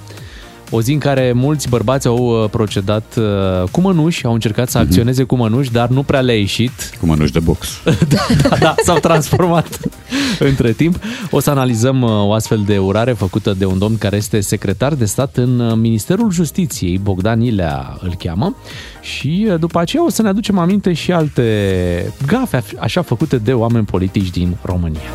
[0.71, 4.79] O zi în care mulți bărbați au uh, procedat uh, cu mănuși, au încercat să
[4.79, 6.71] acționeze cu mănuși, dar nu prea le-a ieșit.
[7.01, 7.69] Cu mănuși de box.
[8.09, 9.81] da, da, s-au transformat
[10.39, 10.99] între timp.
[11.31, 14.95] O să analizăm uh, o astfel de urare făcută de un domn care este secretar
[14.95, 18.57] de stat în uh, Ministerul Justiției, Bogdan Ilea îl cheamă,
[19.01, 23.53] și uh, după aceea o să ne aducem aminte și alte gafe așa făcute de
[23.53, 25.11] oameni politici din România.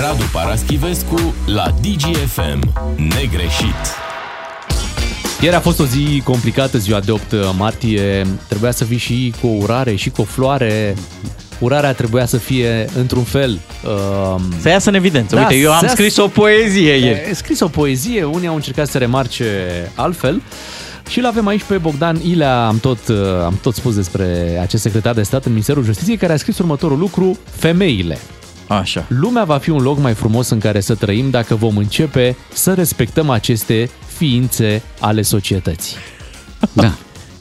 [0.00, 2.72] Radu Paraschivescu la DGFM.
[2.96, 3.74] Negreșit.
[5.40, 7.22] Ieri a fost o zi complicată, ziua de 8
[7.56, 8.26] martie.
[8.48, 10.94] Trebuia să vii și cu o urare și cu o floare.
[11.58, 13.58] Urarea trebuia să fie într-un fel...
[13.84, 15.34] Uh, Să iasă în evidență.
[15.34, 17.30] Da, Uite, eu am să scris iasă- o poezie ieri.
[17.30, 19.44] E scris o poezie, unii au încercat să remarce
[19.94, 20.42] altfel.
[21.08, 24.82] Și îl avem aici pe Bogdan Ilea, am tot, uh, am tot spus despre acest
[24.82, 28.18] secretar de stat în Ministerul Justiției, care a scris următorul lucru, femeile.
[28.68, 29.04] Așa.
[29.08, 32.74] Lumea va fi un loc mai frumos în care să trăim dacă vom începe să
[32.74, 35.96] respectăm aceste ființe ale societății.
[36.72, 36.92] Da.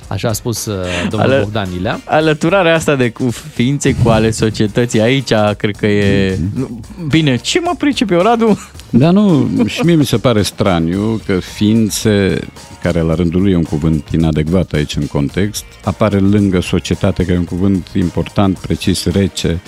[0.08, 0.76] Așa a spus uh,
[1.10, 2.02] domnul Ale- Bogdan Ilea.
[2.06, 6.40] Alăturarea asta de cu ființe cu ale societății, aici cred că e...
[6.54, 8.60] Nu, Bine, ce mă pricep eu, Radu?
[8.90, 12.40] Dar nu, și mie mi se pare straniu că ființe,
[12.82, 17.36] care la rândul lui e un cuvânt inadecvat aici în context, apare lângă societate, care
[17.36, 19.62] e un cuvânt important, precis, rece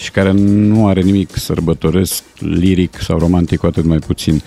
[0.00, 4.42] și care nu are nimic sărbătoresc, liric sau romantic, cu atât mai puțin.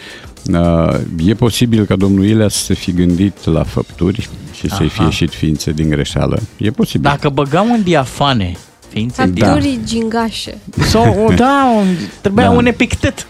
[0.53, 0.93] Uh,
[1.25, 5.03] E posibil ca domnul Ilea să se fi gândit la făpturi și să-i fie Aha.
[5.03, 6.39] ieșit ființe din greșeală.
[6.57, 7.01] E posibil.
[7.09, 8.55] Dacă băgam în diafane
[8.89, 9.43] ființe din...
[9.45, 10.57] Facturii gingașe.
[10.79, 11.85] Sau, o, da, un,
[12.21, 12.51] trebuia Da.
[12.51, 13.27] un epictet.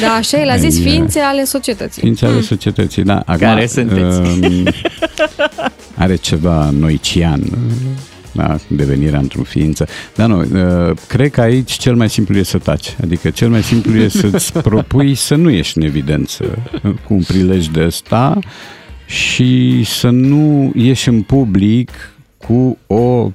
[0.00, 2.02] Da, așa el a zis Ai, ființe ale societății.
[2.02, 3.16] Ființe ale societății, da.
[3.26, 4.18] Acum, Care sunteți?
[4.20, 4.66] um,
[6.04, 7.42] are ceva noician,
[8.32, 9.86] da, devenirea într-o ființă.
[10.14, 12.96] Dar nu, uh, cred că aici cel mai simplu e să taci.
[13.02, 17.66] Adică cel mai simplu e să-ți propui să nu ieși în evidență cu un prilej
[17.66, 18.38] de ăsta
[19.06, 21.90] și să nu ieși în public
[22.36, 23.32] cu o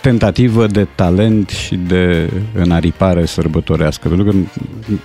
[0.00, 4.36] tentativă de talent și de înaripare sărbătorească, pentru că,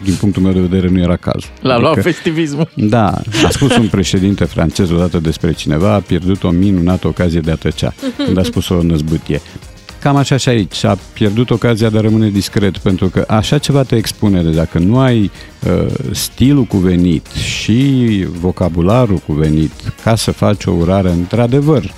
[0.03, 1.49] din punctul meu de vedere, nu era cazul.
[1.61, 2.70] L-a luat festivismul.
[2.76, 7.52] Da, a spus un președinte francez odată despre cineva, a pierdut o minunată ocazie de
[7.52, 7.94] a tăcea,
[8.26, 9.41] când a spus o năzbâtie.
[9.99, 13.84] Cam așa și aici, a pierdut ocazia de a rămâne discret, pentru că așa ceva
[13.84, 15.32] te expune, de dacă nu ai
[15.68, 19.72] uh, stilul cuvenit și vocabularul cuvenit
[20.03, 21.91] ca să faci o urare într-adevăr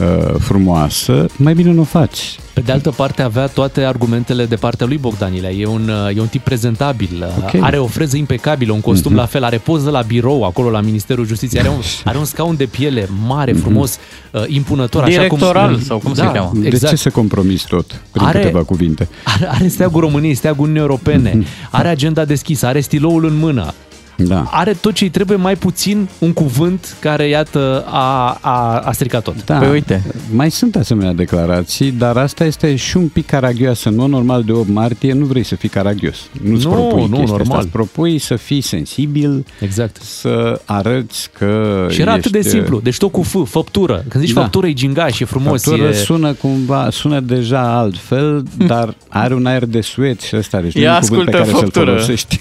[0.00, 2.18] uh, frumoasă, mai bine nu o faci.
[2.54, 5.50] Pe de altă parte avea toate argumentele de partea lui Bogdan Ilea.
[5.50, 7.62] E un, e un tip prezentabil, Ok.
[7.62, 9.20] are o freză impecabilă, un costum Mhm.
[9.20, 12.56] la fel, are poză la birou acolo la Ministerul Justiției, are un, are un scaun
[12.56, 13.98] de piele mare, frumos,
[14.30, 15.04] uh, impunător.
[15.04, 16.50] Directoral, așa cum, sau cum se da, cheamă.
[16.54, 16.94] De Exact.
[16.94, 19.08] ce să compromis tot prin Are- câteva cuvinte?
[19.24, 23.74] Are, are steagul României, steagul Uniunii Europene, are agenda deschisă, are stiloul în mână.
[24.16, 24.48] Da.
[24.50, 29.22] Are tot ce îi trebuie, mai puțin un cuvânt care, iată, a, a, a stricat
[29.22, 29.44] tot.
[29.44, 29.58] Da.
[29.58, 30.02] Păi uite.
[30.34, 33.88] Mai sunt asemenea declarații, dar asta este și un pic caragioasă.
[33.88, 36.16] În mod normal, de 8 martie nu vrei să fii caragios.
[36.42, 37.40] Nu-ți Nu, propui nu, chestia normal.
[37.50, 37.58] Asta.
[37.58, 39.96] Îți propui să fii sensibil, Exact.
[40.02, 42.80] să arăți că Și era ești, atât de simplu.
[42.80, 44.04] Deci tot cu F, făptură.
[44.08, 44.40] Când zici Da.
[44.40, 45.62] făptură e gingaș, e frumos.
[45.62, 45.92] Făptură e...
[45.92, 50.80] sună cumva, sună deja altfel, dar are un aer de suet și ăsta, deci nu
[50.80, 51.90] Ia e un cuvânt pe ascultă care să-l făptură.
[51.90, 52.40] folosești.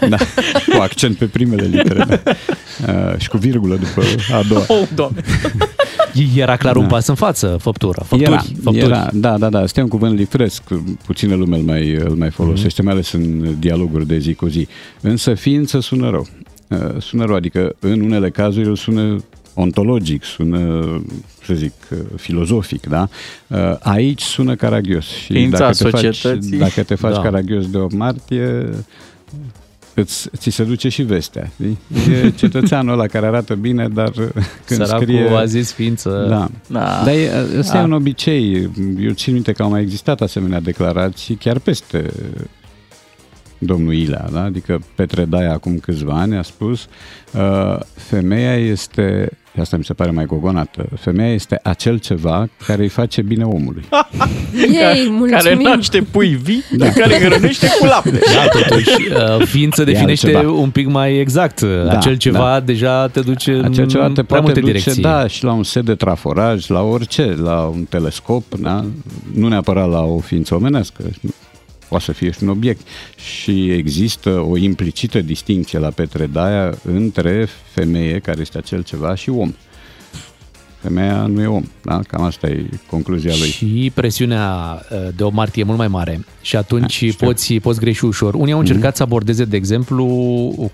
[0.08, 0.16] da.
[0.74, 2.04] Cu accent pe primele litere.
[2.04, 2.20] Da.
[2.88, 4.02] Uh, și cu virgulă după
[4.32, 4.64] a doua.
[4.68, 5.20] Oh, doamne.
[6.36, 6.88] Era clar un Da.
[6.88, 8.02] pas în față, făptură.
[8.06, 8.84] Făpturi, Era, făpturi.
[8.84, 10.62] era, da, da, da, este un cuvânt livresc,
[11.06, 14.68] puțină lume îl mai, îl mai folosește, mai ales în dialoguri de zi cu zi.
[15.00, 16.26] Însă ființă sună rău.
[16.68, 19.24] Uh, Sună rău, adică în unele cazuri îl sună
[19.54, 20.84] ontologic, sună,
[21.44, 23.08] să zic, uh, filozofic, da?
[23.46, 25.04] Uh, Aici sună caragios.
[25.06, 26.58] Și Ființa dacă te, faci, societății.
[26.58, 27.20] dacă te faci Da.
[27.20, 28.68] caragios de o martie,
[30.00, 31.50] îți, ți se duce și vestea.
[31.54, 31.78] Știi?
[32.12, 34.10] E cetățeanul ăla care arată bine, dar
[34.66, 35.28] când Săracul scrie...
[35.28, 36.26] a zis ființă...
[36.28, 36.48] Da.
[36.66, 37.02] Da.
[37.04, 37.80] Dar e- ăsta Da.
[37.80, 38.70] e un obicei.
[39.00, 42.12] Eu țin minte că au mai existat asemenea declarații chiar peste
[43.58, 44.42] domnul Ilea, da?
[44.42, 46.86] adică Petre Daia acum câțiva ani a spus
[47.32, 49.28] uh, femeia este,
[49.58, 53.84] asta mi se pare mai gogonată, femeia este acel ceva care îi face bine omului.
[54.54, 55.28] Ei, mulțumim.
[55.30, 56.84] care naște pui vii, Da.
[56.86, 56.90] da.
[56.92, 58.20] care hrănește cu lapte.
[58.34, 58.88] Da, totuși,
[59.38, 60.52] uh, ființă E definește altceva.
[60.52, 61.60] un pic mai exact.
[61.60, 62.60] Da, Acel ceva da.
[62.60, 65.02] deja te duce în Acel ceva te prea poate multe duce, direcții.
[65.02, 68.84] da, și la un set de traforaj, la orice, la un telescop, da?
[69.34, 71.02] nu neapărat la o ființă omenească,
[71.90, 72.86] poate să fie și un obiect.
[73.16, 79.30] Și există o implicită distinție la Petre Daia între femeie, care este acel ceva, și
[79.30, 79.54] om.
[80.82, 82.00] Femeia nu e om, da?
[82.08, 83.48] Cam asta e concluzia lui.
[83.48, 88.04] Și presiunea uh, de o martie e mult mai mare și atunci poți, poți greși
[88.04, 88.34] ușor.
[88.34, 88.68] Unii au Mhm.
[88.68, 90.04] încercat să abordeze, de exemplu,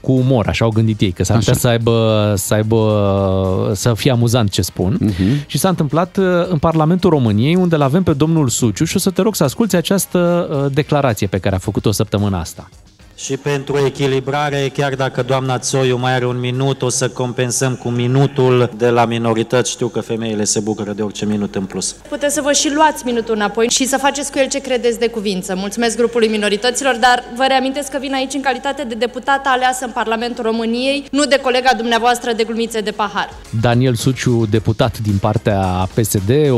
[0.01, 1.61] cu umor, așa au gândit ei, că s-ar putea Așa.
[1.61, 4.97] să aibă, să aibă, să fie amuzant ce spun.
[5.01, 5.13] Mhm.
[5.47, 8.99] Și s-a întâmplat uh, în Parlamentul României, unde îl avem pe domnul Suciu și o
[8.99, 12.69] să te rog să asculți această uh, declarație pe care a făcut-o săptămâna asta.
[13.19, 17.89] Și pentru echilibrare, chiar dacă doamna Țoiu mai are un minut, o să compensăm cu
[17.89, 19.71] minutul de la minorități.
[19.71, 21.93] Știu că femeile se bucură de orice minut în plus.
[22.09, 25.09] Puteți să vă și luați minutul înapoi și să faceți cu el ce credeți de
[25.09, 25.55] cuvință.
[25.57, 29.91] Mulțumesc grupului minorităților, dar vă reamintesc că vin aici în calitate de deputată aleasă în
[29.91, 33.29] Parlamentul României, nu de colega dumneavoastră de glumițe de pahar.
[33.61, 36.57] Daniel Suciu, deputat din partea PSD, o,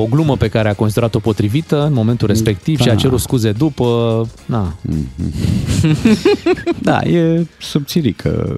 [0.00, 2.84] o glumă pe care a considerat-o potrivită în momentul respectiv Da.
[2.84, 4.28] și a cerut scuze după.
[4.44, 4.72] Na.
[6.82, 8.56] Da, e subțirică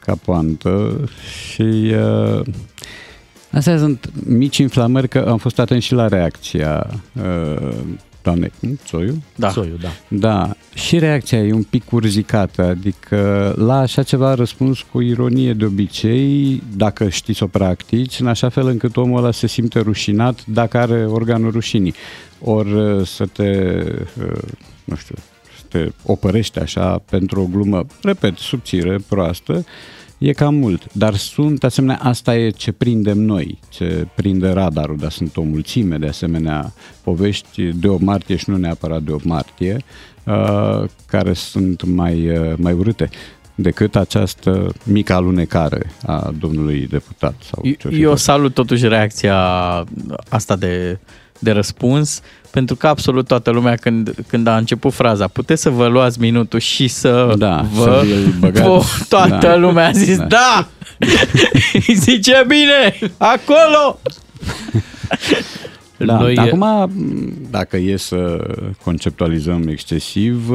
[0.00, 1.00] ca poantă
[1.42, 2.40] și uh,
[3.50, 7.74] astea sunt mici inflamări, că am fost atent și la reacția uh,
[8.26, 8.78] doamnei cum?
[8.84, 9.22] Țoiu?
[9.36, 9.50] Da.
[9.50, 9.88] Țoiu, da.
[10.08, 15.52] Da, și reacția e un pic urzicată, adică la așa ceva a răspuns cu ironie
[15.52, 19.80] de obicei, dacă știți să o practici, în așa fel încât omul ăla se simte
[19.80, 21.94] rușinat dacă are organul rușinii.
[22.40, 23.82] Ori uh, să te,
[24.22, 24.42] uh,
[24.84, 25.14] nu știu,
[25.76, 29.64] să te opărești așa pentru o glumă, repet, subțire, proastă,
[30.18, 30.92] e cam mult.
[30.92, 35.96] Dar sunt, asemenea, asta e ce prindem noi, ce prinde radarul, dar sunt o mulțime
[35.96, 36.72] de asemenea
[37.02, 39.76] povești de o martie și nu neapărat de o martie,
[40.24, 43.10] uh, care sunt mai, uh, mai urâte
[43.54, 47.34] decât această mică alunecare a domnului deputat.
[47.50, 48.22] Sau ce-o fi Eu fost.
[48.22, 49.38] salut totuși reacția
[50.28, 50.98] asta de,
[51.38, 55.86] de răspuns, pentru că absolut toată lumea când, când a început fraza, puteți să vă
[55.86, 57.82] luați minutul și să Da, vă...
[57.82, 58.68] să vi-l băgați.
[58.68, 59.56] Vă- toată Da.
[59.56, 60.24] lumea a zis, Da.
[60.26, 60.68] da!
[61.94, 64.00] Zice bine, acolo!
[65.96, 66.48] Da, Noi- Noi...
[66.48, 66.92] Acum,
[67.50, 68.36] dacă e să
[68.84, 70.50] conceptualizăm excesiv,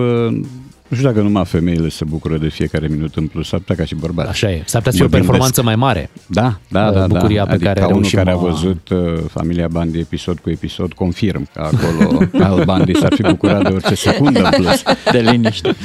[0.92, 3.86] nu știu dacă numai femeile se bucură de fiecare minut în plus, s-ar putea ca
[3.86, 4.30] și bărbați.
[4.30, 4.64] Așa e.
[4.66, 5.22] S-ar putea să fie o Mă gândesc.
[5.30, 6.10] performanță mai mare.
[6.28, 7.08] Da, da, Uh, da.
[7.08, 7.46] bucuria da.
[7.48, 9.00] pe adică care ca unul reușim care a a- văzut uh,
[9.30, 13.96] Familia Bandi episod cu episod, confirm că acolo Al Bandi s-ar fi bucurat de orice
[13.96, 14.82] secundă în plus.
[15.12, 15.76] De liniște.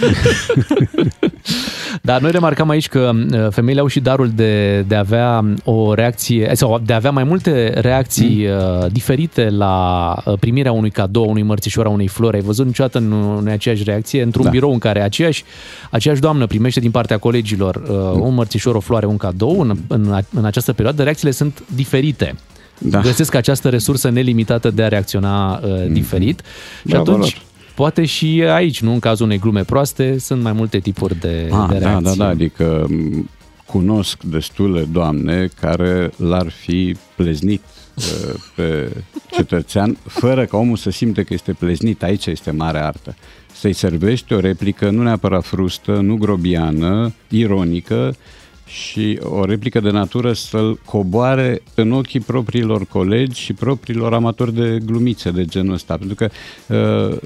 [2.03, 5.95] Dar noi remarcam aici că uh, femeile au și darul de, de a avea o
[5.95, 8.89] reacție, sau de a avea mai multe reacții mm.
[8.93, 12.37] diferite la uh, primirea unui cadou, unui mărțișor, a unei flori.
[12.37, 14.49] Ai văzut niciodată nu, nu e aceeași reacție într-un da.
[14.49, 14.55] Da.
[14.55, 15.45] birou în care aceeași,
[15.91, 19.61] aceeași doamnă primește din partea colegilor uh, un mărțișor, o floare, un cadou.
[19.61, 22.35] În, în, în această perioadă reacțiile sunt diferite.
[22.79, 23.01] Da.
[23.01, 26.43] Găsesc această resursă nelimitată de a reacționa uh, diferit
[26.81, 27.43] și Bravo atunci lor.
[27.75, 31.67] poate și aici, nu în cazul unei glume proaste, sunt mai multe tipuri de, Ah,
[31.71, 32.05] de da, reacții.
[32.17, 33.31] da, da, adică m,
[33.67, 37.76] cunosc destule doamne care l-ar fi pleznit uh,
[38.55, 38.93] pe
[39.31, 42.03] cetățean fără ca omul să simte că este pleznit.
[42.03, 43.17] Aici este mare artă.
[43.53, 48.17] Să-i servești o replică nu neapărat frustă, nu grobiană, ironică
[48.67, 54.79] și o replică de natură să-l coboare în ochii propriilor colegi și propriilor amatori de
[54.85, 55.97] glumițe de genul ăsta.
[55.97, 56.29] Pentru că
[57.11, 57.17] uh,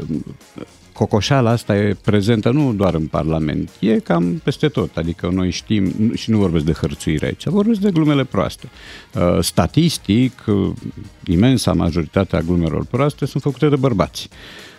[1.00, 4.96] cocoșala asta e prezentă nu doar în Parlament, e cam peste tot.
[4.96, 8.68] Adică noi știm, nu- și nu vorbesc de hărțuire aici, vorbesc de glumele proaste.
[9.14, 10.70] Uh, Statistic, uh,
[11.26, 14.28] imensa majoritatea glumelor proaste sunt făcute de bărbați.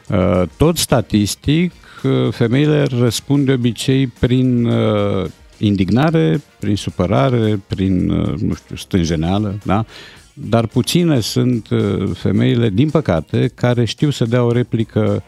[0.10, 1.72] Uh, Tot statistic,
[2.03, 5.26] uh, femeile răspund de obicei prin uh,
[5.57, 9.85] indignare, prin supărare, prin, uh, nu știu, stânjeneală, da?
[10.34, 15.23] Dar puține sunt uh, femeile, din păcate, care știu să dea o replică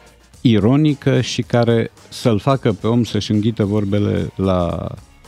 [0.45, 4.87] ironică și care să-l facă pe om să-și înghită vorbele la,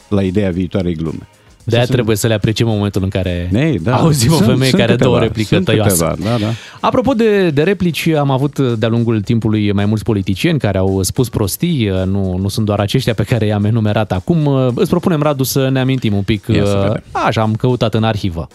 [0.10, 1.28] la ideea viitoarei glume.
[1.68, 4.36] De aia Sunt- trebuie să le apreciem în momentul în care Ei, da, auzim o
[4.36, 6.06] sunt- femeie sunt care dă câteva, o replică sunt tăioasă.
[6.16, 6.52] câteva, da, da.
[6.82, 11.30] Apropo de, de replici, am avut de-a lungul timpului mai mulți politicieni care au spus
[11.30, 14.48] prostii, nu, nu sunt doar aceștia pe care i-am enumerat acum.
[14.76, 16.48] Îți propunem, Radu, să ne amintim un pic.
[16.48, 17.04] Ia să vedem.
[17.12, 18.48] Așa, am căutat în arhivă.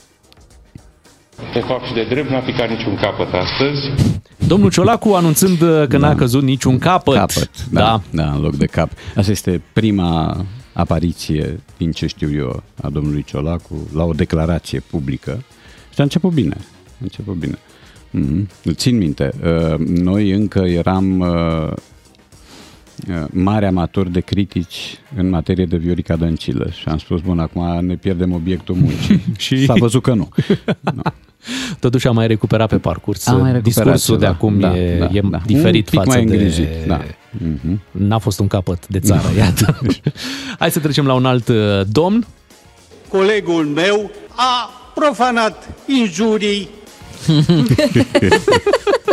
[1.52, 4.10] De fapt și de drept n-a picat niciun capăt astăzi.
[4.46, 5.58] Domnul Ciolacu anunțând
[5.88, 7.14] că n-a căzut niciun capăt.
[7.14, 8.00] Capăt, da, da.
[8.10, 8.90] da, în loc de cap.
[9.16, 15.42] Asta este prima apariție, din ce știu eu, a domnului Ciolacu la o declarație publică.
[15.94, 16.56] Și a început bine.
[16.58, 17.58] A început bine.
[18.18, 18.46] Mm-hmm.
[18.64, 19.30] Îl țin minte.
[19.44, 21.72] Uh, Noi încă eram uh,
[23.08, 27.84] uh, mari amatori de critici în materie de Viorica Dăncilă și am spus, bun, acum
[27.84, 29.22] ne pierdem obiectul muncii.
[29.38, 30.28] Și- S-a văzut că nu.
[31.78, 33.26] Totuși a mai recuperat pe parcurs.
[33.26, 34.36] A mai recuperat Discursul de ceva.
[34.36, 35.40] acum Da, e, da, e da.
[35.46, 36.32] diferit Un pic față mai de...
[36.34, 37.00] îngrijit, da.
[37.30, 37.80] Mhm.
[37.90, 39.78] N-a fost un capăt de țară, iată.
[40.58, 41.56] Hai să trecem la un alt uh,
[41.86, 42.26] domn.
[43.08, 46.68] Colegul meu a profanat injurii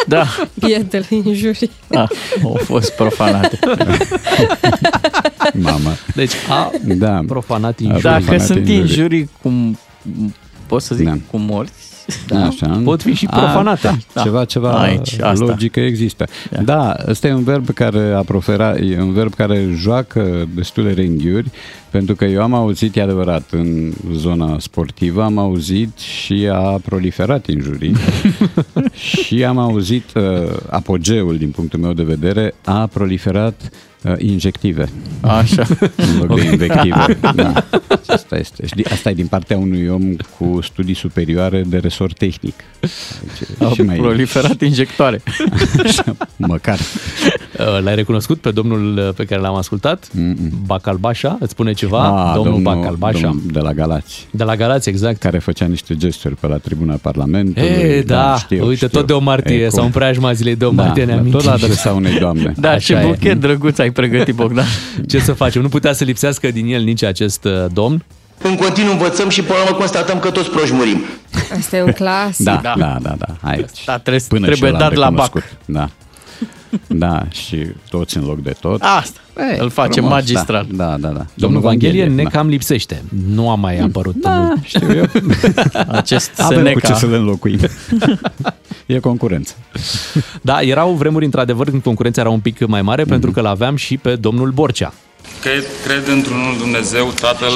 [0.07, 0.25] Da.
[0.67, 1.71] Iată-l injurii.
[1.87, 2.07] Da,
[2.43, 3.59] au fost profanate.
[5.53, 5.91] Mama.
[6.15, 7.21] Deci a da.
[7.27, 8.01] profanat injurii.
[8.01, 9.77] Dacă sunt injurii cum
[10.65, 11.17] pot să zic, Da.
[11.31, 11.73] cu morți,
[12.27, 12.81] Da, așa.
[12.83, 13.87] Pot fi și A, profanate.
[13.87, 14.21] da, Da.
[14.21, 15.45] Ceva, ceva Aici, asta.
[15.45, 16.25] logică există.
[16.51, 16.61] Da.
[16.61, 21.51] da, ăsta e un verb care a profera, e un verb care joacă destule renghiuri,
[21.89, 27.47] pentru că eu am auzit, e adevărat, în zona sportivă, am auzit și a proliferat
[27.47, 27.95] injurii
[29.25, 30.23] și am auzit uh,
[30.69, 33.69] apogeul, din punctul meu de vedere, a proliferat uh,
[34.17, 34.89] injective.
[35.21, 35.65] Așa.
[35.95, 36.51] În loc de Ok.
[36.51, 37.17] invective.
[37.35, 37.63] Da.
[38.07, 38.65] Asta este.
[38.65, 42.53] Și di- Asta e din partea unui om cu studii superioare de resort tehnic.
[43.63, 45.21] Au proliferat injectoare.
[45.83, 46.77] Așa, măcar.
[47.59, 50.07] Uh, L-ai recunoscut pe domnul uh, pe care l-am ascultat?
[50.65, 51.37] Bacalbașa?
[51.39, 52.27] Îți spune ceva?
[52.29, 53.19] Ah, domnul, Bacalbașa.
[53.21, 54.27] domnul de la Galați.
[54.31, 55.19] De la Galați, exact.
[55.19, 57.69] Care făcea niște gesturi pe la tribuna Parlamentului.
[57.69, 58.87] E, da, știu, uite, știu.
[58.87, 61.17] tot de o martie E, sau în preajma zilei de o Da, martie ne da,
[61.17, 61.37] amintim.
[61.39, 62.53] tot la adresa unei doamne.
[62.57, 63.05] Da, Așa ce e.
[63.07, 64.65] buchet drăguț ai pregătit, Bogdan.
[65.09, 65.61] Ce să facem?
[65.61, 68.03] Nu putea să lipsească din el nici acest uh, domn.
[68.41, 71.01] În continuu învățăm și până la urmă constatăm că toți proști murim.
[71.57, 72.45] Asta e un clasic.
[72.45, 73.49] Da, da, da, da, da.
[73.49, 73.83] Aici.
[73.85, 75.33] Da, trebuie, Până trebuie și eu l-am dat la bac.
[75.33, 75.43] recunoscut.
[75.65, 75.89] Da.
[76.87, 78.81] Da, și toți în loc de tot.
[78.81, 79.19] Asta.
[79.51, 80.67] Ei, Îl facem frumos, magistral.
[80.71, 81.07] Da, da, da.
[81.07, 81.25] da.
[81.33, 82.29] Domnul Vanghelie ne da.
[82.29, 83.03] cam lipsește.
[83.27, 84.15] Nu a mai apărut.
[84.15, 85.05] Da, știu eu.
[85.87, 86.87] Acest Avem cu Seneca.
[86.87, 87.59] ce să le înlocuim.
[88.85, 89.53] e concurență.
[90.41, 93.97] Da, erau vremuri într-adevăr când concurența era un pic mai mare pentru că l-aveam și
[93.97, 94.93] pe domnul Borcea.
[95.41, 97.53] Cred, cred într-unul Dumnezeu, Tatăl,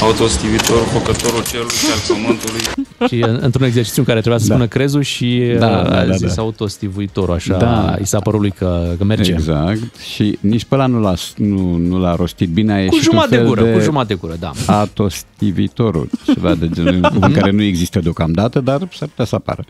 [0.00, 2.60] autostivitor, făcătorul cerului și al pământului.
[3.08, 6.04] Și în- într-un exercițiu în care trebuia să spună crezul și Da, da, da, a
[6.04, 6.42] da, zis da.
[6.42, 7.94] autostivuitorul, așa Da.
[8.00, 9.32] i s-a părut lui că, că merge.
[9.32, 9.96] Exact.
[10.14, 12.72] Și nici pe ăla nu l-a, nu, nu l-a rostit bine.
[12.72, 14.52] A Cu ieșit jumătate un de fel gură, de cu jumătate de gură, da.
[14.74, 19.64] Atostivitorul, ceva de genul, un cuvânt care nu există deocamdată, dar s-ar putea să apară.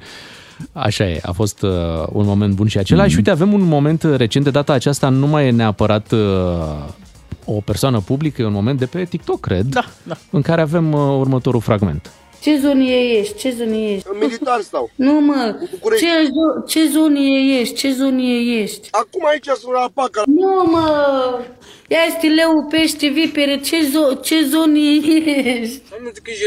[0.73, 1.71] Așa e, a fost uh,
[2.13, 3.09] un moment bun și acela.
[3.09, 6.19] Și uite, avem un moment uh, recent, de data aceasta nu mai e neapărat uh,
[7.53, 10.17] o persoană publică, e un moment de pe TikTok, cred, da, da.
[10.31, 12.11] în care avem uh, următorul fragment.
[12.41, 13.35] Ce zonie ești?
[13.37, 14.09] Ce zonie ești?
[14.13, 14.91] În militar stau.
[14.95, 15.57] Nu, mă.
[15.71, 16.07] București.
[16.07, 17.75] Ce, zo- ce zonie ești?
[17.75, 18.89] Ce zonie ești?
[18.91, 20.23] Acum aici sunt la paca.
[20.27, 20.89] Nu, mă.
[21.89, 23.61] Ia este leu, pește, vipere.
[23.61, 25.01] Ce, zo- ce zonie
[25.61, 25.83] ești?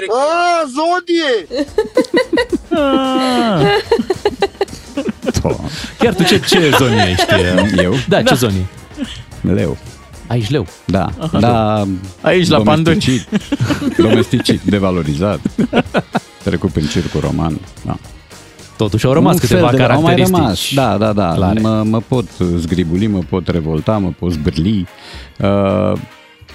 [0.10, 1.48] A, zodie!
[6.00, 7.34] Chiar tu ce, ce zonie ești?
[7.34, 7.72] uh?
[7.84, 7.94] Eu?
[8.10, 8.66] Da, ce zonie?
[9.42, 9.78] Leu.
[10.28, 10.66] Aici leu.
[10.86, 11.40] Da, Aha.
[11.40, 11.84] da.
[12.22, 13.28] Aici, la domesticit,
[13.98, 15.40] domesticit, devalorizat,
[16.44, 17.60] trecut prin circul roman.
[17.86, 17.98] Da.
[18.78, 21.34] Totuși au rămas Un câteva fel de- Au mai caracteristici rămas, da, da, da.
[21.36, 21.60] clare.
[21.60, 22.26] Mă, mă pot
[22.58, 24.80] zgribuli, mă pot revolta, mă pot zbârli.
[25.40, 26.00] Uh,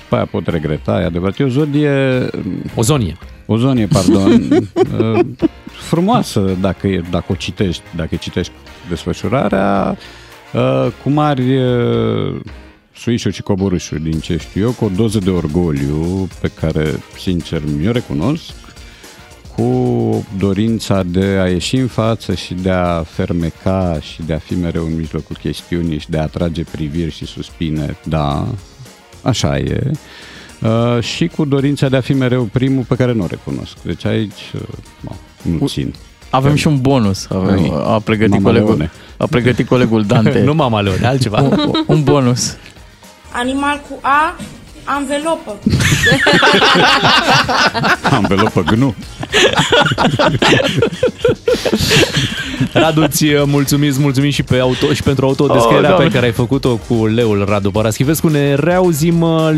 [0.09, 1.39] pe aia pot regreta, e adevărat.
[1.39, 2.27] E o zodie...
[2.75, 3.17] O zonie.
[3.47, 4.31] O zonie, pardon.
[5.01, 5.19] uh,
[5.89, 8.53] frumoasă dacă, e, dacă o citești, dacă citești
[8.89, 9.97] desfășurarea,
[10.53, 12.35] uh, cu mari uh,
[12.99, 17.63] suișuri și coborâșuri, din ce știu eu, cu o doză de orgoliu pe care, sincer,
[17.79, 18.55] mi-o recunosc,
[19.57, 24.55] cu dorința de a ieși în față și de a fermeca și de a fi
[24.55, 28.47] mereu în mijlocul chestiunii și de a atrage priviri și suspine, da,
[29.23, 29.91] așa e.
[30.63, 33.77] Uh, și cu dorința de a fi mereu primul pe care nu o recunosc.
[33.83, 34.61] Deci aici uh,
[35.01, 35.11] bă,
[35.43, 35.95] nu țin.
[36.31, 37.27] Avem și un bonus.
[37.31, 38.91] Avem, a pregătit Mama colegul, Leone.
[39.17, 40.43] a pregătit colegul Dante.
[40.49, 41.41] nu Mama Leone, altceva.
[41.41, 42.57] Un, un bonus.
[43.33, 44.35] Animal cu A,
[44.85, 45.57] anvelopă.
[48.11, 48.95] Anvelopă gnu.
[52.73, 56.15] Radu, îți uh, mulțumim, mulțumim și, pe auto, și pentru autodescrierea Oh, pe Doamne.
[56.15, 58.29] care ai făcut-o cu leul Radu Paraschivescu.
[58.29, 59.51] Ne reauzim uh,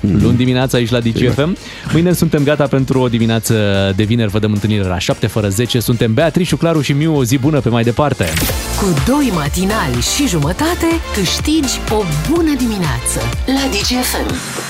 [0.00, 0.22] luni.
[0.22, 1.56] Luni dimineața aici la DGFM.
[1.92, 3.54] Mâine suntem gata pentru o dimineață
[3.96, 4.30] de vineri.
[4.30, 5.80] Vă dăm întâlnire la 7 fără 10.
[5.80, 7.16] Suntem Beatrice, Claru și Miu.
[7.16, 8.24] O zi bună pe mai departe.
[8.78, 14.69] Cu doi matinali și jumătate câștigi o bună dimineață la DGFM.